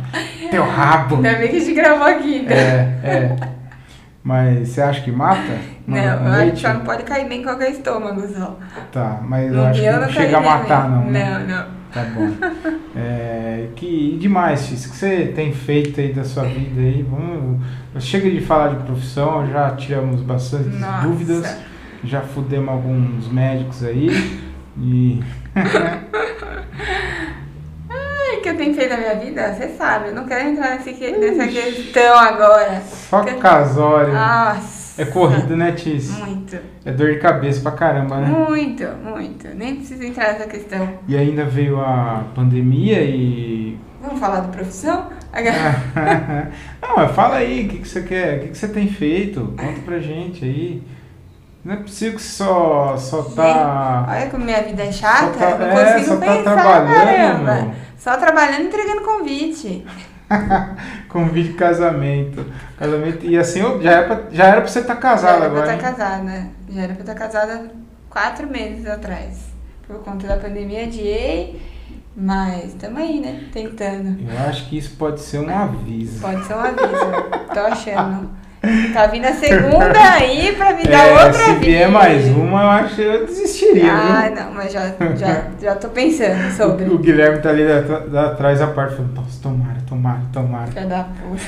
Teu 0.51 0.65
rabo. 0.65 1.17
Ainda 1.17 1.35
bem 1.35 1.49
que 1.49 1.57
a 1.57 1.61
gente 1.61 1.75
gravou 1.75 2.07
aqui, 2.07 2.43
né? 2.43 2.55
É, 2.55 3.09
é. 3.09 3.37
Mas 4.23 4.69
você 4.69 4.83
acha 4.83 5.01
que 5.01 5.11
mata? 5.11 5.59
Não, 5.87 5.99
eu 5.99 6.53
acho 6.53 6.63
que 6.63 6.69
não 6.69 6.81
pode 6.81 7.03
cair 7.05 7.29
bem 7.29 7.41
em 7.41 7.43
qualquer 7.43 7.71
estômago 7.71 8.23
só. 8.29 8.57
Tá, 8.93 9.19
mas 9.23 9.53
eu 9.53 9.65
acho 9.65 9.81
que 9.81 9.91
não, 9.91 10.11
chega 10.11 10.37
a 10.37 10.41
matar, 10.41 10.83
bem. 10.83 10.91
não. 10.91 11.05
Né? 11.11 11.39
Não, 11.39 11.57
não. 11.57 11.80
Tá 11.93 12.05
bom. 12.05 12.31
É, 12.97 13.69
que 13.77 14.17
demais, 14.21 14.67
X, 14.67 14.87
que 14.87 14.97
você 14.97 15.33
tem 15.35 15.53
feito 15.53 16.01
aí 16.01 16.13
da 16.13 16.25
sua 16.25 16.45
vida 16.45 16.81
aí? 16.81 17.03
Vamos, 17.09 17.63
chega 18.01 18.31
de 18.31 18.41
falar 18.41 18.69
de 18.69 18.85
profissão, 18.85 19.47
já 19.51 19.71
tiramos 19.77 20.23
bastante 20.23 20.77
Nossa. 20.77 21.07
dúvidas, 21.07 21.57
já 22.03 22.21
fudemos 22.21 22.69
alguns 22.69 23.29
médicos 23.31 23.85
aí 23.85 24.41
e. 24.79 25.21
Que 28.43 28.49
eu 28.49 28.57
tenho 28.57 28.75
feito 28.75 28.89
na 28.89 28.97
minha 28.97 29.17
vida, 29.17 29.53
você 29.53 29.69
sabe, 29.77 30.09
eu 30.09 30.15
não 30.15 30.25
quero 30.25 30.49
entrar 30.49 30.77
nesse, 30.77 30.93
nessa 30.93 31.47
questão 31.47 32.19
agora. 32.19 32.81
Só 32.81 33.23
casório. 33.23 34.15
Nossa. 34.15 34.80
É 35.01 35.05
corrido, 35.07 35.57
né, 35.57 35.73
Tis? 35.73 36.11
Muito. 36.19 36.59
É 36.85 36.93
dor 36.93 37.13
de 37.13 37.19
cabeça 37.19 37.63
pra 37.63 37.73
caramba, 37.73 38.21
né? 38.21 38.29
Muito, 38.29 38.85
muito. 39.03 39.49
Nem 39.55 39.77
preciso 39.77 40.03
entrar 40.05 40.35
nessa 40.35 40.47
questão. 40.47 40.89
E 41.09 41.17
ainda 41.17 41.45
veio 41.45 41.81
a 41.81 42.25
pandemia 42.35 43.03
e. 43.03 43.79
Vamos 44.03 44.21
falar 44.21 44.41
da 44.41 44.49
profissão? 44.49 45.09
Não, 46.83 47.09
fala 47.11 47.37
aí, 47.37 47.65
o 47.65 47.69
que, 47.69 47.79
que 47.79 47.89
você 47.89 48.03
quer? 48.03 48.37
O 48.37 48.41
que, 48.41 48.49
que 48.49 48.59
você 48.59 48.69
tem 48.69 48.89
feito? 48.89 49.55
Conta 49.57 49.81
pra 49.85 49.99
gente 50.01 50.45
aí. 50.45 50.83
Não 51.65 51.75
é 51.75 51.77
possível 51.77 52.17
que 52.17 52.23
só, 52.23 52.97
só 52.97 53.23
tá. 53.23 54.07
Olha 54.09 54.31
como 54.31 54.45
minha 54.45 54.63
vida 54.63 54.83
é 54.83 54.91
chata, 54.91 55.39
tá, 55.39 55.59
não 55.59 55.67
é, 55.67 55.93
consigo 55.93 56.17
tá 56.17 56.27
pensar, 56.27 56.43
tá 56.43 56.53
trabalhando, 56.53 57.45
caramba. 57.47 57.75
Só 57.99 58.17
trabalhando 58.17 58.63
e 58.63 58.67
entregando 58.67 59.03
convite. 59.03 59.87
Convite 61.09 61.51
de 61.51 61.55
casamento. 61.55 62.47
Casamento. 62.79 63.27
E 63.27 63.37
assim, 63.37 63.61
já 63.81 63.91
era 63.91 64.07
pra, 64.07 64.31
já 64.31 64.45
era 64.47 64.61
pra 64.61 64.71
você 64.71 64.81
estar 64.81 64.95
tá 64.95 65.01
casada 65.01 65.47
agora. 65.47 65.67
Já 65.67 65.73
era 65.73 65.79
pra 65.79 65.91
estar 65.91 66.05
tá 66.05 66.09
casada. 66.09 66.47
Já 66.69 66.83
era 66.83 66.95
pra 66.95 67.03
estar 67.03 67.15
tá 67.15 67.19
casada 67.19 67.71
quatro 68.09 68.47
meses 68.47 68.87
atrás. 68.87 69.51
Por 69.87 69.99
conta 70.03 70.27
da 70.27 70.37
pandemia, 70.37 70.85
adiei. 70.85 71.61
Mas 72.17 72.75
estamos 72.75 73.01
aí, 73.01 73.21
né? 73.21 73.49
Tentando. 73.53 74.21
Eu 74.21 74.39
acho 74.49 74.69
que 74.69 74.77
isso 74.77 74.97
pode 74.97 75.21
ser 75.21 75.39
um 75.39 75.49
aviso. 75.49 76.21
Pode 76.21 76.45
ser 76.45 76.55
um 76.55 76.61
aviso. 76.61 77.55
Tô 77.55 77.61
achando. 77.61 78.31
Tá 78.93 79.07
vindo 79.07 79.25
a 79.25 79.33
segunda 79.33 79.99
aí 79.99 80.55
pra 80.55 80.75
me 80.75 80.83
dar 80.83 81.07
é, 81.07 81.13
outra 81.13 81.33
se 81.33 81.45
vida. 81.45 81.61
Se 81.61 81.65
vier 81.65 81.91
mais 81.91 82.29
uma, 82.29 82.63
eu 82.63 82.69
acho 82.69 82.95
que 82.95 83.01
eu 83.01 83.27
desistiria. 83.27 83.91
Ah, 83.91 84.27
viu? 84.27 84.37
não, 84.37 84.53
mas 84.53 84.71
já, 84.71 84.93
já, 85.17 85.45
já 85.61 85.75
tô 85.77 85.89
pensando 85.89 86.53
sobre. 86.53 86.85
O, 86.85 86.97
o 86.97 86.99
Guilherme 86.99 87.39
tá 87.39 87.49
ali 87.49 87.63
atrás 87.73 88.59
da 88.59 88.67
parte 88.67 88.97
falando, 88.97 89.15
nossa, 89.15 89.43
tomara, 89.43 89.79
tomara, 89.89 90.21
tomara. 90.31 90.67
Filha 90.67 90.87
da 90.87 91.05
puta. 91.05 91.41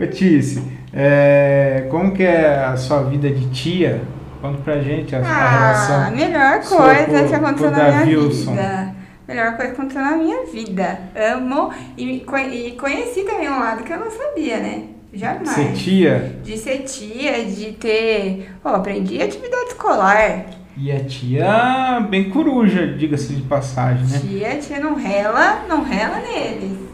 Ô 0.02 0.06
Tice, 0.08 0.62
é, 0.92 1.86
como 1.88 2.12
que 2.12 2.24
é 2.24 2.64
a 2.64 2.76
sua 2.76 3.04
vida 3.04 3.30
de 3.30 3.50
tia? 3.50 4.02
Conta 4.42 4.58
pra 4.62 4.80
gente 4.80 5.14
a, 5.14 5.20
ah, 5.20 5.22
a 5.22 5.50
relação. 5.50 6.06
A 6.06 6.10
melhor 6.10 6.60
coisa 6.60 7.28
que 7.28 7.34
aconteceu 7.34 7.70
na 7.70 8.04
minha 8.04 8.18
Wilson. 8.18 8.50
vida 8.52 8.97
melhor 9.28 9.56
coisa 9.56 9.72
que 9.72 9.78
aconteceu 9.78 10.02
na 10.02 10.16
minha 10.16 10.46
vida. 10.46 10.98
Amo 11.14 11.70
e, 11.96 12.24
e 12.24 12.70
conheci 12.72 13.22
também 13.24 13.50
um 13.50 13.60
lado 13.60 13.84
que 13.84 13.92
eu 13.92 14.00
não 14.00 14.10
sabia, 14.10 14.56
né? 14.58 14.84
Jamais. 15.12 15.50
Ser 15.50 15.72
tia? 15.74 16.40
De 16.42 16.56
ser 16.56 16.78
tia, 16.78 17.44
de 17.44 17.72
ter. 17.72 18.50
Ó, 18.64 18.72
oh, 18.72 18.76
aprendi 18.76 19.22
atividade 19.22 19.68
escolar. 19.68 20.46
E 20.76 20.92
a 20.92 21.04
tia 21.04 22.06
bem 22.08 22.30
coruja, 22.30 22.86
diga-se 22.86 23.34
de 23.34 23.42
passagem, 23.42 24.06
né? 24.06 24.18
Tia, 24.20 24.56
tia 24.58 24.80
não 24.80 24.94
rela, 24.94 25.64
não 25.68 25.82
rela 25.82 26.20
neles. 26.20 26.87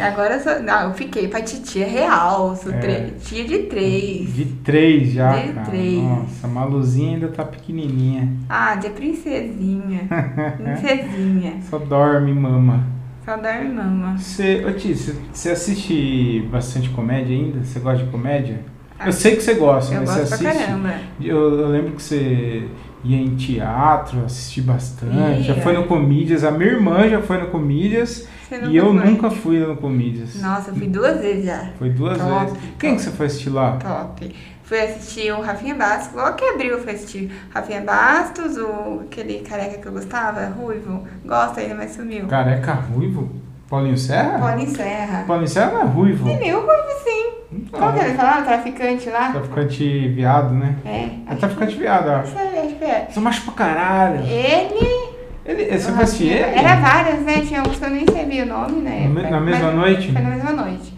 E 0.00 0.02
agora 0.02 0.36
eu 0.36 0.40
sou. 0.40 0.62
Não, 0.62 0.88
eu 0.88 0.94
fiquei 0.94 1.28
pra 1.28 1.42
titia 1.42 1.86
real. 1.86 2.56
Sou 2.56 2.72
é. 2.72 3.10
tia 3.22 3.44
de 3.44 3.58
três. 3.64 4.34
De 4.34 4.46
três 4.46 5.12
já. 5.12 5.36
De 5.36 5.52
cara. 5.52 5.66
três. 5.66 6.02
Nossa, 6.02 6.46
a 6.46 6.50
Maluzinha 6.50 7.16
ainda 7.16 7.28
tá 7.28 7.44
pequenininha. 7.44 8.32
Ah, 8.48 8.76
de 8.76 8.88
princesinha. 8.88 10.08
princesinha. 10.56 11.60
Só 11.68 11.78
dorme, 11.78 12.32
mama. 12.32 12.86
Só 13.26 13.36
dorme, 13.36 13.74
mama. 13.74 14.16
Você, 14.16 14.64
ô 14.66 14.72
Ti, 14.72 14.94
você 14.94 15.50
assiste 15.50 16.48
bastante 16.50 16.88
comédia 16.88 17.36
ainda? 17.36 17.62
Você 17.62 17.78
gosta 17.78 18.02
de 18.02 18.10
comédia? 18.10 18.60
Ah, 18.98 19.08
eu 19.08 19.12
sei 19.12 19.36
que 19.36 19.42
você 19.42 19.54
gosta, 19.54 19.94
eu 19.94 20.00
mas 20.00 20.08
gosto 20.08 20.26
você 20.28 20.34
assiste. 20.34 20.56
Pra 20.56 20.66
caramba. 20.66 20.94
Eu, 21.20 21.60
eu 21.60 21.68
lembro 21.68 21.92
que 21.92 22.02
você 22.02 22.66
ia 23.04 23.18
em 23.18 23.36
teatro, 23.36 24.24
assisti 24.24 24.62
bastante. 24.62 25.14
Ia. 25.14 25.42
Já 25.42 25.54
foi 25.56 25.74
no 25.74 25.84
Comídias. 25.84 26.42
A 26.42 26.50
minha 26.50 26.70
irmã 26.70 27.06
já 27.06 27.20
foi 27.20 27.36
no 27.36 27.48
Comídias 27.48 28.26
E 28.68 28.76
eu 28.76 28.86
foi? 28.86 29.04
nunca 29.04 29.30
fui 29.30 29.58
no 29.60 29.76
Comedians. 29.76 30.40
Nossa, 30.40 30.70
eu 30.70 30.74
fui 30.74 30.86
duas 30.88 31.20
vezes 31.20 31.44
já. 31.46 31.70
Foi 31.78 31.90
duas 31.90 32.18
Top, 32.18 32.30
vezes. 32.46 32.58
Quem 32.78 32.96
que 32.96 33.02
você 33.02 33.10
foi 33.10 33.26
assistir 33.26 33.50
lá? 33.50 33.76
Top. 33.78 34.34
Fui 34.64 34.80
assistir 34.80 35.32
o 35.32 35.40
Rafinha 35.40 35.74
Bastos, 35.74 36.14
logo 36.14 36.34
que 36.36 36.44
abriu 36.44 36.70
eu 36.72 36.80
fui 36.82 36.92
assistir 36.92 37.32
Rafinha 37.52 37.80
Bastos, 37.80 38.56
o, 38.56 39.00
aquele 39.04 39.40
careca 39.40 39.78
que 39.78 39.86
eu 39.86 39.92
gostava, 39.92 40.46
ruivo, 40.46 41.04
gosta 41.24 41.60
ainda, 41.60 41.74
mas 41.74 41.90
sumiu. 41.92 42.26
Careca 42.28 42.72
ruivo? 42.74 43.28
Paulinho 43.68 43.98
Serra? 43.98 44.38
Paulinho 44.38 44.70
Serra. 44.70 45.24
Paulinho 45.26 45.48
Serra 45.48 45.72
não 45.72 45.80
é 45.80 45.84
ruivo. 45.84 46.28
É 46.28 46.36
meu 46.38 46.58
ruivo, 46.60 46.88
sim. 47.04 47.66
Qual 47.72 47.92
que 47.92 47.98
ele 48.00 48.14
falava? 48.14 48.42
Traficante 48.42 49.10
lá? 49.10 49.30
Traficante 49.32 50.08
viado, 50.08 50.54
né? 50.54 50.76
É. 50.84 51.32
É 51.32 51.34
traficante 51.36 51.76
viado, 51.76 52.04
que- 52.04 52.10
acho. 52.10 52.34
Não 52.36 52.50
sei, 52.50 52.58
acho 52.60 52.74
que 52.76 52.84
é. 52.84 53.08
Você 53.10 53.20
macho 53.20 53.42
pra 53.42 53.52
caralho. 53.54 54.20
Ele. 54.24 55.09
Ele, 55.50 55.64
assistir 55.74 56.28
ele? 56.28 56.58
Era 56.58 56.76
várias, 56.76 57.20
né? 57.22 57.40
Tinha 57.40 57.62
uns 57.62 57.76
que 57.78 57.84
eu 57.84 57.90
nem 57.90 58.04
sabia 58.06 58.44
o 58.44 58.46
nome 58.46 58.82
na 58.82 59.30
Na 59.30 59.40
mesma 59.40 59.66
mas 59.66 59.74
noite? 59.74 60.12
Foi 60.12 60.22
na 60.22 60.30
mesma 60.30 60.52
noite. 60.52 60.94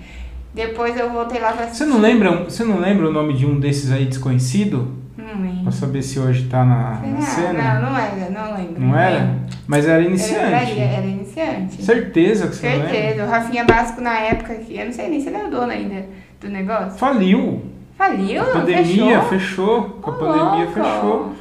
Depois 0.55 0.97
eu 0.99 1.11
voltei 1.11 1.41
lá 1.41 1.53
pra 1.53 1.67
Você 1.69 1.87
não 1.87 1.99
lembra, 1.99 2.45
você 2.45 2.63
não 2.63 2.79
lembra 2.79 3.09
o 3.09 3.13
nome 3.13 3.33
de 3.33 3.47
um 3.47 3.59
desses 3.59 3.91
aí 3.91 4.05
desconhecido? 4.05 5.01
Não 5.17 5.41
lembro. 5.41 5.63
Pra 5.63 5.73
saber 5.73 6.03
se 6.03 6.19
hoje 6.19 6.45
tá 6.49 6.65
na, 6.65 7.01
na 7.01 7.07
Não, 7.07 7.21
cena? 7.23 7.75
não, 7.81 7.91
não 7.91 7.99
era, 7.99 8.31
não 8.31 8.55
lembro. 8.57 8.81
Não 8.83 8.99
era? 8.99 9.35
Mas 9.67 9.87
era 9.87 9.95
Era, 10.01 10.05
iniciante. 10.05 10.79
era 10.81 11.07
iniciante. 11.07 11.83
Certeza 11.83 12.49
que 12.49 12.57
você 12.57 12.69
não 12.69 12.77
lembra? 12.77 12.91
Certeza. 12.91 13.25
O 13.25 13.29
Rafinha 13.31 13.65
Basco 13.65 14.01
na 14.03 14.19
época, 14.19 14.55
que 14.57 14.77
eu 14.77 14.85
não 14.85 14.93
sei 14.93 15.09
nem 15.09 15.21
se 15.21 15.29
ele 15.29 15.37
é 15.39 15.45
o 15.45 15.51
dono 15.51 15.73
ainda 15.73 16.05
do 16.41 16.49
negócio. 16.51 16.99
Faliu. 16.99 17.63
Faliu? 17.97 18.43
A 18.43 18.47
pandemia 18.47 19.21
Fechou? 19.23 19.23
fechou. 19.29 19.83
Com 20.03 20.11
a 20.11 20.15
pandemia 20.15 20.65
louco. 20.65 20.73
fechou. 20.75 21.33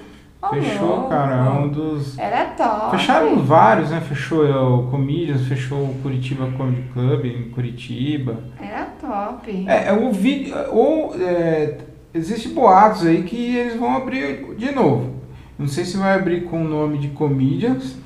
Fechou, 0.50 1.04
cara. 1.04 1.36
É 1.36 1.50
um 1.50 1.68
dos. 1.70 2.18
Era 2.18 2.46
top. 2.46 2.98
Fecharam 2.98 3.38
vários, 3.44 3.92
né? 3.92 4.02
Fechou 4.02 4.80
o 4.80 4.88
Comedians, 4.90 5.48
fechou 5.48 5.84
o 5.84 6.00
Curitiba 6.02 6.50
Comedy 6.58 6.82
Club 6.94 7.26
em 7.26 7.50
Curitiba. 7.52 8.40
Era 8.60 8.86
top. 9.00 9.66
É, 9.68 9.90
é 9.90 9.94
o 9.94 10.12
vídeo. 10.12 10.56
Ou 10.72 11.16
é, 11.16 11.78
existe 12.14 12.50
boatos 12.50 13.06
aí 13.06 13.22
que 13.24 13.56
eles 13.56 13.80
vão 13.80 13.96
abrir 13.96 14.56
de 14.56 14.72
novo. 14.72 15.22
Não 15.60 15.68
sei 15.68 15.86
se 15.86 15.96
vai 15.98 16.16
abrir 16.16 16.46
com 16.46 16.62
o 16.64 16.68
nome 16.68 16.98
de 16.98 17.10
Comedians. 17.10 17.98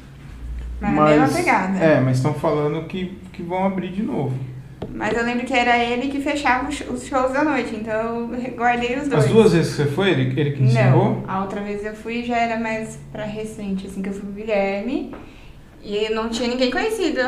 Mas 0.82 0.94
mesma 0.94 1.28
pegada. 1.30 1.78
É, 1.78 2.02
mas 2.02 2.18
estão 2.18 2.34
falando 2.34 2.86
que, 2.86 3.18
que 3.32 3.42
vão 3.42 3.66
abrir 3.66 3.92
de 3.92 4.04
novo. 4.04 4.38
Mas 4.94 5.18
eu 5.18 5.26
lembro 5.26 5.46
que 5.46 5.54
era 5.54 5.78
ele 5.78 6.08
que 6.08 6.22
fechava 6.22 6.70
os 6.70 7.06
shows 7.06 7.34
da 7.34 7.44
noite, 7.44 7.76
então 7.76 8.32
eu 8.34 8.56
guardei 8.56 8.98
os 8.98 9.08
dois. 9.08 9.26
As 9.26 9.32
duas 9.32 9.52
vezes 9.52 9.76
que 9.76 9.84
você 9.84 9.90
foi, 9.90 10.12
ele, 10.12 10.40
ele 10.40 10.52
que 10.52 10.64
encerrou? 10.64 11.22
Não, 11.22 11.24
a 11.30 11.42
outra 11.42 11.60
vez 11.62 11.86
eu 11.86 11.94
fui 11.94 12.24
já 12.24 12.38
era 12.38 12.60
mais 12.60 12.98
pra 13.12 13.26
recente, 13.26 13.88
assim, 13.88 14.02
que 14.02 14.10
eu 14.10 14.14
fui 14.14 14.22
pro 14.22 14.32
Guilherme. 14.32 15.14
E 15.84 16.10
não 16.10 16.30
tinha 16.30 16.48
ninguém 16.48 16.72
conhecido. 16.72 17.20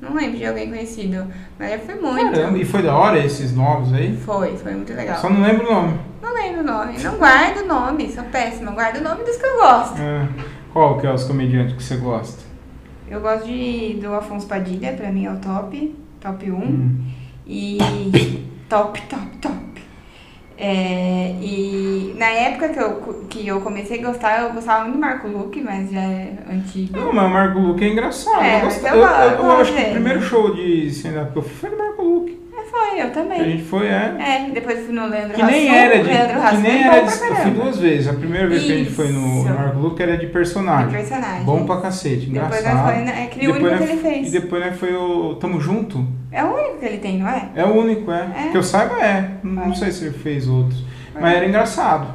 Não 0.00 0.14
lembro 0.14 0.38
de 0.38 0.46
alguém 0.46 0.68
conhecido. 0.68 1.26
Mas 1.58 1.70
já 1.72 1.78
fui 1.80 1.94
muito. 1.96 2.32
Caramba, 2.32 2.58
e 2.58 2.64
foi 2.64 2.82
da 2.82 2.96
hora 2.96 3.18
esses 3.18 3.54
novos 3.54 3.92
aí? 3.92 4.16
Foi, 4.16 4.56
foi 4.56 4.72
muito 4.72 4.92
legal. 4.94 5.18
Só 5.18 5.28
não 5.28 5.42
lembro 5.42 5.68
o 5.68 5.72
nome. 5.72 5.98
Não 6.22 6.32
lembro 6.32 6.60
o 6.60 6.64
nome. 6.64 6.98
Não 7.02 7.16
guardo 7.16 7.58
o 7.58 7.66
nome, 7.66 8.10
sou 8.10 8.24
péssima. 8.24 8.70
Guardo 8.72 8.98
o 8.98 9.02
nome 9.02 9.24
dos 9.24 9.36
que 9.36 9.44
eu 9.44 9.56
gosto. 9.56 10.00
É, 10.00 10.28
qual 10.72 10.98
que 10.98 11.06
é 11.06 11.12
os 11.12 11.24
comediantes 11.24 11.74
que 11.74 11.82
você 11.82 11.96
gosta? 11.96 12.42
Eu 13.08 13.20
gosto 13.20 13.46
de, 13.46 13.98
do 14.00 14.14
Afonso 14.14 14.46
Padilha, 14.46 14.92
pra 14.92 15.10
mim 15.10 15.26
é 15.26 15.32
o 15.32 15.36
top. 15.36 15.94
Top 16.26 16.50
1. 16.50 16.54
Hum. 16.56 16.98
E 17.46 17.78
top, 18.68 19.00
top, 19.02 19.26
top. 19.40 19.54
É, 20.58 21.36
e 21.40 22.14
na 22.18 22.26
época 22.30 22.70
que 22.70 22.78
eu, 22.80 23.24
que 23.30 23.46
eu 23.46 23.60
comecei 23.60 24.00
a 24.02 24.06
gostar, 24.06 24.42
eu 24.42 24.52
gostava 24.52 24.82
muito 24.84 24.94
do 24.94 25.00
Marco 25.00 25.28
Luque, 25.28 25.60
mas 25.62 25.90
já 25.92 26.00
é 26.00 26.32
antigo. 26.50 26.98
Não, 26.98 27.12
mas 27.12 27.26
o 27.26 27.32
Marco 27.32 27.58
Luque 27.60 27.84
é 27.84 27.88
engraçado. 27.92 28.42
É, 28.42 28.56
eu, 28.56 28.60
gosto- 28.62 28.86
eu 28.86 28.94
eu, 28.96 29.02
eu- 29.02 29.44
eu 29.44 29.52
acho 29.60 29.72
que 29.72 29.80
o 29.82 29.90
primeiro 29.92 30.20
show 30.22 30.52
de 30.54 30.86
stand-up 30.88 31.30
que 31.32 31.38
eu 31.38 31.42
fui 31.42 31.54
foi 31.54 31.70
do 31.70 31.76
Marco 31.78 32.02
Luque. 32.02 32.40
É, 32.66 32.70
foi, 32.70 33.00
eu 33.00 33.06
A 33.06 33.10
também. 33.10 33.44
gente 33.44 33.62
foi, 33.64 33.86
é. 33.86 34.14
É, 34.18 34.50
depois 34.52 34.84
fui 34.84 34.94
no 34.94 35.06
Leandro 35.06 35.34
Que 35.34 35.42
nem 35.42 35.68
Hassum, 35.68 35.76
era 35.76 35.96
de. 35.98 36.02
Leandro 36.04 36.40
Que 36.50 36.56
nem 36.58 36.72
é 36.82 36.86
era 36.86 37.00
de. 37.06 37.24
Eu 37.24 37.34
fui 37.36 37.50
duas 37.52 37.78
vezes. 37.78 38.08
A 38.08 38.12
primeira 38.14 38.48
vez 38.48 38.62
que 38.64 38.72
a 38.72 38.76
gente 38.76 38.90
foi 38.90 39.08
no, 39.08 39.44
no 39.44 39.54
Marco 39.54 39.78
Luque 39.78 40.02
era 40.02 40.16
de 40.16 40.26
De 40.26 40.32
personagem. 40.32 40.90
personagem. 40.90 41.44
Bom 41.44 41.64
pra 41.64 41.80
cacete, 41.80 42.26
Depois 42.26 42.50
nós 42.50 42.60
engraçado. 42.60 42.84
foi, 42.92 43.02
é 43.04 43.24
aquele 43.24 43.48
único 43.48 43.76
que 43.78 43.82
ele 43.84 43.96
fez. 44.00 44.28
E 44.28 44.30
depois 44.30 44.64
né, 44.64 44.72
foi 44.72 44.94
o 44.94 45.34
Tamo 45.36 45.60
Junto. 45.60 46.06
É 46.32 46.44
o 46.44 46.52
único 46.54 46.78
que 46.78 46.84
ele 46.86 46.98
tem, 46.98 47.18
não 47.18 47.28
é? 47.28 47.48
É 47.54 47.64
o 47.64 47.72
único, 47.74 48.10
é. 48.10 48.26
É? 48.46 48.48
Que 48.50 48.56
eu 48.56 48.62
saiba 48.62 48.94
é. 49.02 49.30
Não 49.42 49.74
sei 49.74 49.90
se 49.90 50.04
ele 50.06 50.18
fez 50.18 50.46
outros. 50.48 50.84
Mas 51.18 51.34
era 51.36 51.46
engraçado. 51.46 52.08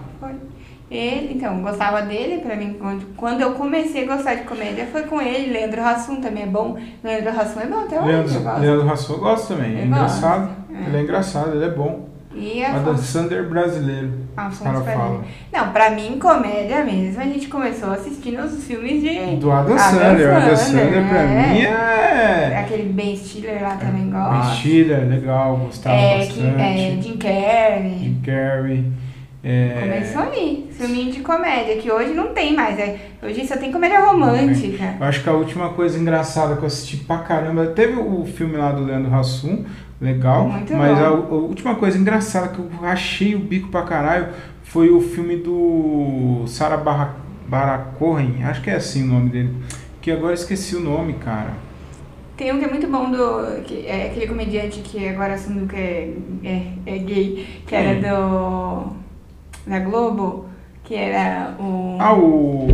Ele, 0.92 1.36
então, 1.36 1.62
gostava 1.62 2.02
dele, 2.02 2.42
pra 2.42 2.54
mim, 2.58 2.78
quando, 3.16 3.40
eu 3.40 3.54
comecei 3.54 4.04
a 4.04 4.14
gostar 4.14 4.36
de 4.36 4.44
comédia, 4.44 4.86
foi 4.92 5.04
com 5.04 5.22
ele. 5.22 5.54
Leandro 5.54 5.82
Hassum 5.82 6.18
também 6.20 6.44
é 6.44 6.48
bom. 6.48 6.78
Leandro 7.02 7.30
Hassum 7.30 7.62
é 7.62 7.66
bom 7.66 7.80
até 7.80 7.98
hoje, 7.98 8.08
Leandro. 8.38 8.60
Leandro 8.60 8.92
Hassum 8.92 9.14
eu 9.14 9.20
gosto 9.20 9.48
também. 9.54 9.78
É 9.78 9.82
Eu 9.84 9.86
engraçado. 9.86 10.48
gosto, 10.48 10.76
é. 10.76 10.88
Ele 10.88 10.98
é 10.98 11.02
engraçado, 11.02 11.56
ele 11.56 11.64
é 11.66 11.70
bom. 11.70 12.10
E 12.34 12.64
a 12.64 12.76
Adam 12.76 12.98
Sander 12.98 13.48
brasileiro. 13.50 14.12
Afonso 14.38 14.64
Padilha. 14.64 14.94
falam. 14.96 15.22
Não, 15.52 15.72
pra 15.72 15.90
mim, 15.92 16.18
comédia 16.20 16.84
mesmo, 16.84 17.22
a 17.22 17.26
gente 17.26 17.48
começou 17.48 17.92
assistindo 17.92 18.42
os 18.44 18.64
filmes 18.64 19.02
de... 19.02 19.36
Do 19.38 19.52
Adam 19.52 19.76
Adam 19.76 20.00
Sander. 20.00 20.30
O 20.30 20.36
Adam 20.36 20.56
Sander 20.56 21.08
pra 21.10 21.20
é. 21.20 21.48
mim 21.54 21.62
é. 21.62 22.58
Aquele 22.60 22.84
Ben 22.92 23.16
Stiller 23.18 23.62
lá 23.62 23.76
também 23.76 24.04
Ben 24.04 24.12
gosta. 24.12 24.56
Stiller, 24.56 25.08
legal, 25.10 25.58
gostava 25.58 25.96
É, 25.96 26.18
bastante. 26.20 26.40
que, 26.40 26.62
é, 26.62 26.98
Jim 27.02 27.18
Carrey. 27.18 27.98
Jim 28.00 28.22
Carrey. 28.26 28.86
É... 29.44 29.78
Começou 29.80 30.22
ali, 30.22 30.70
filminho 30.72 31.12
de 31.12 31.22
comédia, 31.22 31.78
que 31.78 31.92
hoje 31.92 32.14
não 32.14 32.28
tem 32.28 32.56
mais. 32.56 32.78
É, 32.78 33.00
hoje 33.24 33.48
só 33.48 33.58
tem 33.58 33.72
comédia 33.72 34.00
romântica. 34.00 34.96
Eu 35.00 35.06
acho 35.06 35.24
que 35.24 35.30
a 35.30 35.34
última 35.34 35.70
coisa 35.70 35.98
engraçada 35.98 36.56
que 36.56 36.62
eu 36.62 36.68
assisti 36.68 36.98
pra 36.98 37.20
caramba. 37.20 37.68
Teve 37.68 38.00
o 38.00 38.24
filme 38.26 38.56
lá 38.56 38.72
do 38.72 38.84
Leandro 38.84 39.14
Hassum, 39.14 39.66
legal. 40.00 40.48
Muito 40.48 40.74
mas 40.76 40.98
a, 41.00 41.08
a 41.08 41.12
última 41.12 41.74
coisa 41.74 41.98
engraçada 41.98 42.50
que 42.50 42.60
eu 42.60 42.70
achei 42.84 43.34
o 43.34 43.40
bico 43.40 43.70
pra 43.70 43.82
caralho 43.82 44.28
foi 44.64 44.92
o 44.92 45.02
filme 45.02 45.38
do 45.38 46.44
Sarah 46.46 46.78
Barra, 46.78 47.16
Baracohen. 47.48 48.44
Acho 48.44 48.62
que 48.62 48.70
é 48.70 48.76
assim 48.76 49.04
o 49.04 49.08
nome 49.08 49.30
dele. 49.32 49.56
Que 50.00 50.12
agora 50.12 50.32
eu 50.32 50.36
esqueci 50.36 50.76
o 50.76 50.80
nome, 50.80 51.14
cara. 51.14 51.54
Tem 52.38 52.52
um 52.54 52.60
que 52.60 52.66
é 52.66 52.70
muito 52.70 52.88
bom 52.88 53.12
do. 53.12 53.62
Que 53.64 53.88
é 53.88 54.08
aquele 54.08 54.28
comediante 54.28 54.82
que 54.82 55.08
agora 55.08 55.34
assumiu 55.34 55.68
que 55.68 55.76
é, 55.76 56.14
é, 56.44 56.68
é 56.86 56.98
gay, 57.00 57.64
que 57.66 57.76
era 57.76 58.00
do. 58.00 59.01
Da 59.68 59.80
Globo, 59.80 60.46
que 60.84 60.96
era 60.96 61.56
o. 61.60 61.98
Ah, 62.00 62.14
o 62.14 62.68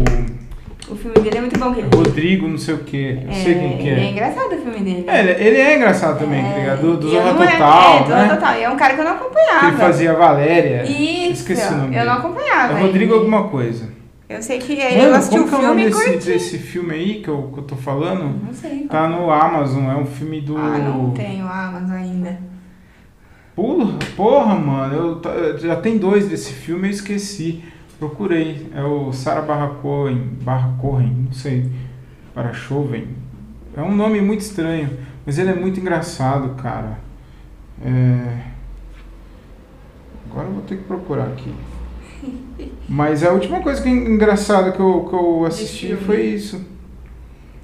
O 0.90 0.96
filme 0.96 1.20
dele 1.20 1.38
é 1.38 1.42
muito 1.42 1.60
bom, 1.60 1.74
que 1.74 1.82
ele. 1.82 1.90
Rodrigo, 1.96 2.48
não 2.48 2.58
sei 2.58 2.76
o 2.76 2.80
que. 2.80 3.20
Eu 3.28 3.34
sei 3.34 3.56
quem 3.56 3.78
que 3.78 3.90
É 3.90 4.00
é. 4.00 4.10
engraçado 4.12 4.54
o 4.54 4.58
filme 4.58 4.80
dele. 4.80 5.04
É, 5.08 5.20
ele, 5.20 5.32
ele 5.32 5.58
é 5.58 5.76
engraçado 5.76 6.18
também, 6.20 6.42
tá 6.44 6.58
ligado? 6.58 6.82
Do, 6.82 6.98
do 6.98 7.08
e 7.10 7.18
é- 7.18 7.22
Total, 7.22 7.44
é, 7.44 8.08
Zorra 8.08 8.22
né? 8.24 8.36
Total. 8.36 8.56
E 8.60 8.64
é 8.64 8.70
um 8.70 8.78
cara 8.78 8.94
que 8.94 9.02
eu 9.02 9.06
não 9.06 9.18
Que 9.18 9.24
acompanhava. 9.24 9.68
ele 9.68 9.78
fazia 9.78 10.14
Valéria. 10.14 10.84
Isso, 10.86 11.32
Esqueci 11.42 11.68
o 11.74 11.78
nome 11.78 11.88
eu 11.88 11.92
dele. 11.92 12.06
não 12.06 12.14
acompanhava. 12.14 12.74
É 12.80 12.82
Rodrigo 12.82 13.12
ele. 13.14 13.20
alguma 13.20 13.44
coisa. 13.50 13.98
Eu 14.30 14.42
sei 14.42 14.60
que 14.60 14.74
ele, 14.74 14.98
Mano, 14.98 15.10
eu 15.10 15.16
assisti 15.16 15.40
o 15.40 15.48
que 15.48 15.56
é 15.56 15.58
o 15.58 15.62
nome 15.62 15.90
filme 15.90 16.06
e 16.06 16.16
desse, 16.18 16.30
desse 16.32 16.58
filme 16.58 16.94
aí 16.94 17.22
que 17.22 17.30
eu, 17.30 17.50
que 17.54 17.60
eu 17.60 17.64
tô 17.64 17.76
falando? 17.78 18.24
Não 18.46 18.54
sei. 18.54 18.80
Tá 18.90 19.08
no 19.08 19.32
Amazon, 19.32 19.90
é 19.90 19.96
um 19.96 20.06
filme 20.06 20.42
do. 20.42 20.58
Ah, 20.58 20.78
não 20.80 21.12
tenho 21.12 21.46
Amazon 21.48 21.96
ainda. 21.96 22.38
Porra, 23.58 23.98
porra, 24.16 24.54
mano, 24.54 25.20
eu, 25.26 25.58
já 25.58 25.76
tem 25.76 25.98
dois 25.98 26.30
desse 26.30 26.54
filme, 26.54 26.90
eu 26.90 26.92
esqueci. 26.92 27.64
Procurei. 27.98 28.70
É 28.72 28.84
o 28.84 29.12
Sarah 29.12 29.42
Barra 29.42 29.70
Cohen, 29.82 30.38
Barra 30.44 30.78
Cohen, 30.80 31.26
não 31.26 31.34
sei. 31.34 31.68
Para 32.36 32.54
Choven. 32.54 33.08
É 33.76 33.82
um 33.82 33.96
nome 33.96 34.22
muito 34.22 34.42
estranho, 34.42 34.92
mas 35.26 35.40
ele 35.40 35.50
é 35.50 35.56
muito 35.56 35.80
engraçado, 35.80 36.54
cara. 36.62 37.00
É... 37.84 38.44
Agora 40.30 40.50
eu 40.50 40.54
vou 40.54 40.62
ter 40.62 40.78
que 40.78 40.84
procurar 40.84 41.26
aqui. 41.26 41.52
Mas 42.88 43.24
a 43.24 43.32
última 43.32 43.62
coisa 43.62 43.82
que 43.82 43.88
é 43.88 43.92
engraçada 43.92 44.72
que 44.72 44.80
eu, 44.80 45.06
que 45.06 45.16
eu 45.16 45.46
assisti 45.46 45.96
foi 45.96 46.22
isso. 46.26 46.64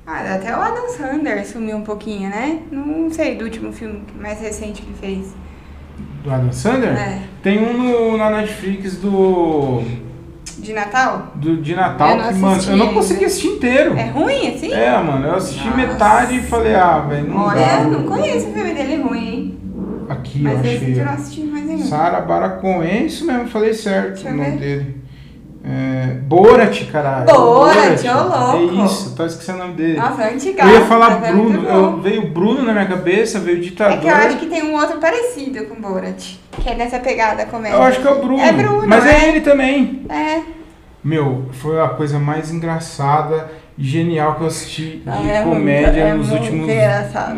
Ah, 0.07 0.35
até 0.35 0.55
o 0.55 0.59
Adam 0.59 0.89
Sandler 0.89 1.45
sumiu 1.45 1.77
um 1.77 1.83
pouquinho, 1.83 2.29
né? 2.29 2.63
Não 2.71 3.11
sei 3.11 3.35
do 3.35 3.45
último 3.45 3.71
filme 3.71 4.03
mais 4.19 4.39
recente 4.39 4.81
que 4.81 4.93
fez. 4.93 5.33
Do 6.23 6.31
Adam 6.31 6.51
Sandler? 6.51 6.97
É. 6.97 7.19
Tem 7.41 7.59
um 7.59 7.73
no, 7.77 8.17
na 8.17 8.29
Netflix 8.29 8.95
do, 8.95 9.81
De 10.59 10.71
Natal? 10.71 11.33
do 11.35 11.57
de 11.57 11.75
Natal 11.75 12.17
que, 12.29 12.33
mano, 12.35 12.63
eu 12.63 12.77
não 12.77 12.93
consegui 12.93 13.25
assistir 13.25 13.47
inteiro. 13.47 13.97
É 13.97 14.09
ruim, 14.09 14.47
assim? 14.55 14.71
É, 14.71 14.97
mano, 15.01 15.27
eu 15.27 15.35
assisti 15.35 15.65
Nossa. 15.65 15.77
metade 15.77 16.37
e 16.37 16.41
falei, 16.41 16.75
ah, 16.75 16.99
velho, 16.99 17.27
não 17.29 17.45
Olha, 17.45 17.59
dá. 17.59 17.83
não 17.83 18.03
conheço 18.03 18.47
o 18.49 18.53
filme 18.53 18.73
dele 18.73 19.03
ruim, 19.03 19.27
hein? 19.27 19.59
Aqui, 20.07 20.39
Mas 20.39 20.53
eu 20.53 20.59
achei. 20.59 20.99
eu 21.01 21.05
não 21.05 21.13
assisti 21.13 21.41
mais 21.41 21.65
nenhum. 21.65 21.83
Sara 21.85 22.21
Baracon, 22.21 22.83
é 22.83 23.03
isso 23.03 23.25
mesmo, 23.25 23.47
falei 23.47 23.73
certo 23.73 24.13
Deixa 24.23 24.29
o 24.29 24.37
nome 24.37 24.57
dele. 24.57 25.02
É, 25.65 26.07
Borat, 26.23 26.83
caralho. 26.91 27.25
Borat, 27.25 28.03
ô 28.05 28.57
louco. 28.57 28.81
É 28.81 28.85
isso, 28.85 29.15
tá 29.15 29.25
esquecendo 29.25 29.59
o 29.59 29.61
nome 29.61 29.75
dele. 29.75 29.97
Nossa, 29.97 30.27
antiga. 30.27 30.63
eu 30.63 30.69
ia 30.73 30.81
falar 30.81 31.21
Bruno, 31.31 31.63
eu, 31.67 32.01
veio 32.01 32.27
Bruno 32.31 32.63
na 32.63 32.73
minha 32.73 32.85
cabeça, 32.85 33.39
veio 33.39 33.57
É 33.57 33.61
ditador. 33.61 33.99
que 33.99 34.07
eu 34.07 34.13
acho 34.15 34.37
que 34.37 34.47
tem 34.47 34.61
um 34.63 34.75
outro 34.75 34.97
parecido 34.99 35.63
com 35.65 35.75
Borat. 35.81 36.35
Que 36.61 36.69
é 36.69 36.75
nessa 36.75 36.99
pegada 36.99 37.45
comédia. 37.45 37.77
Eu 37.77 37.81
acho 37.83 38.01
que 38.01 38.07
é 38.07 38.11
o 38.11 38.19
Bruno. 38.19 38.39
É 38.41 38.51
Bruno, 38.51 38.87
Mas 38.87 39.05
é 39.05 39.25
é. 39.25 39.29
ele 39.29 39.41
também. 39.41 40.05
É. 40.09 40.41
Meu, 41.03 41.45
foi 41.53 41.79
a 41.81 41.87
coisa 41.89 42.19
mais 42.19 42.51
engraçada 42.51 43.49
genial 43.77 44.35
que 44.35 44.41
eu 44.41 44.47
assisti 44.47 44.97
de 44.97 45.09
Ah, 45.09 45.21
é 45.27 45.43
comédia 45.43 45.85
muito- 45.87 45.99
é 45.99 46.13
nos 46.13 46.29
muito 46.29 46.41
últimos. 46.43 46.69
engraçado. 46.69 47.35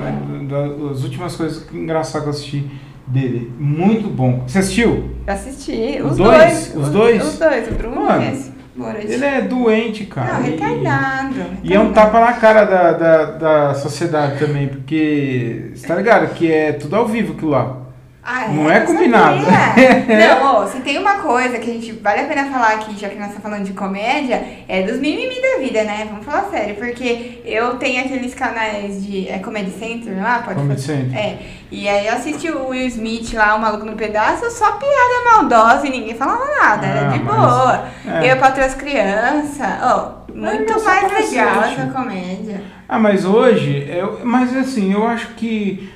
da- 0.48 0.68
Das 0.90 1.04
últimas 1.04 1.36
coisas 1.36 1.66
engraçadas 1.74 2.22
que 2.24 2.28
eu 2.28 2.32
assisti 2.32 2.72
dele. 3.08 3.52
Muito 3.60 4.08
bom. 4.10 4.44
Você 4.48 4.60
assistiu? 4.60 5.12
Assisti. 5.28 6.00
Os 6.04 6.18
dois? 6.18 6.18
dois? 6.18 6.76
Os 6.76 6.90
dois? 6.90 7.24
Os 7.28 7.40
dois. 7.40 7.68
O 7.68 7.72
Bruno 7.76 8.02
Mano, 8.02 8.24
e. 8.24 8.56
Borat. 8.78 9.06
Ele 9.06 9.24
é 9.26 9.42
doente, 9.42 10.06
cara. 10.06 10.34
Não, 10.34 10.46
e- 10.46 10.50
retardado. 10.52 11.36
E 11.64 11.74
é 11.74 11.80
um 11.80 11.94
tapa 11.94 12.20
na 12.20 12.34
cara 12.34 12.66
da, 12.66 12.92
da, 12.92 13.26
da 13.26 13.74
sociedade 13.74 14.38
também, 14.38 14.68
porque 14.68 15.72
você 15.74 15.88
tá 15.88 15.96
ligado 15.96 16.34
que 16.34 16.52
é 16.52 16.74
tudo 16.74 16.96
ao 16.96 17.08
vivo 17.08 17.34
aquilo 17.34 17.52
lá. 17.52 17.85
Ah, 18.28 18.48
Não 18.48 18.70
é 18.72 18.80
combinado. 18.80 19.38
Não, 19.46 20.56
ó, 20.56 20.66
se 20.66 20.80
tem 20.80 20.98
uma 20.98 21.20
coisa 21.20 21.60
que 21.60 21.70
a 21.70 21.74
gente 21.74 21.92
vale 21.92 22.22
a 22.22 22.24
pena 22.26 22.46
falar 22.46 22.70
aqui, 22.74 22.98
já 22.98 23.08
que 23.08 23.16
nós 23.16 23.28
estamos 23.28 23.44
falando 23.44 23.64
de 23.66 23.74
comédia, 23.74 24.44
é 24.68 24.82
dos 24.82 24.98
mimimi 25.00 25.40
da 25.40 25.60
vida, 25.60 25.84
né? 25.84 26.08
Vamos 26.10 26.26
falar 26.26 26.46
sério, 26.50 26.74
porque 26.76 27.42
eu 27.46 27.76
tenho 27.76 28.04
aqueles 28.04 28.34
canais 28.34 29.06
de. 29.06 29.30
É 29.30 29.38
Comedy 29.38 29.70
Center 29.78 30.20
lá? 30.22 30.40
Pode 30.40 30.60
Comedy? 30.60 30.82
Center. 30.82 31.16
É. 31.18 31.38
E 31.72 31.88
aí 31.88 32.08
eu 32.08 32.14
assisti 32.14 32.50
o 32.50 32.70
Will 32.70 32.88
Smith 32.88 33.32
lá, 33.34 33.54
o 33.56 33.62
maluco 33.62 33.86
no 33.86 33.94
pedaço, 33.96 34.50
só 34.50 34.72
piada 34.72 35.32
maldosa 35.32 35.86
e 35.86 35.92
ninguém 35.92 36.16
falava 36.16 36.46
nada, 36.60 36.88
era 36.88 37.08
Ah, 37.08 37.12
de 37.12 37.20
mas- 37.20 37.36
boa. 37.36 37.86
é. 38.24 38.32
Eu 38.32 38.38
para 38.38 38.66
as 38.66 38.74
crianças, 38.74 39.68
ó, 39.84 40.24
muito 40.34 40.64
engraçado 40.64 41.12
mais 41.12 41.32
legal 41.32 41.64
essa 41.64 41.86
comédia. 41.94 42.62
Ah, 42.90 42.98
mas 43.00 43.24
hoje, 43.26 43.86
eu, 43.90 44.20
mas 44.24 44.56
assim, 44.56 44.94
eu 44.94 45.06
acho 45.08 45.28
que 45.36 45.92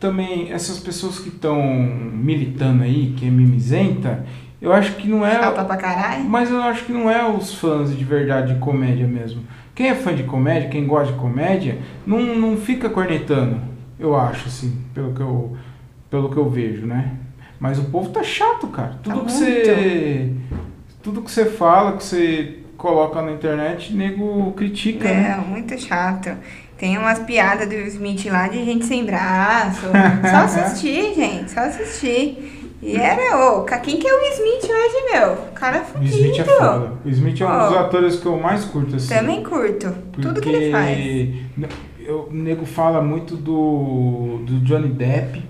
também 0.00 0.50
essas 0.50 0.78
pessoas 0.78 1.18
que 1.18 1.28
estão 1.28 1.62
militando 1.62 2.82
aí, 2.82 3.14
que 3.16 3.26
é 3.26 3.30
mimizenta, 3.30 4.24
eu 4.60 4.72
acho 4.72 4.96
que 4.96 5.06
não 5.06 5.24
é. 5.24 5.38
Chata 5.38 5.64
pra 5.64 5.76
caralho. 5.76 6.24
Mas 6.24 6.50
eu 6.50 6.62
acho 6.62 6.84
que 6.86 6.92
não 6.92 7.10
é 7.10 7.28
os 7.28 7.54
fãs 7.54 7.96
de 7.96 8.04
verdade 8.04 8.54
de 8.54 8.60
comédia 8.60 9.06
mesmo. 9.06 9.42
Quem 9.74 9.88
é 9.88 9.94
fã 9.94 10.14
de 10.14 10.24
comédia, 10.24 10.68
quem 10.68 10.86
gosta 10.86 11.12
de 11.12 11.18
comédia, 11.18 11.78
não, 12.06 12.34
não 12.34 12.56
fica 12.56 12.90
cornetando, 12.90 13.60
eu 13.98 14.16
acho, 14.16 14.48
assim, 14.48 14.76
pelo 14.92 15.14
que 15.14 15.20
eu, 15.20 15.56
pelo 16.10 16.30
que 16.30 16.36
eu 16.36 16.48
vejo, 16.48 16.86
né? 16.86 17.12
Mas 17.58 17.78
o 17.78 17.84
povo 17.84 18.08
tá 18.08 18.22
chato, 18.22 18.66
cara. 18.68 18.98
Tudo 19.02 19.20
Tá 19.20 19.24
que 19.26 19.32
você. 19.32 20.32
Tudo 21.02 21.22
que 21.22 21.30
você 21.30 21.46
fala, 21.46 21.96
que 21.96 22.04
você 22.04 22.58
coloca 22.76 23.20
na 23.20 23.32
internet, 23.32 23.92
nego 23.94 24.52
critica, 24.52 25.04
né? 25.04 25.38
É, 25.38 25.48
muito 25.48 25.78
chato. 25.78 26.30
Tem 26.80 26.96
umas 26.96 27.18
piadas 27.20 27.68
do 27.68 27.74
Smith 27.74 28.24
lá 28.30 28.48
de 28.48 28.64
gente 28.64 28.86
sem 28.86 29.04
braço. 29.04 29.82
Só 30.30 30.36
assistir, 30.36 31.14
gente, 31.14 31.50
só 31.50 31.60
assistir. 31.60 32.56
E 32.82 32.96
era, 32.96 33.36
ô, 33.58 33.64
ca- 33.64 33.78
quem 33.80 33.98
que 33.98 34.08
é 34.08 34.10
o 34.14 34.22
Smith 34.32 34.64
hoje, 34.64 35.12
meu? 35.12 35.32
O 35.34 35.52
cara 35.52 35.76
é 35.76 35.98
O. 36.00 36.02
Smith 36.02 36.38
é 36.38 36.44
foda. 36.44 36.92
O 37.04 37.08
Smith 37.10 37.38
é 37.42 37.46
um 37.46 37.68
dos 37.68 37.76
atores 37.76 38.16
que 38.16 38.24
eu 38.24 38.38
mais 38.40 38.64
curto, 38.64 38.96
assim. 38.96 39.14
Também 39.14 39.42
curto. 39.42 39.92
Tudo 40.12 40.40
que 40.40 40.48
ele 40.48 40.72
faz. 40.72 40.98
Eu- 42.02 42.28
O 42.30 42.32
nego 42.32 42.64
fala 42.64 43.02
muito 43.02 43.36
do, 43.36 44.40
do 44.46 44.60
Johnny 44.60 44.88
Depp 44.88 45.44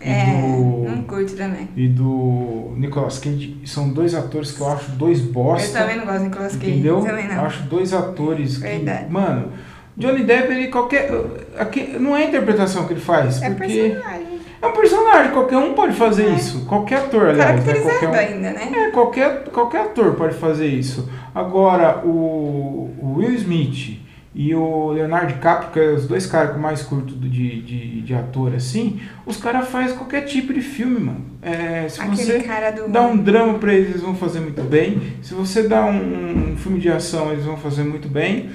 e, 0.00 0.08
É, 0.08 0.26
do, 0.26 0.84
não 0.90 1.02
curto 1.04 1.34
também. 1.34 1.66
e 1.74 1.88
do 1.88 2.72
Nicolas 2.76 3.18
Cage. 3.18 3.56
São 3.64 3.88
dois 3.88 4.14
atores 4.14 4.52
que 4.52 4.60
eu 4.60 4.68
acho 4.68 4.90
dois 4.92 5.20
Eu 5.20 5.32
bosta. 5.32 5.78
também 5.78 5.96
não 5.96 6.04
gosto 6.04 6.18
de 6.18 6.24
Nicolas 6.26 6.52
Cage. 6.56 6.70
Entendeu? 6.70 7.00
Também 7.00 7.24
Eu 7.26 7.34
não. 7.34 7.44
acho 7.46 7.62
dois 7.64 7.92
atores 7.94 8.58
que. 8.58 8.62
Verdade. 8.62 9.10
Mano, 9.10 9.48
Johnny 9.96 10.24
Depp, 10.24 10.52
ele 10.52 10.68
qualquer. 10.68 11.10
Aqui, 11.58 11.96
não 11.98 12.16
é 12.16 12.24
a 12.24 12.28
interpretação 12.28 12.86
que 12.86 12.94
ele 12.94 13.00
faz. 13.00 13.40
É 13.40 13.50
porque 13.50 13.90
personagem. 13.90 14.40
é 14.60 14.66
um 14.66 14.72
personagem, 14.72 15.32
qualquer 15.32 15.56
um 15.58 15.74
pode 15.74 15.92
fazer 15.94 16.28
isso. 16.34 16.64
Qualquer 16.66 16.98
ator, 16.98 17.28
aliás. 17.28 17.64
Né? 17.64 17.74
Qualquer 17.74 18.08
um. 18.08 18.12
ainda, 18.14 18.50
né? 18.50 18.72
É, 18.74 18.90
qualquer, 18.90 19.44
qualquer 19.44 19.80
ator 19.82 20.14
pode 20.14 20.34
fazer 20.34 20.66
isso. 20.66 21.08
Agora, 21.34 21.98
o, 22.04 22.90
o 23.00 23.14
Will 23.18 23.34
Smith 23.34 24.04
e 24.34 24.52
o 24.52 24.90
Leonardo 24.90 25.32
DiCaprio, 25.32 25.70
que 25.70 25.78
é 25.78 25.92
os 25.92 26.08
dois 26.08 26.26
caras 26.26 26.56
eu 26.56 26.60
mais 26.60 26.82
curto 26.82 27.14
de, 27.14 27.62
de, 27.62 28.00
de 28.02 28.14
ator, 28.14 28.52
assim, 28.52 29.00
os 29.24 29.36
caras 29.36 29.68
fazem 29.68 29.96
qualquer 29.96 30.22
tipo 30.22 30.52
de 30.52 30.60
filme, 30.60 30.98
mano. 30.98 31.24
É, 31.40 31.88
se 31.88 32.00
Aquele 32.00 32.16
você 32.16 32.40
cara 32.40 32.72
do. 32.72 32.88
dá 32.88 33.02
um 33.02 33.16
drama 33.16 33.58
pra 33.60 33.72
eles, 33.72 33.90
eles 33.90 34.02
vão 34.02 34.16
fazer 34.16 34.40
muito 34.40 34.62
bem. 34.62 35.00
Se 35.22 35.34
você 35.34 35.62
dá 35.62 35.84
um, 35.84 36.52
um 36.52 36.56
filme 36.56 36.80
de 36.80 36.90
ação, 36.90 37.30
eles 37.30 37.44
vão 37.44 37.56
fazer 37.56 37.84
muito 37.84 38.08
bem. 38.08 38.50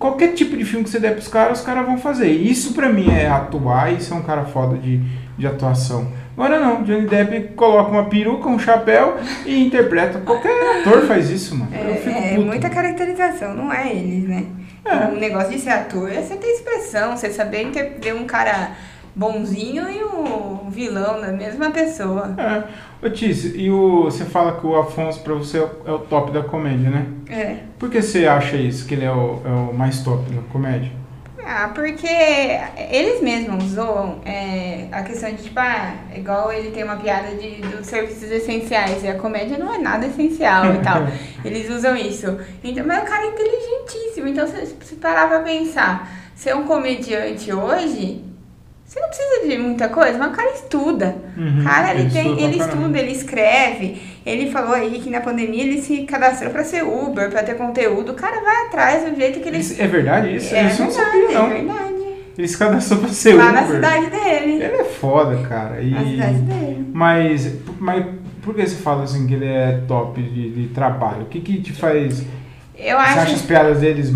Qualquer 0.00 0.32
tipo 0.32 0.56
de 0.56 0.64
filme 0.64 0.82
que 0.82 0.88
você 0.88 0.98
der 0.98 1.12
pros 1.12 1.28
caras, 1.28 1.58
os 1.58 1.64
caras 1.64 1.84
vão 1.84 1.98
fazer. 1.98 2.30
Isso 2.30 2.72
pra 2.72 2.88
mim 2.88 3.10
é 3.10 3.28
atuar 3.28 3.92
e 3.92 4.00
ser 4.00 4.14
um 4.14 4.22
cara 4.22 4.46
foda 4.46 4.78
de, 4.78 4.98
de 5.36 5.46
atuação. 5.46 6.10
Agora 6.32 6.58
não, 6.58 6.82
Johnny 6.82 7.06
Depp 7.06 7.52
coloca 7.54 7.90
uma 7.90 8.06
peruca, 8.06 8.48
um 8.48 8.58
chapéu 8.58 9.18
e 9.44 9.62
interpreta. 9.62 10.18
Qualquer 10.20 10.80
ator 10.80 11.02
faz 11.02 11.28
isso, 11.28 11.54
mano. 11.54 11.70
É, 11.74 12.32
é 12.32 12.38
muita 12.38 12.70
caracterização, 12.70 13.54
não 13.54 13.70
é 13.70 13.94
eles, 13.94 14.26
né? 14.26 14.46
É. 14.86 15.14
O 15.14 15.20
negócio 15.20 15.50
de 15.50 15.58
ser 15.58 15.68
ator 15.68 16.10
é 16.10 16.22
você 16.22 16.34
ter 16.36 16.46
expressão, 16.46 17.14
você 17.14 17.28
saber 17.28 17.70
ver 18.00 18.14
um 18.14 18.24
cara 18.24 18.70
bonzinho 19.14 19.88
e 19.90 20.04
um 20.04 20.70
vilão 20.70 21.20
da 21.20 21.28
mesma 21.28 21.70
pessoa. 21.70 22.34
É. 22.38 23.06
Ô 23.06 23.10
Tício, 23.10 23.56
e 23.56 23.70
o, 23.70 24.04
você 24.04 24.24
fala 24.24 24.60
que 24.60 24.66
o 24.66 24.76
Afonso 24.76 25.20
pra 25.20 25.34
você 25.34 25.58
é 25.58 25.62
o, 25.62 25.70
é 25.86 25.92
o 25.92 25.98
top 25.98 26.32
da 26.32 26.42
comédia, 26.42 26.90
né? 26.90 27.06
É. 27.28 27.56
Por 27.78 27.90
que 27.90 28.00
você 28.00 28.26
acha 28.26 28.56
isso, 28.56 28.86
que 28.86 28.94
ele 28.94 29.04
é 29.04 29.12
o, 29.12 29.40
é 29.44 29.70
o 29.70 29.74
mais 29.74 30.02
top 30.02 30.30
da 30.30 30.42
comédia? 30.52 31.00
Ah, 31.44 31.70
porque 31.74 32.06
eles 32.90 33.20
mesmos 33.20 33.64
zoam 33.64 34.20
é, 34.24 34.86
a 34.92 35.02
questão 35.02 35.30
de, 35.32 35.42
tipo, 35.42 35.58
ah, 35.58 35.94
igual 36.14 36.52
ele 36.52 36.70
tem 36.70 36.84
uma 36.84 36.96
piada 36.96 37.34
de, 37.34 37.62
dos 37.62 37.86
serviços 37.86 38.30
essenciais, 38.30 39.02
e 39.02 39.08
a 39.08 39.14
comédia 39.14 39.58
não 39.58 39.74
é 39.74 39.78
nada 39.78 40.06
essencial 40.06 40.74
e 40.74 40.78
tal. 40.78 41.02
Eles 41.44 41.68
usam 41.70 41.96
isso. 41.96 42.38
Então, 42.62 42.86
mas 42.86 43.02
o 43.02 43.06
cara 43.06 43.24
é 43.24 43.28
inteligentíssimo. 43.30 44.28
Então, 44.28 44.46
se 44.46 44.76
você 44.78 44.94
parar 44.96 45.28
pra 45.28 45.40
pensar, 45.40 46.08
ser 46.36 46.54
um 46.54 46.64
comediante 46.64 47.52
hoje, 47.52 48.22
você 48.90 48.98
não 48.98 49.08
precisa 49.08 49.48
de 49.48 49.56
muita 49.58 49.88
coisa, 49.88 50.18
mas 50.18 50.32
o 50.32 50.34
cara 50.34 50.50
estuda. 50.52 51.16
Uhum, 51.36 51.62
Cara, 51.62 51.90
ele, 51.92 52.00
ele 52.02 52.10
tem, 52.10 52.22
estuda 52.26 52.42
ele 52.42 52.58
caramba. 52.58 52.74
estuda, 52.80 52.98
ele 52.98 53.12
escreve. 53.12 54.02
Ele 54.26 54.50
falou 54.50 54.74
aí 54.74 54.98
que 54.98 55.08
na 55.10 55.20
pandemia 55.20 55.62
ele 55.62 55.80
se 55.80 55.98
cadastrou 56.02 56.50
pra 56.50 56.64
ser 56.64 56.82
Uber, 56.82 57.30
pra 57.30 57.44
ter 57.44 57.54
conteúdo. 57.56 58.10
O 58.10 58.14
cara 58.14 58.40
vai 58.40 58.66
atrás 58.66 59.08
do 59.08 59.14
jeito 59.14 59.38
que 59.38 59.48
ele. 59.48 59.58
Isso- 59.58 59.80
é 59.80 59.86
verdade 59.86 60.34
isso? 60.34 60.52
é 60.52 60.64
isso 60.66 60.82
eu 60.82 60.86
não 60.86 60.92
verdade, 60.92 61.12
sabia, 61.22 61.38
não. 61.38 61.46
é 61.46 61.54
verdade. 61.54 62.00
Ele 62.36 62.48
se 62.48 62.58
cadastrou 62.58 62.98
pra 63.00 63.08
ser 63.10 63.34
Lá 63.34 63.50
Uber. 63.50 63.54
na 63.62 63.66
cidade 63.68 64.06
dele. 64.06 64.52
Ele 64.54 64.64
é 64.64 64.84
foda, 64.84 65.36
cara. 65.48 65.80
E... 65.80 65.90
Na 65.90 66.04
cidade 66.04 66.38
dele. 66.40 66.86
Mas, 66.92 67.54
mas 67.78 68.06
por 68.42 68.54
que 68.56 68.66
você 68.66 68.74
fala 68.76 69.04
assim 69.04 69.24
que 69.26 69.34
ele 69.34 69.46
é 69.46 69.82
top 69.86 70.20
de, 70.20 70.50
de 70.50 70.68
trabalho? 70.74 71.22
O 71.22 71.26
que 71.26 71.40
que 71.40 71.60
te 71.62 71.72
faz... 71.72 72.24
Eu 72.82 72.96
Você 72.96 73.02
acha 73.02 73.20
acho. 73.22 73.34
as 73.34 73.42
piadas 73.42 73.78
deles, 73.80 74.12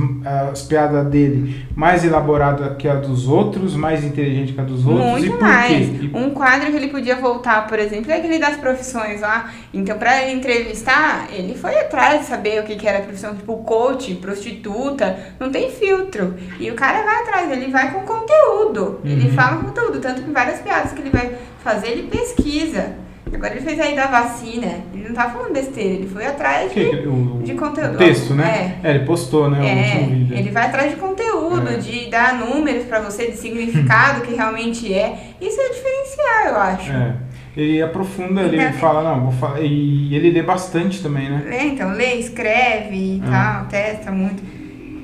as 0.50 0.62
piadas 0.62 1.06
dele 1.08 1.66
mais 1.76 2.04
elaborada 2.04 2.74
que 2.76 2.88
a 2.88 2.94
dos 2.94 3.28
outros, 3.28 3.76
mais 3.76 4.02
inteligente 4.02 4.52
que 4.52 4.60
a 4.60 4.64
dos 4.64 4.86
outros? 4.86 5.04
Muito 5.06 5.40
mais. 5.40 5.88
Um 6.14 6.30
quadro 6.30 6.70
que 6.70 6.76
ele 6.76 6.88
podia 6.88 7.16
voltar, 7.16 7.66
por 7.66 7.78
exemplo, 7.78 8.10
é 8.10 8.16
aquele 8.16 8.38
das 8.38 8.56
profissões 8.56 9.20
lá. 9.20 9.50
Então, 9.72 9.98
pra 9.98 10.22
ele 10.22 10.38
entrevistar, 10.38 11.28
ele 11.30 11.54
foi 11.54 11.78
atrás 11.78 12.20
de 12.20 12.26
saber 12.26 12.60
o 12.60 12.64
que, 12.64 12.76
que 12.76 12.88
era 12.88 12.98
a 12.98 13.02
profissão, 13.02 13.34
tipo 13.34 13.56
coach, 13.58 14.14
prostituta, 14.14 15.18
não 15.38 15.50
tem 15.50 15.70
filtro. 15.70 16.34
E 16.58 16.70
o 16.70 16.74
cara 16.74 17.02
vai 17.04 17.16
atrás, 17.22 17.50
ele 17.52 17.70
vai 17.70 17.92
com 17.92 18.00
conteúdo. 18.00 19.00
Ele 19.04 19.28
Uhum. 19.28 19.34
fala 19.34 19.56
com 19.58 19.64
conteúdo, 19.66 20.00
tanto 20.00 20.22
que 20.22 20.30
várias 20.30 20.60
piadas 20.60 20.92
que 20.92 21.00
ele 21.00 21.10
vai 21.10 21.32
fazer, 21.62 21.88
ele 21.88 22.04
pesquisa. 22.08 22.92
Agora 23.32 23.52
ele 23.54 23.62
fez 23.64 23.80
aí 23.80 23.96
da 23.96 24.06
vacina, 24.06 24.66
ele 24.94 25.08
não 25.08 25.14
tá 25.14 25.28
falando 25.30 25.52
besteira, 25.52 25.94
ele 25.94 26.06
foi 26.06 26.24
atrás 26.26 26.70
Que- 26.72 26.84
de, 27.02 27.08
o, 27.08 27.40
de 27.42 27.54
conteúdo. 27.54 27.96
texto, 27.98 28.32
né? 28.34 28.78
É. 28.82 28.90
ele 28.90 29.04
postou, 29.04 29.50
né? 29.50 29.58
É, 29.66 30.38
ele 30.38 30.50
vai 30.50 30.66
atrás 30.66 30.90
de 30.90 30.96
conteúdo, 30.96 31.68
É. 31.68 31.76
de 31.76 32.08
dar 32.10 32.34
números 32.38 32.84
pra 32.84 33.00
você, 33.00 33.30
de 33.30 33.36
significado 33.36 34.20
que 34.22 34.34
realmente 34.34 34.92
é. 34.92 35.18
Isso 35.40 35.60
é 35.60 35.68
diferencial, 35.68 36.46
eu 36.48 36.56
acho. 36.56 36.92
É. 36.92 37.14
Ele 37.56 37.82
aprofunda, 37.82 38.42
ele 38.42 38.56
Então- 38.60 38.72
fala, 38.74 39.02
não, 39.14 39.22
vou 39.24 39.32
falar. 39.32 39.60
E 39.60 40.14
ele 40.14 40.30
lê 40.30 40.42
bastante 40.42 41.02
também, 41.02 41.28
né? 41.30 41.42
Lê, 41.46 41.62
então, 41.68 41.92
lê, 41.92 42.14
escreve 42.14 42.94
e 42.96 43.22
É. 43.24 43.30
tal, 43.30 43.64
testa 43.66 44.10
muito. 44.12 44.42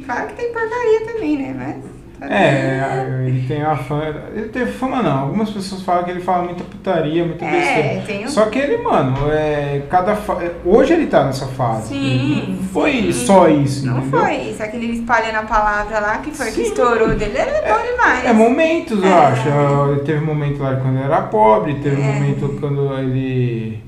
Claro 0.04 0.26
que 0.28 0.34
tem 0.34 0.52
porcaria 0.52 1.00
também, 1.12 1.36
né? 1.38 1.54
Mas. 1.56 1.99
É, 2.22 3.24
ele 3.26 3.46
tem 3.48 3.62
a 3.62 3.74
fama. 3.76 4.04
Ele 4.34 4.48
tem 4.48 4.66
fama 4.66 5.02
não. 5.02 5.20
Algumas 5.20 5.50
pessoas 5.50 5.82
falam 5.82 6.04
que 6.04 6.10
ele 6.10 6.20
fala 6.20 6.44
muita 6.44 6.62
putaria, 6.64 7.24
muita 7.24 7.44
É, 7.44 7.50
besteira. 7.50 8.02
tem 8.06 8.24
um- 8.24 8.28
Só 8.28 8.46
que 8.46 8.58
ele, 8.58 8.76
mano, 8.82 9.16
é, 9.32 9.82
cada 9.88 10.14
fa... 10.14 10.34
é, 10.42 10.52
hoje 10.64 10.92
ele 10.92 11.06
tá 11.06 11.24
nessa 11.24 11.46
fase. 11.46 11.88
Sim, 11.88 12.56
Não 12.60 12.68
foi 12.68 12.92
sim. 12.92 13.12
só 13.12 13.48
isso, 13.48 13.86
Não 13.86 13.98
entendeu? 13.98 14.20
foi 14.20 14.34
isso. 14.36 14.62
Aquele 14.62 14.86
espalhando 14.92 15.36
a 15.36 15.42
palavra 15.42 15.98
lá 16.00 16.18
que 16.18 16.30
foi 16.30 16.46
que 16.46 16.52
Sim. 16.52 16.62
estourou 16.62 17.08
dele. 17.08 17.32
Ele 17.38 17.38
é 17.38 17.72
bom 17.72 17.82
demais. 17.90 18.24
É 18.24 18.32
momentos, 18.32 19.02
eu 19.02 19.08
É. 19.08 19.26
acho. 19.26 19.48
Ele 19.92 20.00
teve 20.00 20.20
momento 20.24 20.62
lá 20.62 20.76
quando 20.76 20.96
ele 20.96 21.04
era 21.04 21.22
pobre, 21.22 21.74
teve 21.76 22.00
É. 22.00 22.04
momento 22.04 22.56
quando 22.60 22.94
ele. 22.98 23.82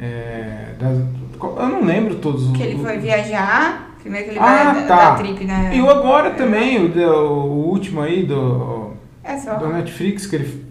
é, 0.00 0.74
das- 0.80 0.98
eu 1.40 1.68
não 1.68 1.84
lembro 1.84 2.14
todos 2.16 2.46
os. 2.48 2.56
Que 2.56 2.62
ele 2.62 2.82
foi 2.82 2.98
viajar. 2.98 3.91
Primeiro 4.02 4.24
que 4.26 4.30
ele 4.32 4.38
Ah, 4.40 4.72
vai 4.74 4.86
tá. 4.86 5.10
da 5.10 5.14
trip, 5.16 5.44
né? 5.44 5.70
E 5.74 5.80
o 5.80 5.88
agora 5.88 6.30
também, 6.30 6.78
o, 6.84 7.08
o 7.08 7.68
último 7.70 8.00
aí 8.00 8.24
do, 8.24 8.92
É 9.22 9.36
só. 9.38 9.54
do 9.54 9.68
Netflix, 9.68 10.26
que 10.26 10.36
ele 10.36 10.62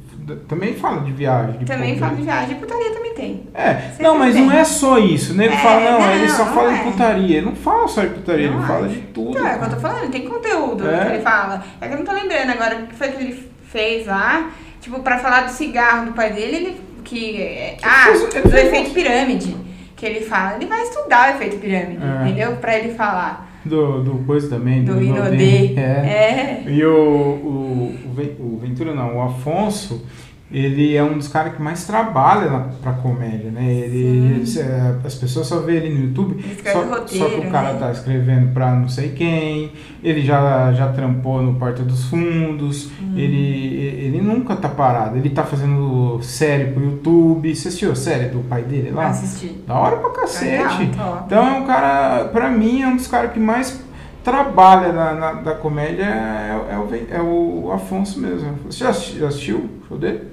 também 0.47 0.75
fala 0.75 1.01
de 1.01 1.11
viagem. 1.11 1.57
De 1.59 1.65
também 1.65 1.97
fala 1.97 2.15
de 2.15 2.23
viagem. 2.23 2.49
De 2.49 2.55
putaria 2.55 2.91
também 2.91 3.13
tem. 3.13 3.43
É, 3.53 3.73
Sempre 3.73 4.03
não, 4.03 4.17
mas 4.17 4.33
tem. 4.35 4.45
não 4.45 4.51
é 4.53 4.63
só 4.63 4.97
isso. 4.99 5.33
né? 5.33 5.45
Ele 5.45 5.53
É, 5.55 5.57
fala, 5.57 5.79
não, 5.91 5.99
não, 6.01 6.11
ele 6.13 6.29
só 6.29 6.45
não 6.45 6.53
fala 6.53 6.73
é. 6.73 6.77
de 6.77 6.83
putaria. 6.91 7.37
Ele 7.37 7.45
não 7.45 7.55
fala 7.55 7.87
só 7.87 8.01
de 8.01 8.09
putaria, 8.09 8.49
Não 8.51 8.57
ele 8.59 8.67
fala 8.67 8.85
acho. 8.85 8.95
de 8.95 9.01
tudo. 9.01 9.29
Então, 9.31 9.47
é 9.47 9.55
o 9.55 9.59
que 9.59 9.65
eu 9.65 9.69
tô 9.69 9.75
falando, 9.77 10.11
tem 10.11 10.27
conteúdo 10.27 10.89
É. 10.89 11.05
que 11.05 11.11
ele 11.13 11.21
fala. 11.23 11.63
É 11.79 11.87
que 11.87 11.93
eu 11.93 11.97
não 11.97 12.05
tô 12.05 12.11
lembrando 12.13 12.49
agora 12.51 12.75
o 12.77 12.87
que 12.87 12.95
foi 12.95 13.07
que 13.09 13.23
ele 13.23 13.49
fez 13.67 14.07
lá. 14.07 14.49
Tipo, 14.81 14.99
pra 14.99 15.17
falar 15.19 15.41
do 15.41 15.51
cigarro 15.51 16.07
do 16.07 16.11
pai 16.13 16.31
dele, 16.33 16.55
ele. 16.57 16.81
Que. 17.03 17.41
é- 17.41 17.77
Ah, 17.81 18.05
fez- 18.07 18.43
do 18.43 18.57
efeito 18.57 18.91
pirâmide. 18.91 19.55
Que 20.01 20.07
ele 20.07 20.21
fala. 20.21 20.55
Ele 20.55 20.65
vai 20.65 20.81
estudar 20.81 21.31
o 21.31 21.35
efeito 21.35 21.57
pirâmide, 21.57 22.03
É. 22.03 22.23
entendeu? 22.27 22.55
Pra 22.55 22.75
ele 22.75 22.95
falar. 22.95 23.47
Do, 23.63 24.01
do 24.03 24.15
coisa 24.25 24.49
também, 24.49 24.83
do, 24.83 24.95
Do 24.95 25.03
Inodê. 25.03 25.75
É. 25.75 25.79
É. 25.79 26.63
E 26.65 26.83
o, 26.83 26.91
o, 26.91 27.95
o 28.39 28.57
Ventura 28.59 28.95
não, 28.95 29.17
o 29.17 29.21
Afonso, 29.21 30.03
ele 30.51 30.95
é 30.95 31.03
um 31.03 31.17
dos 31.17 31.27
caras 31.27 31.53
que 31.53 31.61
mais 31.61 31.85
trabalha 31.85 32.49
na, 32.49 32.59
pra 32.81 32.93
comédia, 32.93 33.49
né? 33.51 33.71
Ele, 33.71 34.43
é, 34.59 34.95
as 35.05 35.15
pessoas 35.15 35.47
só 35.47 35.59
vê 35.59 35.77
ele 35.77 35.89
no 35.93 36.05
YouTube, 36.07 36.35
Ele 36.43 36.69
só, 36.71 36.81
roteiro, 36.83 37.07
só 37.29 37.29
que 37.41 37.47
o 37.47 37.51
cara 37.51 37.73
né? 37.73 37.79
tá 37.79 37.91
escrevendo 37.91 38.53
pra 38.53 38.71
não 38.75 38.89
sei 38.89 39.09
quem, 39.09 39.71
ele 40.03 40.21
já, 40.21 40.73
já 40.73 40.91
trampou 40.91 41.41
no 41.41 41.55
Porta 41.55 41.83
dos 41.83 42.05
Fundos, 42.05 42.89
Hum. 43.01 43.13
ele, 43.15 43.75
ele 44.05 44.21
nunca 44.21 44.55
tá 44.55 44.67
parado, 44.69 45.17
ele 45.17 45.29
tá 45.29 45.43
fazendo 45.43 46.19
série 46.21 46.65
pro 46.71 46.83
YouTube. 46.83 47.55
Você 47.55 47.67
assistiu 47.69 47.91
a 47.91 47.95
série 47.95 48.25
do 48.29 48.39
pai 48.39 48.61
dele 48.63 48.91
lá? 48.91 49.07
Assistir. 49.07 49.63
Da 49.67 49.75
hora 49.75 49.97
pra 49.97 50.09
cacete. 50.11 50.77
Legal. 50.79 51.23
Então 51.25 51.47
é 51.47 51.51
um 51.59 51.65
cara, 51.65 52.25
pra 52.25 52.49
mim, 52.49 52.81
é 52.81 52.87
um 52.87 52.95
dos 52.97 53.07
caras 53.07 53.31
que 53.31 53.39
mais 53.39 53.81
trabalha 54.23 54.91
na, 54.93 55.13
na- 55.13 55.33
da 55.33 55.55
comédia 55.55 56.03
é, 56.03 56.73
é 56.73 56.77
o, 56.77 56.89
é 57.09 57.21
o 57.21 57.71
Afonso 57.73 58.19
mesmo. 58.19 58.53
Você 58.65 58.83
já 58.83 58.89
assisti- 58.89 59.19
já 59.19 59.27
assistiu 59.27 59.57
o 59.57 59.87
show 59.87 59.97
dele? 59.97 60.30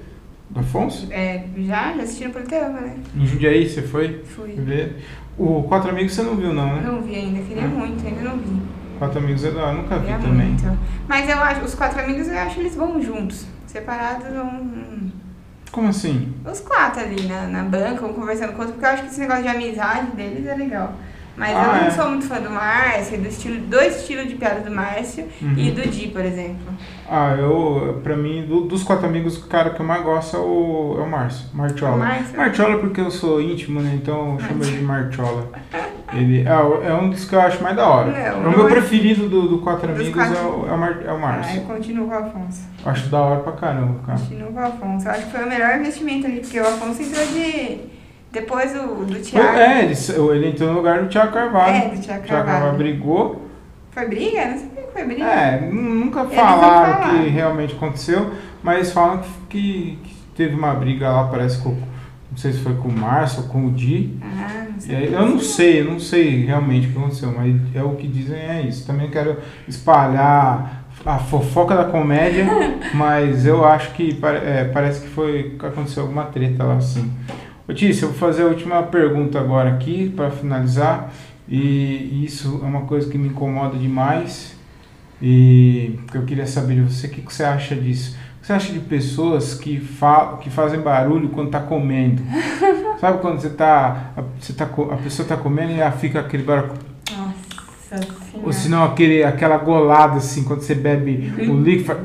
Do 0.49 0.59
Afonso? 0.61 1.07
É, 1.11 1.43
já, 1.59 1.93
já 1.95 2.03
assisti 2.03 2.25
no 2.25 2.33
Politeama, 2.33 2.81
né? 2.81 2.95
Em 3.15 3.25
Jundiaí, 3.25 3.69
você 3.69 3.81
foi 3.83 4.23
Fui. 4.25 4.53
ver? 4.57 5.03
O 5.37 5.63
Quatro 5.63 5.89
Amigos 5.91 6.13
você 6.13 6.23
não 6.23 6.35
viu 6.35 6.51
não, 6.53 6.75
né? 6.75 6.81
Não 6.83 7.01
vi 7.01 7.15
ainda, 7.15 7.41
queria 7.43 7.63
É. 7.63 7.67
muito, 7.67 8.05
ainda 8.05 8.21
não 8.21 8.37
vi. 8.37 8.61
Quatro 8.97 9.19
Amigos 9.19 9.43
eu 9.43 9.53
eu 9.57 9.73
nunca 9.73 9.97
vi 9.99 10.07
Queria 10.07 10.19
também. 10.19 10.47
muito. 10.47 10.77
Mas 11.07 11.29
eu 11.29 11.37
acho, 11.41 11.61
os 11.61 11.75
quatro 11.75 12.01
amigos 12.01 12.27
eu 12.27 12.37
acho 12.37 12.59
eles 12.59 12.75
bons 12.75 13.05
juntos. 13.05 13.45
Separados, 13.67 14.29
não. 14.33 15.09
Como 15.71 15.87
assim? 15.87 16.33
Os 16.51 16.59
quatro 16.61 17.01
ali 17.01 17.21
na, 17.27 17.43
na 17.47 17.63
banca, 17.63 18.05
um 18.05 18.13
conversando 18.13 18.53
com 18.53 18.57
o 18.57 18.61
outro, 18.61 18.73
porque 18.73 18.85
eu 18.85 18.89
acho 18.89 19.03
que 19.03 19.09
esse 19.09 19.19
negócio 19.19 19.43
de 19.43 19.49
amizade 19.49 20.11
deles 20.13 20.45
é 20.47 20.55
legal. 20.55 20.95
Mas 21.39 21.55
Ah, 21.55 21.61
eu 21.61 21.81
não 21.81 21.87
é. 21.87 21.91
sou 21.91 22.09
muito 22.09 22.27
fã 22.27 22.35
do 22.41 22.49
Márcio, 22.49 23.17
do 23.17 23.27
estilo, 23.29 23.61
do 23.61 23.79
estilo 23.79 24.25
de 24.25 24.35
piada 24.35 24.59
do 24.59 24.69
Márcio 24.75 25.25
Uhum. 25.41 25.53
e 25.57 25.71
do 25.71 25.81
Di, 25.89 26.07
por 26.09 26.23
exemplo. 26.23 26.57
Ah, 27.09 27.33
eu, 27.39 28.01
pra 28.03 28.15
mim, 28.17 28.45
do- 28.45 28.65
dos 28.65 28.83
quatro 28.83 29.07
amigos, 29.07 29.37
o 29.37 29.47
cara 29.47 29.69
que 29.69 29.79
eu 29.79 29.85
mais 29.85 30.03
gosto 30.03 30.35
é 30.35 30.39
o, 30.39 30.97
é 30.99 31.01
o 31.01 31.09
Márcio, 31.09 31.47
Martiola. 31.53 31.95
Márcio? 31.97 32.37
Martiola 32.37 32.77
porque 32.79 32.99
eu 32.99 33.09
sou 33.09 33.41
íntimo, 33.41 33.79
né? 33.81 33.93
Então 33.95 34.33
eu 34.33 34.39
chamo 34.47 34.63
ele 34.63 34.77
de 34.79 34.83
Martiola. 34.83 35.49
Ele 36.13 36.41
é, 36.41 36.89
é 36.89 36.93
um 36.93 37.09
dos 37.09 37.23
que 37.25 37.33
eu 37.35 37.39
acho 37.41 37.63
mais 37.63 37.75
da 37.75 37.87
hora. 37.87 38.11
Não, 38.11 38.17
É 38.17 38.33
o 38.47 38.51
meu 38.51 38.67
é- 38.67 38.71
preferido 38.71 39.29
do, 39.29 39.47
do 39.47 39.57
Quatro 39.59 39.89
Amigos 39.91 40.13
quatro- 40.13 40.35
É, 40.37 40.41
o, 40.41 40.67
é, 40.67 40.73
o 40.73 40.77
Mar, 40.77 40.91
é 41.03 41.05
o 41.05 41.09
Ah, 41.09 41.13
eu 41.13 41.19
Márcio. 41.19 41.61
continuo 41.61 42.07
com 42.07 42.13
o 42.15 42.17
Afonso. 42.17 42.61
Acho 42.85 43.07
da 43.09 43.21
hora 43.21 43.39
pra 43.41 43.51
caramba, 43.53 43.95
cara. 44.05 44.19
Continuo 44.19 44.51
com 44.51 44.59
o 44.59 44.63
Afonso. 44.65 45.07
Eu 45.07 45.11
acho 45.11 45.25
que 45.25 45.31
foi 45.31 45.45
o 45.45 45.49
melhor 45.49 45.75
investimento 45.79 46.27
ali, 46.27 46.39
porque 46.41 46.59
o 46.59 46.67
Afonso 46.67 47.01
entrou 47.01 47.25
de. 47.27 47.98
Depois 48.31 48.73
do, 48.73 49.05
do 49.05 49.19
Thiago. 49.19 49.57
é, 49.57 49.85
ele, 49.85 49.95
ele 50.35 50.49
entrou 50.49 50.69
no 50.69 50.75
lugar 50.77 51.01
do 51.01 51.09
Thiago 51.09 51.31
Carvalho. 51.33 51.75
É, 51.75 51.79
do 51.89 51.99
Thiago 51.99 51.99
O 51.99 52.03
Thiago 52.03 52.27
Carvalho. 52.27 52.45
Carvalho 52.47 52.77
brigou. 52.77 53.49
Foi 53.91 54.05
briga? 54.07 54.45
Não 54.45 54.57
sabia 54.57 54.83
que 54.83 54.91
foi 54.93 55.03
briga. 55.05 55.23
É, 55.25 55.61
nu- 55.71 55.81
nunca 56.05 56.25
falaram 56.25 57.17
o 57.17 57.23
que 57.23 57.29
realmente 57.29 57.73
aconteceu, 57.73 58.31
mas 58.61 58.91
falam 58.91 59.21
que, 59.49 59.97
que, 60.03 60.15
teve 60.35 60.55
uma 60.55 60.73
briga 60.73 61.09
lá, 61.09 61.23
parece 61.27 61.61
com. 61.61 61.71
Não 62.31 62.37
sei 62.37 62.53
se 62.53 62.59
foi 62.59 62.75
com 62.75 62.87
o 62.87 62.91
Márcio 62.93 63.41
ou 63.43 63.49
com 63.49 63.65
o 63.65 63.71
Di. 63.71 64.15
Ah, 64.21 64.67
não 64.71 64.79
sei. 64.79 64.95
aí, 64.95 65.11
eu 65.13 65.27
não 65.27 65.39
sei, 65.39 65.81
eu 65.81 65.85
não 65.85 65.99
sei 65.99 66.45
realmente 66.45 66.87
o 66.87 66.91
que 66.91 66.97
aconteceu, 66.99 67.33
mas 67.35 67.55
é 67.75 67.83
o 67.83 67.95
que 67.95 68.07
dizem 68.07 68.37
é 68.37 68.61
isso. 68.61 68.85
Também 68.85 69.09
quero 69.09 69.37
espalhar 69.67 70.83
a 71.05 71.17
fofoca 71.17 71.75
da 71.75 71.85
comédia, 71.85 72.45
mas 72.93 73.45
eu 73.45 73.65
acho 73.65 73.91
que 73.93 74.19
é, 74.45 74.65
parece 74.65 75.01
que 75.01 75.07
foi 75.07 75.55
que 75.59 75.65
aconteceu 75.65 76.03
alguma 76.03 76.25
treta 76.25 76.63
lá 76.63 76.75
assim. 76.75 77.11
Ô 77.69 77.73
Tícia, 77.73 78.05
eu 78.05 78.09
vou 78.09 78.17
fazer 78.17 78.41
a 78.41 78.45
última 78.47 78.81
pergunta 78.81 79.39
agora 79.39 79.69
aqui 79.69 80.09
para 80.09 80.31
finalizar. 80.31 81.13
E 81.47 82.25
isso 82.25 82.61
é 82.63 82.65
uma 82.65 82.81
coisa 82.81 83.07
que 83.07 83.15
me 83.15 83.27
incomoda 83.27 83.77
demais. 83.77 84.55
E 85.21 85.99
eu 86.11 86.23
queria 86.23 86.47
saber 86.47 86.77
de 86.77 86.81
você, 86.81 87.05
o 87.05 87.11
que, 87.11 87.21
que 87.21 87.31
você 87.31 87.43
acha 87.43 87.75
disso? 87.75 88.17
O 88.37 88.41
que 88.41 88.47
você 88.47 88.53
acha 88.53 88.73
de 88.73 88.79
pessoas 88.79 89.53
que, 89.53 89.79
fa 89.79 90.39
que 90.41 90.49
fazem 90.49 90.79
barulho 90.79 91.29
quando 91.29 91.51
tá 91.51 91.59
comendo? 91.59 92.23
Sabe 92.99 93.19
quando 93.19 93.39
você 93.39 93.51
tá. 93.51 94.13
A, 94.17 94.23
você 94.39 94.51
tá, 94.51 94.65
a 94.65 94.97
pessoa 94.97 95.27
tá 95.27 95.37
comendo 95.37 95.71
e 95.71 95.79
ela 95.79 95.91
fica 95.91 96.21
aquele 96.21 96.41
barulho. 96.41 96.73
Nossa 97.15 98.01
senhora. 98.01 98.47
Ou 98.47 98.51
senão 98.51 98.83
aquele, 98.83 99.23
aquela 99.23 99.59
golada 99.59 100.17
assim, 100.17 100.43
quando 100.43 100.61
você 100.61 100.73
bebe 100.73 101.31
o 101.47 101.53
líquido, 101.61 101.85
faz. 101.85 101.99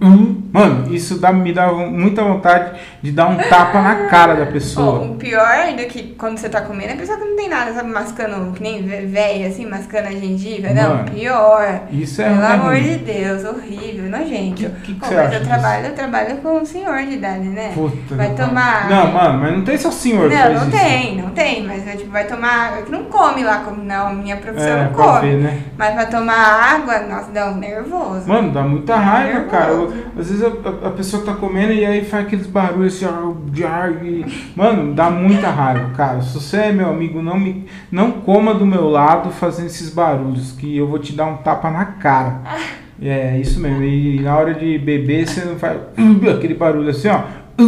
"Bum, 0.00 0.06
hum". 0.08 0.42
Mano, 0.52 0.94
isso 0.94 1.18
dá, 1.18 1.32
me 1.32 1.52
dá 1.52 1.70
muita 1.70 2.22
vontade 2.24 2.78
de 3.02 3.12
dar 3.12 3.26
um 3.26 3.36
tapa 3.36 3.82
na 3.82 4.06
cara 4.06 4.34
da 4.34 4.46
pessoa. 4.46 5.00
o 5.02 5.14
pior 5.16 5.46
ainda 5.46 5.84
que 5.84 6.14
quando 6.16 6.38
você 6.38 6.48
tá 6.48 6.62
comendo 6.62 6.90
é 6.90 6.94
a 6.94 6.96
pessoa 6.96 7.18
que 7.18 7.24
não 7.26 7.36
tem 7.36 7.48
nada, 7.50 7.74
sabe? 7.74 7.90
Mascando, 7.90 8.52
que 8.52 8.62
nem 8.62 8.82
véia, 8.82 9.48
assim, 9.48 9.66
mascando 9.66 10.08
a 10.08 10.12
gengiva. 10.12 10.68
Não, 10.72 10.96
Mano, 10.96 11.10
pior. 11.10 11.80
Isso 11.90 12.22
é 12.22 12.28
Pelo 12.30 12.40
é 12.42 12.46
amor 12.54 12.70
ruim. 12.72 12.82
de 12.82 12.94
Deus, 12.96 13.44
horrível, 13.44 14.08
nojento. 14.10 14.54
Que- 14.54 14.68
que 14.70 14.94
que 14.94 15.00
Pô, 15.00 15.06
você 15.06 15.14
mas 15.14 15.26
acha 15.26 15.34
eu 15.34 15.40
disso? 15.40 15.50
trabalho, 15.52 15.86
eu 15.86 15.94
trabalho 15.94 16.36
com 16.38 16.56
um 16.58 16.64
senhor 16.64 16.96
de 17.02 17.12
idade, 17.14 17.44
né? 17.48 17.72
Puta 17.74 18.14
vai 18.14 18.30
que 18.30 18.36
tomar. 18.42 18.88
Não, 18.88 19.12
mano, 19.12 19.38
mas 19.40 19.52
não 19.52 19.62
tem 19.64 19.76
só 19.76 19.90
senhor 19.90 20.30
que 20.30 20.36
Não, 20.36 20.54
não 20.54 20.62
isso. 20.62 20.70
tem, 20.70 21.16
não 21.20 21.30
tem, 21.30 21.64
mas 21.66 21.86
é, 21.86 21.96
tipo, 21.96 22.10
vai 22.10 22.24
tomar 22.24 22.68
água, 22.68 22.82
que 22.82 22.90
não 22.92 23.04
come 23.04 23.44
lá, 23.44 23.58
como 23.58 23.82
não, 23.82 24.14
minha 24.14 24.36
profissão 24.38 24.68
É, 24.78 24.84
não 24.84 24.92
come. 24.92 25.20
ver, 25.20 25.36
né? 25.42 25.58
Mas 25.76 25.94
vai 25.94 26.08
tomar 26.08 26.34
água, 26.74 26.98
nossa, 27.00 27.30
dá 27.30 27.50
um 27.50 27.56
nervoso. 27.56 28.26
Mano, 28.26 28.50
dá 28.52 28.62
muita 28.62 28.96
raiva, 28.96 29.40
Nervoso. 29.40 29.50
cara. 29.50 29.85
Às 30.18 30.30
vezes 30.30 30.42
a, 30.42 30.48
a- 30.88 30.90
pessoa 30.90 31.24
tá 31.24 31.34
comendo 31.34 31.72
e 31.72 31.84
aí 31.84 32.04
faz 32.04 32.26
aqueles 32.26 32.46
barulhos 32.46 32.94
assim, 32.96 33.06
ó, 33.06 33.32
de 33.50 33.64
ar 33.64 34.04
e... 34.04 34.24
Mano, 34.54 34.94
dá 34.94 35.10
muita 35.10 35.50
raiva, 35.50 35.90
cara. 35.96 36.20
Se 36.22 36.34
você 36.34 36.56
é 36.58 36.72
meu 36.72 36.88
amigo, 36.90 37.22
não 37.22 37.38
me 37.38 37.66
não 37.90 38.10
coma 38.12 38.54
do 38.54 38.64
meu 38.66 38.88
lado 38.88 39.30
fazendo 39.30 39.66
esses 39.66 39.90
barulhos, 39.92 40.52
que 40.52 40.76
eu 40.76 40.86
vou 40.86 40.98
te 40.98 41.12
dar 41.14 41.26
um 41.26 41.36
tapa 41.38 41.70
na 41.70 41.84
cara. 41.84 42.40
É 42.98 43.38
isso 43.38 43.60
mesmo. 43.60 43.82
E 43.82 44.20
na 44.22 44.34
hora 44.38 44.54
de 44.54 44.78
beber, 44.78 45.28
você 45.28 45.44
não 45.44 45.56
faz 45.56 45.78
aquele 46.34 46.54
barulho 46.54 46.88
assim, 46.88 47.08
ó. 47.08 47.24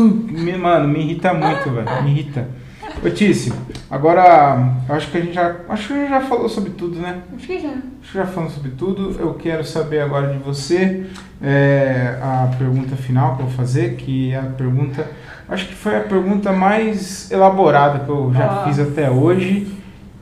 Mano, 0.58 0.88
me 0.88 1.00
irrita 1.00 1.34
muito, 1.34 1.70
velho. 1.70 2.02
Me 2.02 2.10
irrita. 2.12 2.48
Ô 3.04 3.08
Tício, 3.10 3.54
agora 3.88 4.74
acho 4.88 5.10
que 5.10 5.18
a 5.18 5.20
gente 5.20 5.32
já. 5.32 5.54
Acho 5.68 5.86
que 5.86 5.94
a 5.94 5.96
gente 5.96 6.10
já 6.10 6.20
falou 6.22 6.48
sobre 6.48 6.70
tudo, 6.70 6.98
né? 6.98 7.20
Acho 7.36 7.46
que 7.46 7.60
já. 7.60 7.68
Acho 7.68 8.12
que 8.12 8.18
já 8.18 8.26
falamos 8.26 8.54
sobre 8.54 8.70
tudo. 8.72 9.16
Eu 9.20 9.34
quero 9.34 9.64
saber 9.64 10.00
agora 10.00 10.32
de 10.32 10.38
você 10.38 11.06
é, 11.40 12.18
a 12.20 12.50
pergunta 12.58 12.96
final 12.96 13.36
que 13.36 13.42
eu 13.42 13.46
vou 13.46 13.54
fazer, 13.54 13.94
que 13.94 14.32
é 14.32 14.38
a 14.38 14.42
pergunta. 14.42 15.06
Acho 15.48 15.68
que 15.68 15.74
foi 15.74 15.96
a 15.96 16.00
pergunta 16.00 16.52
mais 16.52 17.30
elaborada 17.30 18.00
que 18.00 18.10
eu 18.10 18.32
já 18.34 18.64
fiz 18.64 18.80
até 18.80 19.08
hoje. 19.08 19.68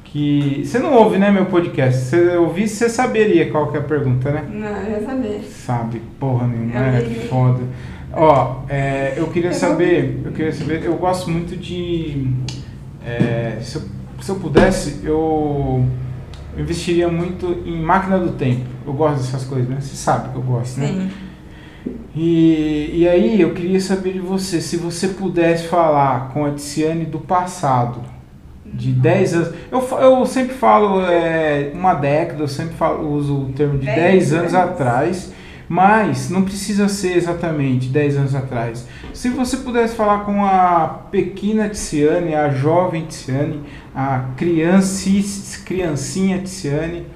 Que. 0.05 0.63
Você 0.63 0.79
não 0.79 0.93
ouve, 0.93 1.17
né, 1.17 1.31
meu 1.31 1.47
podcast? 1.47 1.99
Se 1.99 2.11
você 2.11 2.37
ouvisse, 2.37 2.77
você 2.77 2.89
saberia 2.91 3.51
qual 3.51 3.69
que 3.69 3.79
é 3.79 3.81
a 3.81 3.85
pergunta, 3.85 4.31
né? 4.31 4.45
Não, 4.51 4.69
eu 4.69 5.01
já 5.01 5.07
sabia. 5.07 5.41
Sabe, 5.43 6.03
porra 6.21 6.47
nenhuma, 6.47 6.79
é 6.79 7.01
foda. 7.29 7.61
Ó, 8.17 8.63
é, 8.69 9.13
eu 9.17 9.27
queria 9.29 9.53
saber, 9.53 10.23
eu 10.25 10.33
queria 10.33 10.53
saber, 10.53 10.83
eu 10.83 10.97
gosto 10.97 11.31
muito 11.31 11.55
de, 11.55 12.29
é, 13.05 13.59
se, 13.61 13.77
eu, 13.77 13.83
se 14.23 14.31
eu 14.31 14.37
pudesse, 14.37 15.01
eu 15.05 15.85
investiria 16.57 17.09
muito 17.09 17.63
em 17.67 17.79
máquina 17.81 18.19
do 18.19 18.33
tempo. 18.33 18.65
Eu 18.87 18.95
gosto 18.95 19.19
dessas 19.19 19.45
coisas, 19.45 19.69
né? 19.69 19.77
Você 19.81 19.95
sabe 19.95 20.31
que 20.31 20.37
eu 20.37 20.43
gosto, 20.43 20.81
né? 20.81 20.87
Sim. 20.87 21.11
E, 22.15 22.91
e 22.95 23.09
aí 23.09 23.41
eu 23.41 23.53
queria 23.53 23.81
saber 23.81 24.15
de 24.15 24.21
você, 24.21 24.63
se 24.63 24.79
você 24.79 25.09
pudesse 25.09 25.69
falar 25.69 26.31
com 26.33 26.47
a 26.47 26.53
Tiziane 26.53 27.05
do 27.05 27.19
passado, 27.19 28.01
de 28.65 28.93
10 28.93 29.35
anos. 29.35 29.55
Eu, 29.71 29.81
eu 30.01 30.27
sempre 30.27 30.55
falo 30.55 31.03
é, 31.03 31.71
uma 31.75 31.95
década, 31.95 32.43
eu 32.43 32.49
sempre 32.49 32.75
falo, 32.75 33.11
uso 33.13 33.35
o 33.35 33.53
termo 33.53 33.79
de 33.79 33.87
10 33.87 33.97
Dez 33.97 34.33
anos 34.33 34.55
anos. 34.55 34.71
atrás, 34.71 35.33
mas 35.69 36.31
não 36.31 36.43
precisa 36.43 36.89
ser 36.89 37.17
exatamente 37.17 37.89
10 37.89 38.17
anos 38.17 38.35
atrás. 38.35 38.87
Se 39.13 39.29
você 39.31 39.59
pudesse 39.59 39.97
falar 39.97 40.21
com 40.25 40.45
a 40.45 41.07
pequena 41.11 41.69
Tiziane, 41.69 42.35
a 42.35 42.51
jovem 42.51 43.07
Tiziane, 43.07 43.61
a 43.95 44.27
criancis, 44.37 45.63
criancinha 45.65 46.39
Tiziane, 46.39 47.07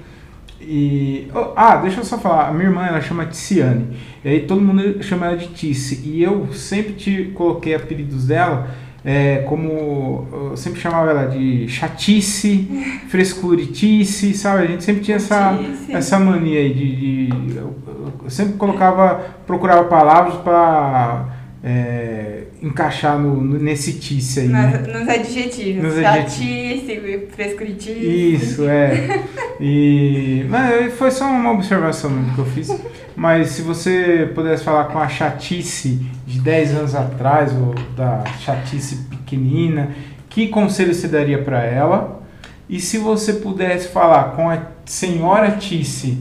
e. 0.61 1.27
oh, 1.33 1.53
ah, 1.55 1.77
deixa 1.77 2.01
eu 2.01 2.05
só 2.05 2.17
falar. 2.17 2.49
A 2.49 2.53
minha 2.53 2.65
irmã 2.65 2.85
ela 2.85 3.01
chama 3.01 3.25
Tiziane. 3.25 3.97
E 4.23 4.29
aí 4.29 4.41
todo 4.41 4.61
mundo 4.61 5.01
chama 5.01 5.25
ela 5.27 5.37
de 5.37 5.47
Tice. 5.47 6.01
E 6.07 6.21
eu 6.21 6.53
sempre 6.53 6.93
te 6.93 7.31
coloquei 7.33 7.73
apelidos 7.73 8.27
dela 8.27 8.69
é, 9.03 9.37
como. 9.47 10.27
Eu 10.51 10.57
sempre 10.57 10.79
chamava 10.79 11.09
ela 11.09 11.25
de 11.27 11.67
chatice, 11.67 12.67
frescuritice, 13.09 14.33
sabe? 14.33 14.63
A 14.63 14.67
gente 14.67 14.83
sempre 14.83 15.01
tinha 15.03 15.17
essa, 15.17 15.35
Chatice. 15.57 15.91
essa 15.93 16.19
mania 16.19 16.59
aí 16.59 16.73
de. 16.73 16.95
de- 17.27 17.57
eu, 17.57 17.75
eu 18.23 18.29
sempre 18.29 18.53
colocava. 18.53 19.21
procurava 19.47 19.85
palavras 19.85 20.35
para 20.35 21.25
é, 21.63 22.43
encaixar 22.61 23.19
no, 23.19 23.35
no- 23.39 23.59
nesse 23.59 23.93
tice 23.99 24.41
aí, 24.41 24.47
Nos, 24.47 24.53
né? 24.71 24.99
nos 24.99 25.07
adjetivos. 25.09 25.83
Nos 25.83 26.01
Chatice, 26.01 27.27
frescuritice. 27.35 28.33
Isso, 28.33 28.67
é. 28.67 29.19
E 29.63 30.43
mas 30.49 30.91
foi 30.95 31.11
só 31.11 31.25
uma 31.25 31.51
observação 31.51 32.09
mesmo 32.09 32.33
que 32.33 32.39
eu 32.39 32.45
fiz. 32.45 32.75
Mas 33.15 33.49
se 33.49 33.61
você 33.61 34.31
pudesse 34.33 34.63
falar 34.63 34.85
com 34.85 34.97
a 34.97 35.07
chatice 35.07 36.03
de 36.25 36.39
10 36.39 36.71
anos 36.77 36.95
atrás, 36.95 37.53
ou 37.53 37.75
da 37.95 38.23
chatice 38.39 38.95
pequenina, 39.07 39.91
que 40.27 40.47
conselho 40.47 40.95
você 40.95 41.07
daria 41.07 41.43
para 41.43 41.63
ela? 41.63 42.23
E 42.67 42.79
se 42.79 42.97
você 42.97 43.33
pudesse 43.33 43.89
falar 43.89 44.31
com 44.35 44.49
a 44.49 44.63
senhora 44.85 45.51
Tice 45.51 46.17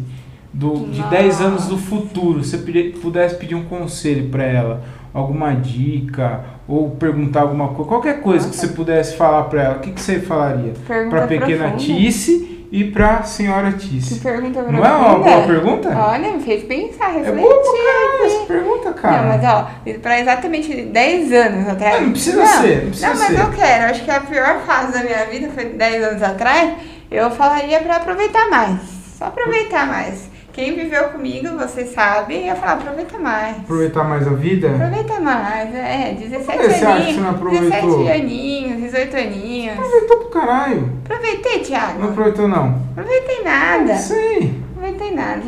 do, 0.53 0.87
de 0.91 1.03
10 1.05 1.41
anos 1.41 1.67
do 1.69 1.79
futuro, 1.79 2.45
você 2.45 2.59
pudesse 3.01 3.37
pedir 3.37 3.55
um 3.55 3.65
conselho 3.65 4.29
para 4.29 4.45
ela, 4.45 4.85
alguma 5.13 5.53
dica, 5.55 6.41
ou 6.69 6.91
perguntar 6.91 7.43
alguma 7.43 7.69
coisa, 7.69 7.89
qualquer 7.89 8.21
coisa 8.21 8.49
que 8.49 8.55
Nossa. 8.57 8.67
você 8.69 8.73
pudesse 8.75 9.17
falar 9.17 9.45
para 9.45 9.63
ela, 9.63 9.77
o 9.77 9.81
que, 9.81 9.91
que 9.93 10.01
você 10.01 10.21
falaria? 10.21 10.73
Para 10.87 11.27
pequena 11.27 11.69
profunda. 11.71 11.77
Tice 11.79 12.51
e 12.73 12.85
para 12.85 13.25
senhora 13.25 13.73
Que 13.73 13.79
Tice. 13.89 14.21
pergunta 14.21 14.63
Não 14.63 14.85
é 14.87 14.91
uma 14.93 15.19
boa 15.19 15.43
pergunta? 15.45 15.89
Olha, 15.89 16.31
me 16.33 16.41
fez 16.41 16.63
pensar, 16.63 17.11
É 17.11 17.19
refletir. 17.19 17.41
boa 17.41 17.55
pra 17.61 17.73
caralho 17.73 18.25
essa 18.27 18.47
pergunta, 18.47 18.93
cara. 18.93 19.23
Não, 19.23 19.29
mas 19.29 19.45
ó, 19.45 19.71
pra 20.01 20.21
exatamente 20.21 20.83
10 20.83 21.33
anos 21.33 21.69
atrás. 21.69 21.97
Ah, 21.97 22.01
não 22.03 22.13
precisa 22.13 22.47
ser, 22.47 22.83
não 22.83 22.91
precisa 22.91 23.09
Não, 23.09 23.17
mas 23.19 23.27
ser. 23.27 23.41
eu 23.41 23.51
quero. 23.51 23.85
Acho 23.91 24.05
que 24.05 24.11
a 24.13 24.21
pior 24.21 24.61
fase 24.61 24.93
da 24.93 25.03
minha 25.03 25.25
vida 25.27 25.49
foi 25.53 25.65
10 25.65 26.05
anos 26.05 26.23
atrás. 26.23 26.75
Eu 27.11 27.29
falaria 27.33 27.81
pra 27.81 27.97
aproveitar 27.97 28.49
mais. 28.49 28.79
Só 29.19 29.25
aproveitar 29.25 29.89
mais. 29.89 30.30
Quem 30.61 30.75
viveu 30.75 31.05
comigo, 31.05 31.57
você 31.57 31.87
sabe, 31.87 32.35
ia 32.35 32.55
falar, 32.55 32.75
aproveita 32.75 33.19
mais. 33.19 33.57
Aproveitar 33.57 34.05
mais 34.05 34.29
a 34.29 34.33
vida? 34.33 34.69
Aproveita 34.69 35.19
mais, 35.19 35.75
é, 35.75 36.15
17 36.21 36.45
Por 36.45 36.55
que 36.55 36.69
você 36.69 36.85
acha 36.85 37.07
que 37.07 37.15
você 37.15 37.21
não 37.21 37.31
aproveitou? 37.31 38.05
17 38.05 38.11
aninhos, 38.11 38.83
18 38.83 39.17
aninhos. 39.17 39.79
Aproveitou 39.79 40.17
pro 40.19 40.29
caralho. 40.29 40.93
Aproveitei, 41.03 41.61
Thiago. 41.61 41.99
Não 42.01 42.11
aproveitou, 42.11 42.47
não? 42.47 42.83
Aproveitei 42.91 43.43
nada. 43.43 43.97
Sei. 43.97 44.63
Aproveitei 44.77 45.15
nada. 45.15 45.41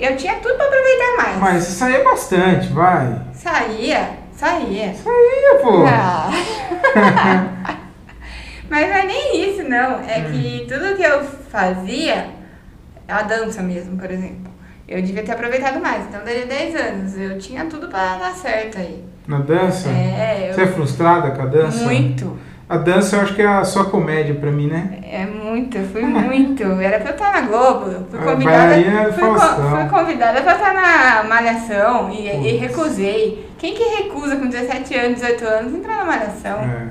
Eu 0.00 0.16
tinha 0.16 0.34
tudo 0.34 0.56
pra 0.56 0.66
aproveitar 0.66 1.16
mais. 1.16 1.38
Mas 1.38 1.62
você 1.62 1.70
saía 1.70 2.02
bastante, 2.02 2.66
vai. 2.72 3.22
Saía, 3.34 4.18
saía. 4.34 4.94
Saía, 4.94 5.60
pô. 5.62 5.84
Ah. 5.86 6.28
Mas 8.68 8.88
não 8.88 8.96
é 8.96 9.06
nem 9.06 9.48
isso, 9.48 9.62
não. 9.62 10.00
É 10.00 10.22
que 10.28 10.66
tudo 10.68 10.96
que 10.96 11.04
eu 11.04 11.22
fazia, 11.52 12.30
a 13.06 13.22
dança 13.22 13.62
mesmo, 13.62 13.96
por 13.96 14.10
exemplo, 14.10 14.55
eu 14.88 15.02
devia 15.02 15.22
ter 15.22 15.32
aproveitado 15.32 15.80
mais. 15.80 16.04
Então, 16.06 16.20
daria 16.24 16.46
10 16.46 16.74
anos. 16.76 17.18
Eu 17.18 17.38
tinha 17.38 17.64
tudo 17.66 17.88
pra 17.88 18.16
dar 18.16 18.32
certo 18.34 18.78
aí. 18.78 19.04
Na 19.26 19.38
dança? 19.40 19.88
É, 19.88 20.50
Você 20.52 20.60
é 20.60 20.64
eu... 20.64 20.68
frustrada 20.72 21.30
com 21.32 21.42
a 21.42 21.46
dança? 21.46 21.84
Muito. 21.84 22.38
A 22.68 22.76
dança 22.76 23.14
eu 23.16 23.20
acho 23.22 23.34
que 23.34 23.42
é 23.42 23.46
a 23.46 23.64
sua 23.64 23.84
comédia 23.84 24.34
pra 24.34 24.50
mim, 24.50 24.66
né? 24.66 24.98
É 25.04 25.24
muito, 25.24 25.78
fui 25.92 26.02
muito. 26.02 26.62
Era 26.80 26.98
pra 26.98 27.10
eu 27.10 27.14
estar 27.14 27.32
na 27.32 27.40
Globo. 27.42 27.90
eu 27.92 28.04
Fui 28.10 28.18
Ah, 28.18 28.22
convidada, 28.32 28.76
é 28.76 29.12
fui, 29.12 29.22
co- 29.28 29.38
fui 29.70 29.84
convidada 29.88 30.42
pra 30.42 30.52
estar 30.54 30.74
na 30.74 31.24
Malhação 31.28 32.10
e, 32.10 32.26
e 32.28 32.56
recusei. 32.56 33.48
Quem 33.58 33.72
que 33.72 33.84
recusa 34.02 34.34
com 34.36 34.48
17 34.48 34.94
anos, 34.96 35.14
18 35.20 35.44
anos 35.44 35.74
entrar 35.74 35.96
na 35.98 36.04
Malhação? 36.04 36.58
É. 36.58 36.88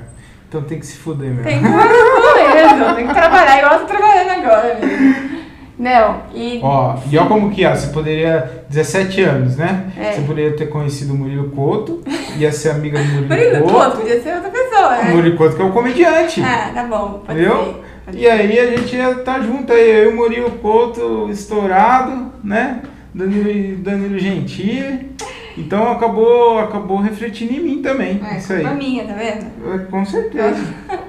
Então 0.48 0.62
tem 0.62 0.78
que 0.78 0.86
se 0.86 0.96
fuder 0.96 1.28
mesmo. 1.30 1.42
Tem 1.44 1.58
que 1.58 1.68
no 1.68 1.72
cu 1.78 2.54
mesmo, 2.54 2.94
tem 2.94 3.06
que 3.08 3.14
trabalhar 3.14 3.58
igual 3.58 3.72
eu 3.74 3.78
tô 3.80 3.86
trabalhando 3.86 4.30
agora 4.30 4.78
mesmo. 4.80 5.35
Não, 5.78 6.22
e. 6.34 6.58
Ó, 6.62 6.96
e 7.10 7.18
ó 7.18 7.26
como 7.26 7.50
que 7.50 7.64
é, 7.64 7.74
você 7.74 7.88
poderia, 7.88 8.64
17 8.70 9.22
anos, 9.22 9.56
né? 9.56 9.92
É. 9.98 10.12
Você 10.12 10.22
poderia 10.22 10.56
ter 10.56 10.66
conhecido 10.66 11.12
o 11.12 11.16
Murilo 11.16 11.50
Couto, 11.50 12.02
ia 12.38 12.50
ser 12.50 12.70
amiga 12.70 12.98
do 12.98 13.04
Murilo, 13.04 13.28
Murilo 13.28 13.58
Couto. 13.58 13.74
Couto, 13.74 13.96
podia 13.98 14.22
ser 14.22 14.34
outra 14.36 14.50
pessoa, 14.50 14.86
O 14.88 15.04
né? 15.04 15.10
Murilo 15.14 15.36
Couto 15.36 15.56
que 15.56 15.62
é 15.62 15.64
o 15.64 15.72
comediante. 15.72 16.42
Ah, 16.42 16.70
tá 16.74 16.84
bom, 16.84 17.22
pode 17.26 17.38
Entendeu? 17.40 17.56
ser. 17.64 17.82
pode 18.06 18.18
E 18.18 18.26
aí 18.26 18.58
a 18.58 18.76
gente 18.76 18.96
ia 18.96 19.10
estar 19.10 19.40
junto 19.42 19.72
aí, 19.72 19.90
eu 19.90 20.10
e 20.10 20.14
o 20.14 20.16
Murilo 20.16 20.50
Couto 20.52 21.28
estourado, 21.30 22.32
né? 22.42 22.80
Danilo, 23.14 23.76
Danilo 23.78 24.18
Gentili. 24.18 25.14
Então 25.58 25.90
acabou, 25.90 26.58
acabou 26.58 26.98
refletindo 26.98 27.52
em 27.54 27.60
mim 27.60 27.82
também. 27.82 28.18
ser. 28.18 28.34
É, 28.34 28.38
isso 28.38 28.52
aí. 28.52 28.74
minha, 28.74 29.04
tá 29.04 29.14
vendo? 29.14 29.46
É, 29.74 29.78
Com 29.90 30.04
certeza. 30.04 30.56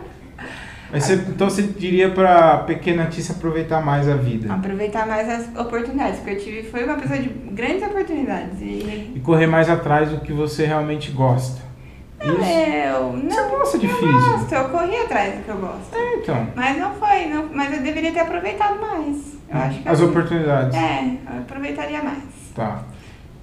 Você- 0.92 1.14
então 1.16 1.50
você 1.50 1.64
diria 1.64 2.10
pra 2.12 2.60
pequena 2.60 3.06
Tícia 3.08 3.36
aproveitar 3.36 3.82
mais 3.84 4.08
a 4.08 4.16
vida. 4.16 4.54
Aproveitar 4.54 5.06
mais 5.06 5.28
as 5.30 5.48
oportunidades, 5.60 6.20
porque 6.20 6.32
eu 6.36 6.40
tive, 6.40 6.64
foi 6.64 6.84
uma 6.86 6.96
pessoa 6.96 7.20
de 7.20 7.28
grandes 7.30 7.84
oportunidades. 7.84 8.62
E. 8.62 9.12
E 9.16 9.20
correr 9.24 9.48
mais 9.48 9.70
atrás 9.70 10.10
do 10.10 10.20
que 10.22 10.32
você 10.32 10.66
realmente 10.66 11.12
gosta. 11.12 11.62
Isso? 12.20 12.32
Eu 12.32 13.12
Você 13.12 13.36
não. 13.42 13.50
gosta 13.50 13.78
de 13.78 13.86
eu 13.86 13.96
físico? 13.96 14.32
gosto, 14.32 14.52
eu 14.56 14.70
corri 14.70 14.98
atrás 14.98 15.36
do 15.36 15.44
que 15.44 15.50
eu 15.50 15.58
gosto. 15.58 15.94
É, 15.96 16.16
então. 16.16 16.48
Mas 16.56 16.78
não 16.78 16.92
foi, 16.96 17.26
não, 17.28 17.46
mas 17.54 17.74
eu 17.78 17.84
deveria 17.84 18.12
ter 18.12 18.22
aproveitado 18.22 18.80
mais. 18.82 19.38
Eu 19.50 19.58
acho 19.58 19.80
que 19.84 19.88
As 19.90 20.00
eu- 20.00 20.10
oportunidades. 20.10 20.76
É, 20.76 21.04
eu 21.34 21.40
aproveitaria 21.42 22.02
mais. 22.02 22.24
Tá. 22.56 22.82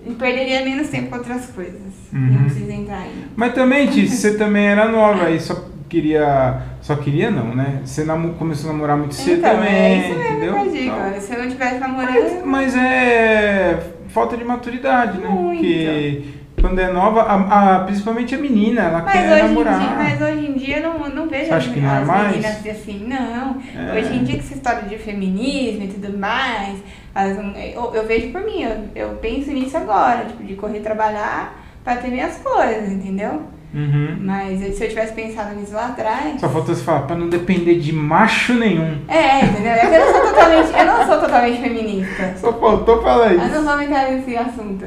E 0.06 0.12
perderia 0.14 0.62
menos 0.64 0.88
tempo 0.88 1.08
com 1.10 1.16
outras 1.16 1.46
coisas. 1.46 1.80
Uhum. 2.12 2.20
Não 2.32 2.44
precisa 2.44 2.72
entrar 2.72 2.98
aí. 2.98 3.24
Mas 3.36 3.54
também, 3.54 3.86
Tícia, 3.86 4.16
você 4.32 4.36
também 4.36 4.66
era 4.66 4.88
nova 4.88 5.30
e 5.30 5.38
só 5.40 5.64
queria. 5.88 6.60
Só 6.84 6.94
queria 6.96 7.30
não, 7.30 7.54
né? 7.54 7.80
Você 7.82 8.04
começou 8.38 8.68
a 8.68 8.72
namorar 8.74 8.98
muito 8.98 9.14
cedo 9.14 9.38
então, 9.38 9.54
também. 9.56 9.72
é 9.74 9.96
isso 9.98 10.18
mesmo 10.18 10.30
entendeu? 10.36 10.52
que 10.52 10.60
eu 10.68 10.72
digo. 10.72 10.94
Olha, 10.94 11.18
Se 11.20 11.32
eu 11.32 11.38
não 11.42 11.48
tivesse 11.50 11.78
Mas, 11.78 11.80
namorando. 11.80 12.44
mas 12.46 12.76
é 12.76 13.80
falta 14.08 14.36
de 14.36 14.44
maturidade, 14.44 15.16
né? 15.18 15.26
Muito. 15.30 15.60
Porque 15.62 16.22
quando 16.60 16.78
é 16.78 16.92
nova, 16.92 17.22
a, 17.22 17.76
a- 17.76 17.84
principalmente 17.84 18.34
a 18.34 18.38
menina, 18.38 18.82
ela 18.82 19.00
Mas 19.02 19.12
quer 19.12 19.32
hoje, 19.32 19.40
em 19.44 19.48
namorar. 19.48 19.78
dia, 19.80 19.90
mas 19.96 20.20
hoje 20.20 20.46
em 20.46 20.52
dia 20.52 20.78
eu 20.80 20.82
não, 20.92 21.08
não 21.08 21.26
vejo 21.26 21.54
as, 21.54 21.66
que 21.66 21.80
não 21.80 21.88
é 21.90 21.98
as 22.00 22.06
mais? 22.06 22.30
meninas 22.36 22.66
assim, 22.66 23.06
não. 23.08 23.56
É. 23.74 23.98
Hoje 23.98 24.14
em 24.16 24.24
dia, 24.24 24.34
com 24.36 24.40
essa 24.42 24.54
história 24.54 24.82
de 24.82 24.98
feminismo 24.98 25.84
e 25.84 25.88
tudo 25.88 26.18
mais, 26.18 26.80
as- 27.14 27.38
eu, 27.74 27.94
eu 27.94 28.06
vejo 28.06 28.28
por 28.30 28.42
mim, 28.42 28.60
eu, 28.62 28.76
eu 28.94 29.08
penso 29.22 29.50
nisso 29.50 29.74
agora, 29.78 30.26
tipo, 30.26 30.44
de 30.44 30.54
correr 30.54 30.80
trabalhar 30.80 31.64
pra 31.82 31.96
ter 31.96 32.08
minhas 32.08 32.36
coisas, 32.36 32.92
entendeu? 32.92 33.42
Uhum. 33.74 34.16
Mas 34.20 34.60
se 34.76 34.84
eu 34.84 34.88
tivesse 34.88 35.12
pensado 35.14 35.54
nisso 35.56 35.72
lá 35.74 35.88
atrás. 35.88 36.40
Só 36.40 36.48
falta 36.48 36.72
você 36.74 36.84
falar, 36.84 37.00
pra 37.02 37.16
não 37.16 37.28
depender 37.28 37.74
de 37.80 37.92
macho 37.92 38.54
nenhum. 38.54 38.98
É, 39.08 39.44
entendeu? 39.44 39.72
É 39.72 39.86
eu 39.86 40.06
não 40.06 40.12
sou 40.12 40.32
totalmente, 40.32 40.78
eu 40.78 40.86
não 40.86 41.06
sou 41.06 41.20
totalmente 41.20 41.60
feminista. 41.60 42.34
Só 42.36 42.52
faltou 42.52 43.02
falar 43.02 43.32
Eu 43.32 43.38
não 43.38 43.46
isso. 43.48 43.62
vou 43.62 43.80
entrar 43.82 44.10
nesse 44.12 44.36
assunto. 44.36 44.84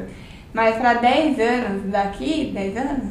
Mas 0.54 0.76
pra 0.76 0.94
10 0.94 1.38
anos 1.38 1.82
daqui, 1.92 2.50
10 2.54 2.76
anos? 2.78 3.04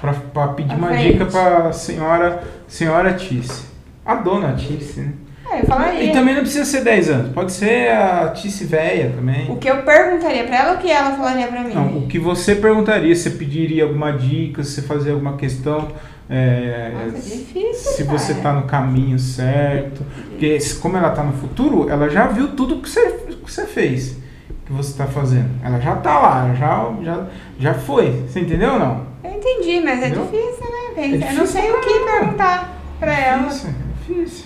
Pra, 0.00 0.12
pra 0.12 0.48
pedir 0.48 0.76
uma 0.76 0.88
frente. 0.88 1.12
dica 1.14 1.26
pra 1.26 1.72
senhora, 1.72 2.44
senhora 2.68 3.14
Tice. 3.14 3.66
A 4.04 4.14
dona 4.14 4.54
Tice, 4.54 5.00
né? 5.00 5.12
É, 5.56 5.60
eu 5.62 5.66
falaria. 5.66 6.04
E 6.04 6.12
também 6.12 6.34
não 6.34 6.42
precisa 6.42 6.64
ser 6.64 6.82
10 6.82 7.10
anos, 7.10 7.32
pode 7.32 7.52
ser 7.52 7.90
a 7.90 8.28
Tice 8.30 8.64
velha 8.64 9.12
também. 9.14 9.50
O 9.50 9.56
que 9.56 9.68
eu 9.68 9.82
perguntaria 9.82 10.44
pra 10.44 10.56
ela 10.56 10.70
ou 10.72 10.76
o 10.76 10.80
que 10.80 10.90
ela 10.90 11.16
falaria 11.16 11.46
pra 11.46 11.62
mim? 11.62 11.74
Não, 11.74 11.98
o 11.98 12.06
que 12.06 12.18
você 12.18 12.54
perguntaria, 12.54 13.14
você 13.14 13.30
pediria 13.30 13.84
alguma 13.84 14.12
dica, 14.12 14.62
você 14.62 14.82
fazia 14.82 15.12
alguma 15.12 15.36
questão, 15.36 15.88
é, 16.28 16.90
Nossa, 16.92 17.16
é 17.16 17.20
difícil, 17.36 17.92
se 17.92 18.04
cara. 18.04 18.18
você 18.18 18.34
tá 18.34 18.52
no 18.52 18.62
caminho 18.62 19.18
certo. 19.18 20.02
Porque 20.30 20.58
como 20.82 20.96
ela 20.96 21.10
tá 21.10 21.22
no 21.22 21.32
futuro, 21.34 21.88
ela 21.88 22.08
já 22.08 22.26
viu 22.26 22.48
tudo 22.48 22.80
que 22.82 22.88
você, 22.90 23.12
que 23.44 23.50
você 23.52 23.64
fez, 23.64 24.16
que 24.64 24.72
você 24.72 24.96
tá 24.98 25.06
fazendo. 25.06 25.48
Ela 25.64 25.80
já 25.80 25.94
tá 25.96 26.18
lá, 26.18 26.54
já, 26.54 26.92
já, 27.02 27.26
já 27.58 27.74
foi. 27.74 28.24
Você 28.28 28.40
entendeu 28.40 28.72
ou 28.74 28.78
não? 28.78 29.06
Eu 29.24 29.30
entendi, 29.32 29.80
mas 29.80 30.02
é 30.02 30.08
Entendeu? 30.08 30.24
difícil, 30.24 30.60
né? 30.70 30.76
É 30.90 30.94
Pensar. 30.94 31.14
eu 31.14 31.20
não 31.20 31.44
difícil 31.44 31.46
sei 31.46 31.70
o 31.72 31.80
que 31.80 32.10
perguntar 32.10 32.76
pra 32.98 33.18
ela. 33.18 33.42
Difícil, 33.44 33.70
é 33.70 34.12
difícil. 34.14 34.44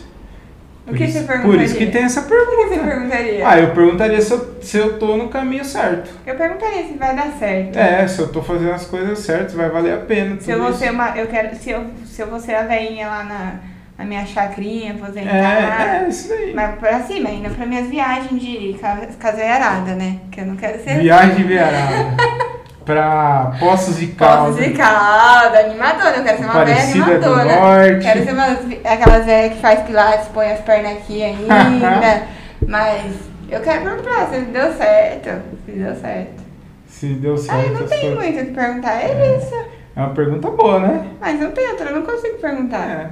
O 0.87 0.91
Por 0.91 0.97
que 0.97 1.05
isso- 1.05 1.13
você 1.19 1.25
perguntaria? 1.25 1.57
Por 1.59 1.65
isso 1.65 1.77
que 1.77 1.87
tem 1.87 2.03
essa 2.05 2.21
O 2.21 2.25
que 2.25 2.31
você 2.31 2.69
pergunta. 2.69 2.85
perguntaria? 2.87 3.49
Ah, 3.49 3.59
eu 3.61 3.71
perguntaria 3.71 4.21
se 4.21 4.33
eu, 4.33 4.55
se 4.63 4.77
eu 4.79 4.99
tô 4.99 5.17
no 5.17 5.29
caminho 5.29 5.65
certo. 5.65 6.11
Eu 6.27 6.35
perguntaria 6.35 6.85
se 6.85 6.95
vai 6.95 7.15
dar 7.15 7.31
certo. 7.39 7.77
É, 7.79 8.09
se 8.09 8.19
eu 8.19 8.29
tô 8.29 8.43
fazendo 8.43 8.73
as 8.73 8.87
coisas 8.87 9.19
certas, 9.21 9.53
vai 9.55 9.69
valer 9.69 9.95
a 9.95 9.99
pena. 9.99 10.37
Se 10.41 10.51
eu 10.51 10.59
vou 10.59 10.71
isso. 10.71 10.79
ser 10.81 10.91
uma. 10.91 11.17
Eu 11.17 11.27
quero. 11.29 11.55
Se 11.55 11.71
eu, 11.71 11.85
se 12.07 12.23
eu 12.23 12.27
vou 12.29 12.41
ser 12.41 12.55
a 12.55 12.63
veinha 12.63 13.07
lá 13.09 13.23
na, 13.25 13.53
na 13.99 14.05
minha 14.05 14.25
chacrinha, 14.27 14.93
aposentar. 14.95 15.35
É, 15.37 16.03
é 16.05 16.09
isso 16.09 16.29
daí. 16.29 16.53
Mas 16.55 16.79
pra 16.79 17.01
cima, 17.03 17.29
ainda 17.29 17.51
pra 17.51 17.67
minhas 17.67 17.89
viagens 17.89 18.41
de 18.41 18.77
ca- 18.81 19.07
caseirada, 19.19 19.95
né? 19.95 20.17
Que 20.33 20.41
eu 20.41 20.47
não 20.47 20.57
quero 20.57 20.83
ser. 20.83 20.99
Viagem 21.01 21.37
de 21.37 21.43
Vierada. 21.45 22.17
pra 22.91 23.53
Poços 23.59 23.97
de 23.97 24.09
calda, 24.09 25.61
animadora, 25.61 26.17
eu 26.17 26.25
quero 26.25 26.39
ser 26.39 26.45
uma 26.45 26.65
velha 26.65 26.75
Aparecida 26.75 27.05
do 27.19 27.35
animadora. 27.35 27.61
Norte. 27.61 28.03
Quero 28.03 28.25
ser 28.25 28.33
uma, 28.33 28.47
aquelas 28.93 29.27
velhas 29.27 29.53
que 29.53 29.61
faz 29.61 29.81
pilates, 29.81 30.29
põe 30.29 30.51
as 30.51 30.61
pernas 30.61 30.93
aqui 30.93 31.23
ainda. 31.23 32.23
mas 32.67 33.15
eu 33.49 33.61
quero 33.61 33.83
perguntar 33.83 34.29
se 34.29 34.41
deu 34.41 34.73
certo. 34.75 35.43
Se 35.65 35.73
deu 35.73 35.95
certo. 35.95 36.43
Se 36.87 37.15
deu 37.15 37.37
certo. 37.37 37.61
Ah, 37.61 37.67
eu 37.67 37.81
não 37.81 37.87
tenho 37.87 38.17
coisas. 38.17 38.35
muito 38.35 38.43
o 38.43 38.47
que 38.47 38.53
perguntar, 38.53 39.03
é 39.03 39.37
isso. 39.37 39.55
É 39.97 40.01
uma 40.01 40.15
pergunta 40.15 40.51
boa, 40.51 40.81
né? 40.81 41.07
Mas 41.21 41.41
não 41.41 41.51
tem 41.53 41.69
outra, 41.71 41.91
eu 41.91 41.97
não 41.97 42.03
consigo 42.03 42.39
perguntar. 42.39 42.89
É. 42.89 43.11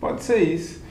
Pode 0.00 0.22
ser 0.22 0.38
isso. 0.38 0.84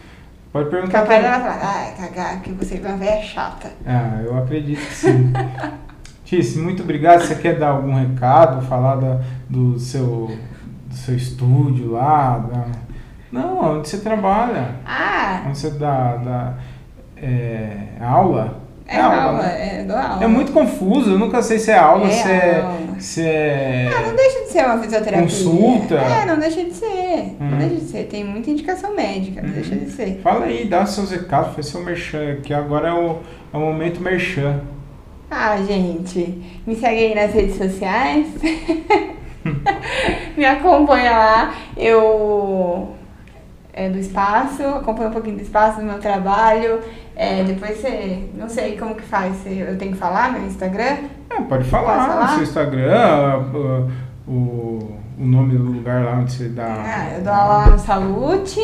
Pode 0.52 0.70
perguntar. 0.70 1.02
Capaz 1.02 1.22
dela 1.22 1.40
falar, 1.40 1.60
ai, 1.64 1.94
cagar, 1.98 2.42
que 2.42 2.52
você 2.52 2.76
é 2.76 2.88
uma 2.88 2.98
velha 2.98 3.22
chata. 3.22 3.72
Ah, 3.86 4.22
eu 4.24 4.38
acredito 4.38 4.80
que 4.80 4.94
sim. 4.94 5.34
Kiss, 6.34 6.58
muito 6.58 6.82
obrigado. 6.82 7.22
Você 7.22 7.36
quer 7.36 7.60
dar 7.60 7.70
algum 7.70 7.94
recado, 7.94 8.66
falar 8.66 8.96
da, 8.96 9.20
do, 9.48 9.78
seu, 9.78 10.32
do 10.88 10.96
seu 10.96 11.16
estúdio 11.16 11.92
lá? 11.92 12.40
Da... 12.40 12.66
Não, 13.32 13.78
onde 13.78 13.88
você 13.88 13.98
trabalha. 13.98 14.78
Ah! 14.84 15.44
Onde 15.48 15.58
você 15.60 15.70
dá, 15.70 16.16
dá 16.16 16.54
é, 17.16 17.78
aula. 18.02 18.64
É, 18.88 18.98
é 18.98 19.00
aula, 19.02 19.22
aula 19.22 19.44
né? 19.44 19.82
é, 19.82 19.84
dou 19.84 19.96
aula. 19.96 20.24
É 20.24 20.28
muito 20.28 20.52
confuso, 20.52 21.12
eu 21.12 21.20
nunca 21.20 21.42
sei 21.44 21.60
se 21.60 21.70
é 21.70 21.78
aula, 21.78 22.08
é 22.08 22.10
se, 22.10 22.30
é, 22.32 22.62
aula. 22.62 23.00
se 23.00 23.22
é. 23.22 23.92
Ah, 23.96 24.02
não 24.08 24.16
deixa 24.16 24.40
de 24.42 24.48
ser 24.50 24.66
uma 24.66 24.80
fisioterapia. 24.80 25.22
Consulta. 25.22 25.96
É, 25.96 26.26
não 26.26 26.40
deixa 26.40 26.64
de 26.64 26.74
ser. 26.74 27.36
Não 27.40 27.48
Uhum. 27.52 27.58
deixa 27.60 27.76
de 27.76 27.82
ser. 27.82 28.04
Tem 28.06 28.24
muita 28.24 28.50
indicação 28.50 28.96
médica, 28.96 29.40
não 29.40 29.52
deixa 29.52 29.76
de 29.76 29.88
ser. 29.92 30.20
Fala 30.24 30.46
aí, 30.46 30.66
dá 30.66 30.84
seus 30.88 31.12
recados, 31.12 31.54
faz 31.54 31.68
seu 31.68 31.84
merchan, 31.84 32.38
que 32.42 32.54
agora 32.56 32.90
é 32.90 32.94
o, 32.94 33.20
é 33.54 33.58
o 33.58 33.60
momento 33.60 34.02
merchan. 34.02 34.62
Ah, 35.36 35.58
gente, 35.58 36.62
me 36.66 36.76
segue 36.76 37.06
aí 37.06 37.16
nas 37.16 37.34
redes 37.34 37.58
sociais. 37.58 38.28
me 40.38 40.46
acompanha 40.46 41.12
lá. 41.12 41.54
Eu 41.76 42.94
é 43.74 43.90
do 43.90 43.98
espaço, 43.98 44.64
acompanho 44.64 45.10
um 45.10 45.12
pouquinho 45.12 45.38
do 45.38 45.42
espaço 45.42 45.80
do 45.80 45.86
meu 45.86 45.98
trabalho. 45.98 46.80
É, 47.16 47.44
depois 47.44 47.80
você, 47.80 48.30
não 48.36 48.48
sei 48.48 48.78
como 48.78 48.94
que 48.94 49.02
faz, 49.02 49.36
eu 49.48 49.76
tenho 49.78 49.94
que 49.94 49.98
falar 49.98 50.32
meu 50.32 50.46
Instagram? 50.46 50.98
É, 51.30 51.42
pode 51.42 51.64
falar, 51.64 52.08
falar? 52.08 52.28
no 52.28 52.34
seu 52.36 52.44
Instagram, 52.44 53.90
o, 54.28 54.32
o, 54.32 54.98
o 55.20 55.26
nome 55.26 55.58
do 55.58 55.64
lugar 55.64 56.06
lá 56.06 56.20
onde 56.20 56.32
você 56.32 56.50
dá. 56.50 56.84
Ah, 56.86 57.18
eu 57.18 57.24
dou 57.24 57.34
aula 57.34 57.58
lá 57.58 57.70
no 57.72 57.80
Salute. 57.80 58.62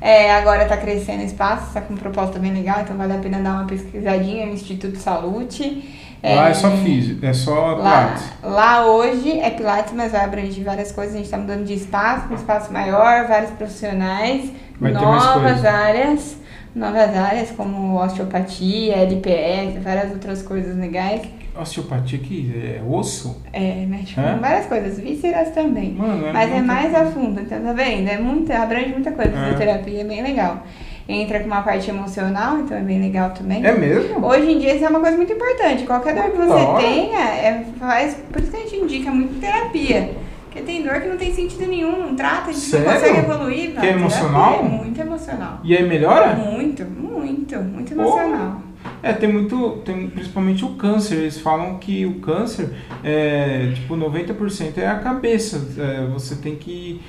É, 0.00 0.34
agora 0.34 0.66
tá 0.66 0.76
crescendo 0.76 1.22
o 1.22 1.26
espaço, 1.26 1.72
tá 1.72 1.80
com 1.80 1.94
uma 1.94 1.98
proposta 1.98 2.38
bem 2.38 2.52
legal, 2.52 2.82
então 2.82 2.96
vale 2.96 3.14
a 3.14 3.18
pena 3.18 3.40
dar 3.40 3.54
uma 3.54 3.64
pesquisadinha 3.64 4.46
no 4.46 4.52
Instituto 4.52 4.98
Salute. 4.98 5.82
Lá 6.24 6.48
é 6.48 6.54
só 6.54 6.70
físico, 6.78 7.24
é 7.26 7.32
só 7.32 7.72
Lá, 7.74 7.74
Pilates. 7.76 8.24
lá 8.42 8.86
hoje 8.86 9.38
é 9.40 9.50
Pilates, 9.50 9.92
mas 9.92 10.12
vai 10.12 10.24
abranger 10.24 10.64
várias 10.64 10.90
coisas. 10.90 11.14
A 11.14 11.16
gente 11.18 11.26
está 11.26 11.36
mudando 11.36 11.64
de 11.64 11.74
espaço, 11.74 12.32
um 12.32 12.34
espaço 12.34 12.72
maior, 12.72 13.26
vários 13.28 13.50
profissionais, 13.50 14.50
Vai 14.80 14.92
novas 14.92 15.64
áreas, 15.64 16.36
novas 16.74 17.14
áreas 17.16 17.50
como 17.50 18.02
osteopatia, 18.02 18.96
LPS, 18.96 19.82
várias 19.82 20.12
outras 20.12 20.42
coisas 20.42 20.76
legais. 20.76 21.22
Osteopatia 21.56 22.18
que 22.18 22.52
é 22.52 22.82
osso? 22.82 23.40
É, 23.52 23.84
mexe 23.86 24.18
É? 24.18 24.32
com 24.34 24.40
várias 24.40 24.66
coisas, 24.66 24.98
vísceras 24.98 25.50
também. 25.50 25.92
Mano, 25.92 26.26
é 26.26 26.32
Mas 26.32 26.52
é 26.52 26.60
mais 26.60 26.92
a 26.94 27.06
fundo, 27.06 27.40
então 27.40 27.60
tá 27.60 27.72
vendo? 27.72 28.08
É 28.08 28.18
muita, 28.18 28.58
abrange 28.58 28.88
muita 28.88 29.12
coisa. 29.12 29.30
É. 29.30 29.44
Fisioterapia 29.44 30.00
é 30.00 30.04
bem 30.04 30.22
legal. 30.22 30.64
Entra 31.06 31.40
com 31.40 31.46
uma 31.46 31.60
parte 31.60 31.90
emocional, 31.90 32.60
então 32.60 32.76
é 32.76 32.80
bem 32.80 32.98
legal 32.98 33.30
também. 33.30 33.64
É 33.64 33.76
mesmo? 33.76 34.24
Hoje 34.24 34.52
em 34.52 34.58
dia 34.58 34.74
isso 34.74 34.84
é 34.84 34.88
uma 34.88 35.00
coisa 35.00 35.16
muito 35.16 35.32
importante. 35.32 35.84
Qualquer 35.84 36.14
dor 36.14 36.30
que 36.30 36.36
você 36.38 36.82
tenha, 36.82 37.20
é, 37.20 37.66
faz. 37.78 38.16
Por 38.32 38.40
isso 38.40 38.50
que 38.50 38.56
a 38.56 38.60
gente 38.60 38.76
indica 38.76 39.10
muito 39.10 39.38
terapia. 39.38 40.12
Porque 40.44 40.62
tem 40.62 40.82
dor 40.82 41.00
que 41.00 41.08
não 41.08 41.16
tem 41.16 41.34
sentido 41.34 41.66
nenhum, 41.66 41.98
não 41.98 42.16
trata, 42.16 42.50
a 42.50 42.52
gente 42.52 42.64
Sério? 42.64 42.86
não 42.86 42.94
consegue 42.94 43.18
evoluir. 43.18 43.72
Que 43.72 43.86
é 43.86 43.90
emocional? 43.90 44.60
É 44.60 44.62
muito 44.62 45.00
emocional. 45.00 45.60
E 45.62 45.76
aí 45.76 45.86
melhora? 45.86 46.36
Muito, 46.36 46.84
muito, 46.84 47.58
muito 47.58 47.92
emocional. 47.92 48.62
É, 49.02 49.12
tem 49.12 49.30
muito, 49.30 49.82
tem 49.84 50.08
principalmente 50.08 50.64
o 50.64 50.70
câncer. 50.76 51.16
Eles 51.16 51.38
falam 51.38 51.78
que 51.78 52.06
o 52.06 52.20
câncer, 52.20 52.70
é, 53.02 53.72
tipo, 53.74 53.96
90% 53.96 54.78
é 54.78 54.86
a 54.86 54.98
cabeça. 54.98 55.60
É, 55.78 56.06
você 56.06 56.36
tem 56.36 56.56
que 56.56 57.02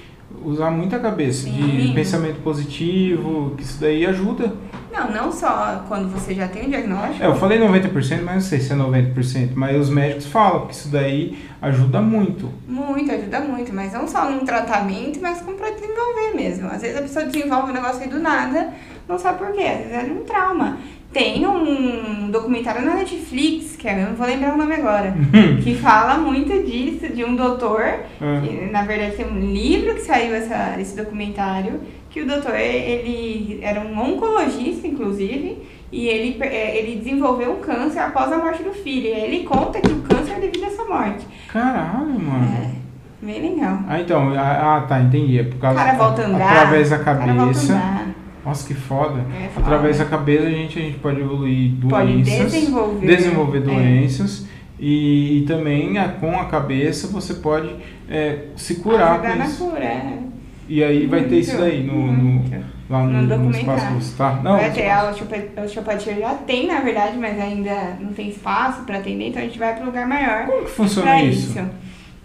usar 0.46 0.72
muita 0.72 1.00
cabeça, 1.00 1.50
de 1.50 1.88
Sim. 1.88 1.93
pensamento 1.93 2.41
positivo, 2.41 3.54
que 3.58 3.64
isso 3.64 3.80
daí 3.82 4.06
ajuda. 4.06 4.54
Não, 4.91 5.12
não 5.12 5.32
só 5.32 5.84
quando 5.89 6.10
você 6.10 6.34
já 6.34 6.48
tem 6.48 6.68
o 6.68 6.70
diagnóstico. 6.70 7.22
É, 7.22 7.28
eu 7.28 7.36
falei 7.36 7.60
90%, 7.60 8.22
mas 8.24 8.36
não 8.36 8.41
sei 8.41 8.60
se 8.60 8.72
é 8.72 8.76
90%, 8.76 9.50
mas 9.54 9.78
os 9.78 9.89
médicos 9.89 10.26
falam 10.28 10.68
que 10.68 10.74
isso 10.74 10.88
daí 10.88 11.38
ajuda 11.62 12.00
muito. 12.02 12.50
Muito, 12.66 13.12
ajuda 13.12 13.41
muito, 13.41 13.74
mas 13.74 13.91
não 13.91 14.08
só 14.08 14.30
num 14.30 14.46
tratamento, 14.46 15.20
mas 15.22 15.41
como 15.41 15.58
pra 15.58 15.72
desenvolver 15.72 16.36
mesmo. 16.36 16.70
Às 16.70 16.82
vezes 16.82 16.98
a 16.98 17.02
pessoa 17.02 17.26
desenvolve 17.26 17.72
um 17.72 17.74
negócio 17.74 18.04
aí 18.04 18.08
do 18.10 18.20
nada, 18.20 18.74
não 19.08 19.20
sabe 19.20 19.39
por 19.39 19.52
quê, 19.52 19.64
às 19.64 19.78
vezes 19.80 20.10
é 20.10 20.14
um 20.14 20.24
trauma. 20.24 20.78
Tem 21.16 21.47
um 21.47 22.30
documentário 22.30 22.86
na 22.86 22.95
Netflix, 22.95 23.78
que 23.78 23.88
eu 23.88 23.95
não 23.95 24.16
vou 24.16 24.28
lembrar 24.28 24.53
o 24.53 24.57
nome 24.57 24.76
agora, 24.76 25.13
que 25.63 25.74
fala 25.76 26.18
muito 26.18 26.51
disso, 26.70 27.07
de 27.07 27.24
um 27.24 27.38
doutor, 27.38 27.80
É. 27.84 28.41
que, 28.43 28.70
na 28.70 28.82
verdade 28.84 29.16
tem 29.16 29.26
um 29.26 29.39
livro 29.39 29.93
que 29.95 30.01
saiu 30.01 30.36
essa, 30.36 30.76
esse 30.78 30.93
documentário, 30.93 31.80
que 32.09 32.22
o 32.22 32.28
doutor, 32.28 32.53
ele 32.55 33.59
era 33.61 33.80
um 33.80 33.97
oncologista, 33.97 34.86
inclusive, 34.86 35.57
e 35.89 36.05
ele, 36.09 36.38
é, 36.41 36.78
ele 36.80 36.97
desenvolveu 36.97 37.53
um 37.53 37.59
câncer 37.61 37.99
após 37.99 38.30
a 38.34 38.38
morte 38.38 38.61
do 38.61 38.74
filho. 38.74 39.07
E 39.07 39.13
aí 39.13 39.24
ele 39.24 39.43
conta 39.45 39.80
que 39.80 39.89
o 39.93 40.01
câncer 40.01 40.34
é 40.34 40.39
devido 40.41 40.66
a 40.66 40.68
essa 40.68 40.84
morte. 40.84 41.26
Caralho, 41.47 42.20
mano. 42.20 42.45
É, 42.61 43.26
bem 43.26 43.51
legal. 43.55 43.80
Ah, 43.88 44.01
então, 44.01 44.34
ah, 44.38 44.76
ah, 44.78 44.82
tá, 44.82 44.99
entendi. 44.99 45.39
É 45.39 45.43
por 45.43 45.55
O 45.55 45.59
causa 45.59 45.80
cara 45.80 45.97
volta 45.97 46.22
a 46.24 46.26
andar. 46.26 46.51
através 46.51 46.89
da 46.89 46.97
o 46.97 47.03
cara 47.05 47.18
volta 47.20 47.32
a 47.32 47.36
cabeça. 47.38 47.74
andar. 47.74 48.07
Nossa, 48.46 48.68
que 48.68 48.74
foda. 48.74 49.22
É 49.43 49.48
foda. 49.50 49.66
Através 49.66 49.98
da 49.98 50.06
cabeça 50.06 50.46
a 50.46 50.50
gente, 50.52 50.78
a 50.78 50.82
gente 50.82 51.00
pode 51.00 51.20
evoluir 51.20 51.72
Pode 51.89 52.12
doenças, 52.14 52.52
desenvolver. 52.52 53.08
desenvolver 53.08 53.58
É. 53.58 53.62
doenças 53.62 54.46
e, 54.80 55.39
e 55.39 55.41
também 55.48 55.98
a- 55.98 56.10
com 56.10 56.39
a 56.39 56.46
cabeça 56.46 57.08
você 57.08 57.34
pode 57.36 57.70
é, 58.10 58.46
se 58.56 58.76
curar 58.76 59.14
Ajudar 59.14 59.32
com 59.32 59.38
na 59.39 59.46
isso. 59.48 59.64
cura, 59.66 59.84
é. 59.84 60.20
E 60.68 60.84
aí 60.84 61.06
vai 61.08 61.24
ter 61.24 61.39
isso 61.39 61.58
daí 61.58 61.84
no, 61.84 61.93
no, 62.12 62.24
Muito. 62.24 62.66
lá 62.89 63.04
no, 63.04 63.22
No 63.22 63.38
no 63.38 63.52
espaço 63.52 63.93
Luz, 63.93 64.14
tá? 64.18 64.39
Não, 64.43 64.58
vai 64.58 64.72
ter 64.72 64.89
a 64.89 65.12
osteopatia, 65.64 66.16
já 66.20 66.34
tem, 66.36 66.66
na 66.68 66.80
verdade, 66.82 67.18
mas 67.18 67.39
ainda 67.39 67.98
não 68.00 68.12
tem 68.14 68.30
espaço 68.30 68.82
para 68.84 68.98
atender, 68.98 69.30
então 69.30 69.41
a 69.41 69.46
gente 69.46 69.60
vai 69.60 69.74
para 69.76 69.84
um 69.84 69.88
lugar 69.88 70.08
maior. 70.08 70.46
como 70.48 70.64
que 70.66 70.72
funciona 70.72 71.22
isso? 71.22 71.50
isso. 71.58 71.70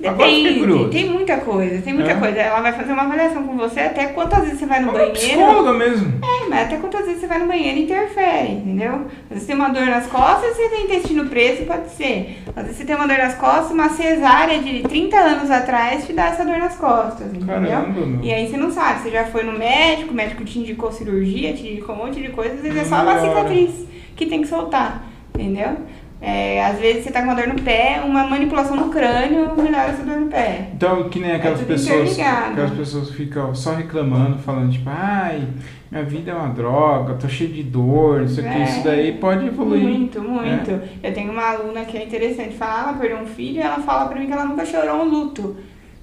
Depende, 0.00 0.88
tem 0.90 1.10
muita 1.10 1.36
coisa, 1.38 1.82
tem 1.82 1.92
muita 1.92 2.12
É? 2.12 2.14
coisa. 2.14 2.38
Ela 2.38 2.60
vai 2.60 2.72
fazer 2.72 2.92
uma 2.92 3.02
avaliação 3.02 3.42
com 3.44 3.56
você 3.56 3.80
até 3.80 4.06
quantas 4.06 4.44
vezes 4.44 4.58
você 4.58 4.66
vai 4.66 4.80
no 4.80 4.84
uma 4.86 4.92
banheiro. 4.94 5.12
psicóloga 5.12 5.72
mesmo. 5.74 6.12
É, 6.24 6.48
mas 6.48 6.60
até 6.66 6.76
quantas 6.78 7.04
vezes 7.04 7.20
você 7.20 7.26
vai 7.26 7.38
no 7.38 7.46
banheiro 7.46 7.78
interfere, 7.78 8.52
entendeu? 8.52 8.92
Às 9.24 9.28
vezes 9.30 9.46
tem 9.46 9.54
uma 9.56 9.68
dor 9.68 9.86
nas 9.86 10.06
costas, 10.06 10.56
você 10.56 10.68
tem 10.70 10.84
intestino 10.84 11.26
preso, 11.26 11.64
pode 11.64 11.90
ser. 11.90 12.38
Às 12.56 12.62
vezes 12.64 12.78
você 12.78 12.84
tem 12.84 12.96
uma 12.96 13.06
dor 13.06 13.18
nas 13.18 13.34
costas, 13.34 13.70
uma 13.72 13.88
cesárea 13.90 14.58
de 14.58 14.82
30 14.82 15.16
anos 15.18 15.50
atrás 15.50 16.06
te 16.06 16.12
dá 16.14 16.26
essa 16.28 16.44
dor 16.44 16.56
nas 16.58 16.76
costas, 16.76 17.26
entendeu? 17.34 17.46
Caramba, 17.46 18.06
meu. 18.06 18.24
E 18.24 18.32
aí 18.32 18.48
você 18.48 18.56
não 18.56 18.70
sabe, 18.70 19.02
você 19.02 19.10
já 19.10 19.24
foi 19.26 19.42
no 19.44 19.52
médico, 19.58 20.12
o 20.12 20.14
médico 20.14 20.44
te 20.44 20.58
indicou 20.58 20.90
cirurgia, 20.90 21.52
te 21.52 21.66
indicou 21.68 21.94
um 21.94 21.98
monte 21.98 22.20
de 22.20 22.28
coisa, 22.30 22.54
às 22.54 22.60
vezes 22.62 22.78
é 22.78 22.84
só 22.84 23.02
uma 23.02 23.20
cicatriz 23.20 23.70
que 24.16 24.26
tem 24.26 24.40
que 24.42 24.48
soltar, 24.48 25.04
entendeu? 25.34 25.76
É, 26.22 26.62
às 26.64 26.78
vezes 26.78 27.04
você 27.04 27.10
tá 27.10 27.20
com 27.20 27.28
uma 27.28 27.34
dor 27.34 27.46
no 27.48 27.54
pé, 27.62 28.02
uma 28.04 28.26
manipulação 28.26 28.76
no 28.76 28.90
crânio 28.90 29.54
melhora 29.56 29.88
essa 29.88 30.02
dor 30.02 30.20
no 30.20 30.26
pé. 30.26 30.68
Então, 30.74 31.08
que 31.08 31.18
nem 31.18 31.32
aquelas 31.32 31.60
tudo 31.60 31.68
pessoas, 31.68 32.18
aquelas 32.18 32.70
pessoas 32.72 33.08
que 33.08 33.16
ficam 33.16 33.54
só 33.54 33.74
reclamando, 33.74 34.38
falando 34.38 34.70
tipo, 34.70 34.90
ai, 34.92 35.48
minha 35.90 36.04
vida 36.04 36.30
é 36.30 36.34
uma 36.34 36.48
droga, 36.50 37.14
tô 37.14 37.26
cheio 37.26 37.50
de 37.50 37.62
dor, 37.62 38.22
isso 38.24 38.38
aqui, 38.38 38.48
É. 38.50 38.64
isso 38.64 38.84
daí 38.84 39.12
pode 39.12 39.46
evoluir. 39.46 39.82
Muito, 39.82 40.20
muito. 40.20 40.70
Eu 41.02 41.14
tenho 41.14 41.32
uma 41.32 41.52
aluna 41.52 41.84
que 41.86 41.96
é 41.96 42.04
interessante, 42.04 42.54
fala, 42.54 42.90
ela 42.90 42.98
perdeu 42.98 43.18
um 43.18 43.26
filho 43.26 43.56
e 43.56 43.62
ela 43.62 43.78
fala 43.78 44.06
pra 44.06 44.20
mim 44.20 44.26
que 44.26 44.32
ela 44.32 44.44
nunca 44.44 44.66
chorou 44.66 45.02
um 45.02 45.08
luto. 45.08 45.56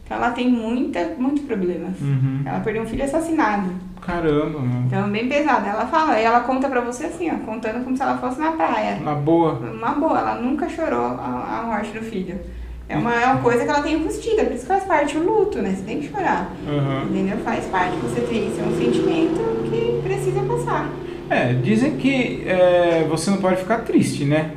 Então 0.03 0.17
ela 0.17 0.31
tem 0.31 0.49
muita, 0.49 1.13
muitos 1.19 1.43
problemas. 1.43 1.99
Uhum. 2.01 2.41
Ela 2.43 2.59
perdeu 2.61 2.81
um 2.81 2.87
filho 2.87 3.03
assassinado. 3.03 3.69
Caramba, 4.07 4.59
mano. 4.59 4.85
Então, 4.87 5.09
bem 5.09 5.27
pesado. 5.27 5.67
Ela 5.67 5.85
fala, 5.85 6.17
e 6.17 6.23
ela 6.23 6.39
conta 6.39 6.69
pra 6.69 6.79
você 6.79 7.07
assim, 7.07 7.29
ó, 7.29 7.35
contando 7.45 7.83
como 7.83 7.95
se 7.95 8.01
ela 8.01 8.17
fosse 8.17 8.39
na 8.39 8.53
praia. 8.53 9.01
Na 9.01 9.13
boa. 9.13 9.55
Uma 9.55 9.91
boa, 9.91 10.17
ela 10.17 10.35
nunca 10.35 10.69
chorou 10.69 11.17
a, 11.19 11.59
a 11.59 11.63
morte 11.67 11.91
do 11.91 11.99
filho. 11.99 12.39
É 12.87 12.95
uma, 12.95 13.13
é 13.13 13.25
uma 13.25 13.41
coisa 13.41 13.65
que 13.65 13.69
ela 13.69 13.81
tem 13.81 13.95
enrustida, 13.95 14.45
por 14.45 14.53
isso 14.53 14.61
que 14.61 14.67
faz 14.67 14.85
parte 14.85 15.17
o 15.17 15.23
luto, 15.23 15.61
né? 15.61 15.75
Você 15.75 15.83
tem 15.83 15.99
que 15.99 16.09
chorar. 16.09 16.49
Uhum. 16.65 17.03
Entendeu? 17.09 17.37
Faz 17.39 17.65
parte 17.65 17.97
você 17.97 18.21
ter 18.21 18.47
isso. 18.47 18.61
É 18.61 18.63
um 18.63 18.77
sentimento 18.77 19.69
que 19.69 19.99
precisa 20.01 20.41
passar. 20.43 20.89
É, 21.29 21.51
dizem 21.51 21.97
que 21.97 22.47
é, 22.47 23.05
você 23.09 23.29
não 23.29 23.39
pode 23.39 23.57
ficar 23.57 23.79
triste, 23.79 24.23
né? 24.23 24.51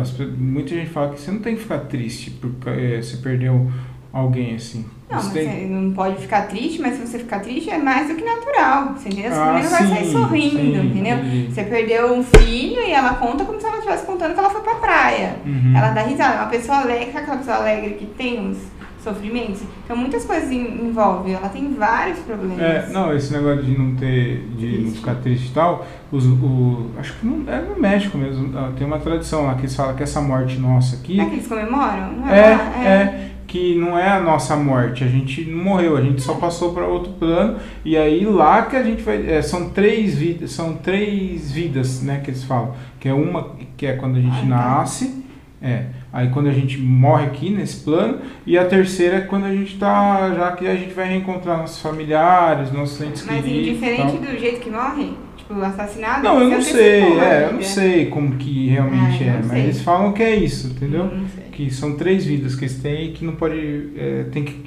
As 0.00 0.16
muita 0.38 0.70
gente 0.70 0.88
fala 0.90 1.12
que 1.12 1.20
você 1.20 1.30
não 1.30 1.40
tem 1.40 1.56
que 1.56 1.62
ficar 1.62 1.80
triste 1.80 2.30
porque 2.30 2.70
é, 2.70 3.02
você 3.02 3.16
perdeu 3.16 3.70
alguém 4.12 4.54
assim. 4.56 4.84
Não, 5.10 5.20
Você 5.20 5.30
tem- 5.40 5.48
você 5.50 5.66
não 5.66 5.92
pode 5.92 6.16
ficar 6.22 6.42
triste, 6.48 6.80
mas 6.80 6.94
se 6.94 7.06
você 7.06 7.18
ficar 7.18 7.40
triste 7.40 7.68
é 7.68 7.76
mais 7.78 8.08
do 8.08 8.14
que 8.14 8.24
natural. 8.24 8.94
Você 8.96 9.08
entendeu? 9.10 9.30
Você 9.30 9.38
Ah, 9.38 9.46
não 9.46 9.52
vai 9.70 9.86
sair 9.86 10.10
sorrindo, 10.10 10.56
sim, 10.56 10.86
entendeu? 10.86 11.16
entendi. 11.18 11.52
Você 11.52 11.64
perdeu 11.64 12.14
um 12.14 12.22
filho 12.22 12.80
e 12.80 12.90
ela 12.92 13.14
conta 13.14 13.44
como 13.44 13.60
se 13.60 13.66
ela 13.66 13.76
estivesse 13.76 14.06
contando 14.06 14.32
que 14.32 14.38
ela 14.38 14.48
foi 14.50 14.62
pra 14.62 14.76
praia. 14.76 15.36
Uhum. 15.44 15.74
Ela 15.76 15.90
dá 15.90 16.02
risada. 16.02 16.34
É 16.36 16.38
uma 16.40 16.46
pessoa 16.48 16.78
alegre, 16.78 17.16
aquela 17.16 17.36
pessoa 17.36 17.56
alegre 17.58 17.90
que 17.94 18.06
tem 18.06 18.40
uns 18.40 18.56
sofrimentos? 19.02 19.62
Então 19.84 19.96
muitas 19.96 20.24
coisas 20.24 20.50
en- 20.50 20.78
envolvem. 20.86 21.34
Ela 21.34 21.48
tem 21.50 21.74
vários 21.74 22.18
problemas. 22.20 22.58
É, 22.60 22.88
não, 22.90 23.14
esse 23.14 23.32
negócio 23.34 23.62
de 23.64 23.76
não 23.78 23.94
ter, 23.96 24.46
de 24.56 24.78
não 24.78 24.88
Isso. 24.88 24.96
ficar 24.96 25.16
triste 25.16 25.48
e 25.48 25.52
tal, 25.52 25.86
os, 26.10 26.24
o, 26.24 26.86
acho 26.98 27.12
que 27.18 27.26
não, 27.26 27.52
é 27.52 27.60
no 27.60 27.78
México 27.78 28.16
mesmo, 28.16 28.56
ah, 28.56 28.72
tem 28.78 28.86
uma 28.86 28.98
tradição 28.98 29.44
lá 29.46 29.54
que 29.56 29.62
eles 29.62 29.76
falam 29.76 29.94
que 29.94 30.02
essa 30.02 30.20
morte 30.22 30.58
nossa 30.58 30.96
aqui 30.96 31.16
Não 31.18 31.24
é 31.24 31.28
que 31.28 31.34
eles 31.34 31.46
comemoram? 31.46 32.12
Não 32.12 32.28
é, 32.28 32.56
lá? 32.56 32.84
é, 32.84 33.31
que 33.52 33.74
não 33.74 33.98
é 33.98 34.08
a 34.08 34.18
nossa 34.18 34.56
morte, 34.56 35.04
a 35.04 35.06
gente 35.06 35.44
não 35.44 35.62
morreu, 35.62 35.94
a 35.94 36.00
gente 36.00 36.22
só 36.22 36.36
passou 36.36 36.72
para 36.72 36.86
outro 36.86 37.12
plano 37.12 37.58
e 37.84 37.98
aí 37.98 38.24
lá 38.24 38.62
que 38.62 38.74
a 38.74 38.82
gente 38.82 39.02
vai, 39.02 39.30
é, 39.30 39.42
são 39.42 39.68
três 39.68 40.16
vidas, 40.16 40.52
são 40.52 40.74
três 40.76 41.52
vidas, 41.52 42.00
né, 42.02 42.22
que 42.24 42.30
eles 42.30 42.44
falam, 42.44 42.74
que 42.98 43.06
é 43.06 43.12
uma 43.12 43.50
que 43.76 43.84
é 43.84 43.92
quando 43.92 44.16
a 44.16 44.20
gente 44.22 44.40
tá. 44.40 44.46
nasce, 44.46 45.22
É. 45.60 45.84
Aí 46.12 46.28
quando 46.30 46.48
a 46.48 46.52
gente 46.52 46.78
morre 46.78 47.26
aqui 47.26 47.50
nesse 47.50 47.84
plano, 47.84 48.18
e 48.46 48.58
a 48.58 48.64
terceira 48.64 49.18
é 49.18 49.20
quando 49.20 49.44
a 49.46 49.54
gente 49.54 49.78
tá. 49.78 50.34
Já 50.36 50.52
que 50.52 50.66
a 50.66 50.74
gente 50.74 50.92
vai 50.92 51.08
reencontrar 51.08 51.56
nossos 51.56 51.80
familiares, 51.80 52.70
nossos 52.72 53.00
entes 53.00 53.24
Mas 53.24 53.42
queridos. 53.44 53.68
indiferente 53.68 54.18
tal. 54.18 54.32
do 54.32 54.38
jeito 54.38 54.60
que 54.60 54.70
morre? 54.70 55.14
Tipo, 55.36 55.54
assassinado? 55.62 56.22
Não, 56.22 56.40
eu 56.40 56.50
não 56.50 56.60
sei, 56.60 57.02
é, 57.18 57.44
eu 57.44 57.52
não 57.52 57.60
né? 57.60 57.62
sei 57.62 58.06
como 58.06 58.36
que 58.36 58.68
realmente 58.68 59.24
Ah, 59.24 59.26
é, 59.26 59.40
mas 59.46 59.58
eles 59.58 59.80
falam 59.82 60.12
que 60.12 60.22
é 60.22 60.34
isso, 60.34 60.66
entendeu? 60.68 61.10
Que 61.52 61.70
são 61.70 61.96
três 61.96 62.24
vidas 62.24 62.54
que 62.56 62.64
eles 62.64 62.78
têm 62.82 63.06
e 63.08 63.12
que 63.12 63.24
não 63.24 63.34
pode. 63.36 63.90
é, 63.96 64.24
tem, 64.32 64.44
que, 64.44 64.64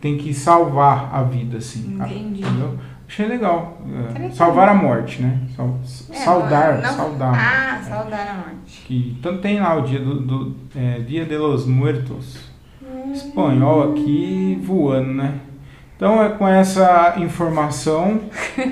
tem 0.00 0.16
que 0.16 0.32
salvar 0.32 1.10
a 1.12 1.22
vida, 1.22 1.58
assim. 1.58 1.94
Entendi. 2.00 2.40
Entendeu? 2.42 2.78
Achei 3.08 3.26
legal. 3.26 3.80
é, 4.14 4.30
salvar 4.30 4.68
a 4.68 4.74
morte, 4.74 5.20
né? 5.22 5.38
Sal- 5.56 5.78
É, 6.10 6.14
saudar, 6.14 6.82
não- 6.82 6.92
saudar. 6.92 7.34
Ah, 7.34 7.82
saudar 7.82 8.28
a 8.28 8.34
morte. 8.34 8.82
Que 8.86 9.16
tanto 9.22 9.40
tem 9.40 9.58
lá 9.60 9.74
o 9.76 9.82
dia 9.82 9.98
do, 9.98 10.20
do 10.20 10.56
é, 10.76 11.00
Dia 11.00 11.24
de 11.24 11.36
los 11.36 11.66
Muertos. 11.66 12.38
Espanhol 13.12 13.92
aqui 13.92 14.58
voando, 14.62 15.12
né? 15.14 15.34
Então 15.96 16.22
é 16.22 16.28
com 16.28 16.46
essa 16.46 17.14
informação 17.18 18.20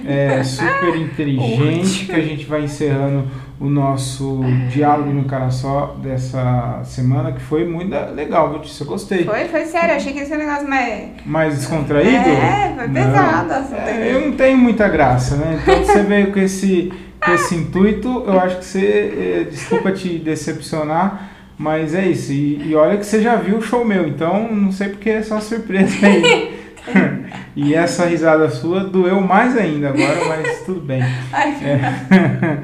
é, 0.07 0.43
super 0.45 0.95
inteligente 0.97 2.07
que 2.07 2.13
a 2.13 2.21
gente 2.23 2.45
vai 2.47 2.65
encerrando 2.65 3.27
o 3.59 3.71
nosso 3.71 4.41
diálogo 4.71 5.11
no 5.11 5.25
cara 5.25 5.51
só 5.51 5.97
dessa 6.03 6.83
semana, 6.85 7.33
que 7.33 7.41
foi 7.41 7.65
muito 7.67 7.95
legal, 8.15 8.51
viu? 8.51 8.61
Tícia? 8.61 8.85
Eu 8.85 8.89
gostei. 8.89 9.25
Foi, 9.25 9.47
foi 9.47 9.65
sério, 9.65 9.95
achei 9.95 10.13
que 10.13 10.19
ia 10.19 10.27
ser 10.27 10.35
um 10.35 10.39
negócio 10.39 10.69
mais. 10.69 11.09
Mais 11.25 11.55
descontraído? 11.57 12.29
É, 12.29 12.75
foi 12.77 12.87
Não. 12.89 12.95
pesado. 12.95 13.53
assim, 13.53 13.75
É, 13.77 14.13
eu 14.15 14.21
não 14.27 14.33
tenho 14.33 14.59
muita 14.59 14.89
graça, 14.89 15.37
né? 15.37 15.59
Então 15.63 15.85
você 15.85 16.03
veio 16.03 16.33
com 16.33 16.39
esse, 16.39 16.93
com 17.25 17.33
esse 17.33 17.55
intuito, 17.55 18.25
eu 18.27 18.39
acho 18.39 18.59
que 18.59 18.65
você, 18.65 19.45
é, 19.47 19.51
desculpa 19.51 19.91
te 19.91 20.19
decepcionar, 20.19 21.31
mas 21.57 21.95
é 21.95 22.07
isso. 22.07 22.33
E, 22.33 22.71
e 22.71 22.75
olha 22.75 22.99
que 22.99 23.07
você 23.07 23.23
já 23.23 23.37
viu 23.37 23.57
o 23.57 23.63
show 23.63 23.85
meu, 23.87 24.07
então 24.07 24.53
não 24.53 24.71
sei 24.71 24.91
porque 24.91 25.09
é 25.09 25.23
só 25.23 25.41
surpresa 25.41 26.07
aí. 26.07 26.67
e 27.57 27.75
essa 27.75 28.05
risada 28.05 28.49
sua 28.51 28.81
doeu 28.85 29.21
mais 29.21 29.57
ainda 29.57 29.89
agora, 29.89 30.25
mas 30.29 30.61
tudo 30.65 30.81
bem. 30.81 31.03
Ai, 31.33 31.57
É, 31.63 32.59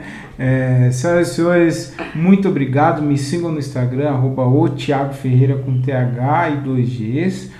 senhoras 0.92 1.28
e 1.30 1.34
senhores, 1.34 1.94
muito 2.14 2.48
obrigado. 2.48 3.00
Me 3.02 3.16
sigam 3.16 3.52
no 3.52 3.58
Instagram, 3.58 4.08
arroba 4.10 4.42
o 4.46 4.68
Thiago 4.68 5.12
Ferreira 5.14 5.56
com 5.56 5.80
TH 5.80 6.50
e 6.50 6.56
2Gs. 6.68 7.50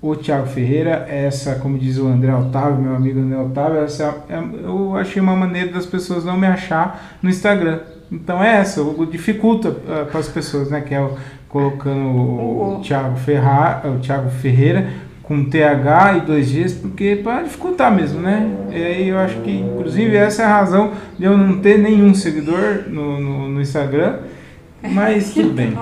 O 0.00 0.14
Thiago 0.14 0.46
Ferreira, 0.46 1.06
essa, 1.10 1.56
como 1.56 1.76
diz 1.76 1.98
o 1.98 2.06
André 2.06 2.32
Otávio, 2.32 2.76
meu 2.80 2.94
amigo 2.94 3.18
André 3.18 3.36
Otávio, 3.38 3.78
essa 3.80 4.14
é- 4.28 4.38
eu 4.64 4.94
achei 4.96 5.20
uma 5.20 5.34
maneira 5.34 5.72
das 5.72 5.86
pessoas 5.86 6.24
não 6.24 6.36
me 6.38 6.46
achar 6.46 7.18
no 7.20 7.28
Instagram. 7.28 7.80
Então 8.12 8.40
é 8.42 8.58
essa, 8.58 8.80
o 8.80 9.04
dificulta 9.04 9.72
para 9.72 10.20
as 10.20 10.28
pessoas, 10.28 10.70
né? 10.70 10.80
Que 10.82 10.94
é 10.94 11.00
o, 11.00 11.10
colocando 11.48 11.98
o, 12.10 12.76
O- 12.76 12.80
Thiago, 12.80 13.16
Ferra, 13.16 13.82
o 13.86 13.98
Thiago 13.98 14.30
Ferreira 14.30 14.88
com 15.28 15.44
TH 15.44 16.16
e 16.16 16.20
dois 16.22 16.50
Gs, 16.50 16.74
porque 16.80 17.20
para 17.22 17.42
dificultar 17.42 17.94
mesmo, 17.94 18.18
né? 18.18 18.50
E 18.70 18.82
aí 18.82 19.08
eu 19.08 19.18
acho 19.18 19.38
que, 19.40 19.50
inclusive, 19.50 20.16
essa 20.16 20.42
é 20.42 20.46
a 20.46 20.48
razão 20.48 20.92
de 21.18 21.26
eu 21.26 21.36
não 21.36 21.58
ter 21.58 21.78
nenhum 21.78 22.14
seguidor 22.14 22.84
no, 22.88 23.20
no, 23.20 23.48
no 23.50 23.60
Instagram, 23.60 24.20
mas 24.90 25.34
tudo 25.34 25.50
bem. 25.50 25.78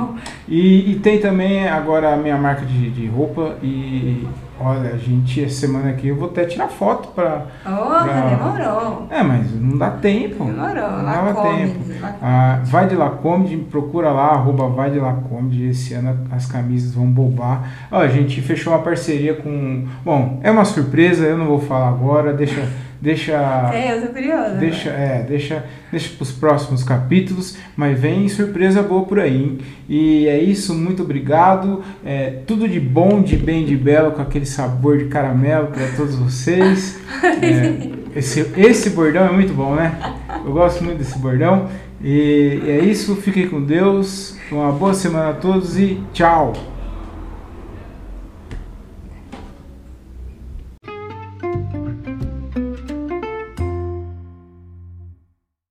E, 0.49 0.91
e 0.91 0.95
tem 0.97 1.21
também 1.21 1.69
agora 1.69 2.13
a 2.13 2.17
minha 2.17 2.37
marca 2.37 2.67
de, 2.67 2.91
de 2.91 3.07
roupa 3.07 3.57
e 3.63 4.27
olha, 4.61 4.91
a 4.91 4.97
gente, 4.97 5.45
essa 5.45 5.61
semana 5.67 5.91
aqui 5.91 6.09
eu 6.09 6.17
vou 6.17 6.29
até 6.29 6.45
tirar 6.45 6.69
foto 6.69 7.09
para 7.09 7.47
Porra, 7.65 8.05
Pra- 8.05 8.29
demorou. 8.29 9.07
É, 9.11 9.23
mas 9.23 9.53
não 9.61 9.77
dá 9.79 9.91
tempo. 9.91 10.45
Demorou, 10.45 10.91
não 10.91 11.05
dava 11.05 11.35
tempo. 11.49 11.79
Ah, 12.23 12.61
vai 12.65 12.87
de 12.89 12.95
Lacombe, 12.95 13.57
procura 13.71 14.11
lá, 14.11 14.29
arroba 14.31 14.69
vai 14.69 14.91
de 14.91 14.99
Lacombe. 14.99 15.69
Esse 15.69 15.95
ano 15.95 16.17
as 16.31 16.47
camisas 16.47 16.95
vão 16.95 17.07
bombar. 17.07 17.89
Ó, 17.91 17.99
a 18.01 18.09
gente 18.09 18.41
fechou 18.41 18.73
uma 18.73 18.83
parceria 18.83 19.35
com. 19.35 19.85
Bom, 20.05 20.41
é 20.43 20.51
uma 20.51 20.65
surpresa, 20.65 21.25
eu 21.27 21.37
não 21.39 21.47
vou 21.47 21.61
falar 21.61 21.89
agora, 21.89 22.33
deixa. 22.33 22.67
Deixa. 23.01 23.33
É, 23.75 23.97
eu 23.97 24.07
tô 24.07 24.13
curiosa. 24.13 24.55
Deixa, 24.55 24.91
é, 24.91 25.25
deixa, 25.29 25.65
deixa 25.91 26.15
para 26.15 26.23
os 26.23 26.33
próximos 26.33 26.83
capítulos, 26.83 27.57
mas 27.77 27.99
vem 27.99 28.29
surpresa 28.29 28.83
boa 28.83 29.05
por 29.05 29.21
aí. 29.21 29.37
hein? 29.37 29.59
E 29.89 30.27
é 30.27 30.39
isso, 30.39 30.75
muito 30.75 31.03
obrigado. 31.03 31.83
É, 32.05 32.41
tudo 32.47 32.69
de 32.69 32.81
bom, 32.81 33.23
de 33.23 33.37
bem, 33.37 33.65
de 33.65 33.77
belo, 33.77 34.13
com 34.13 34.23
aquele 34.23 34.47
sabor 34.47 34.99
de 34.99 35.07
caramelo 35.07 35.69
para 35.69 35.87
todos 35.97 36.15
vocês. 36.17 36.99
É, 37.23 37.91
esse, 38.19 38.41
esse 38.57 38.91
bordão 38.91 39.27
é 39.27 39.33
muito 39.33 39.53
bom, 39.53 39.75
né? 39.75 39.99
Eu 40.45 40.53
gosto 40.53 40.83
muito 40.83 40.99
desse 40.99 41.19
bordão. 41.19 41.69
E 42.03 42.61
é 42.67 42.79
isso, 42.81 43.17
fiquem 43.17 43.49
com 43.49 43.63
Deus. 43.63 44.37
Uma 44.51 44.71
boa 44.73 44.95
semana 44.95 45.31
a 45.31 45.35
todos 45.35 45.79
e 45.79 46.01
tchau! 46.13 46.76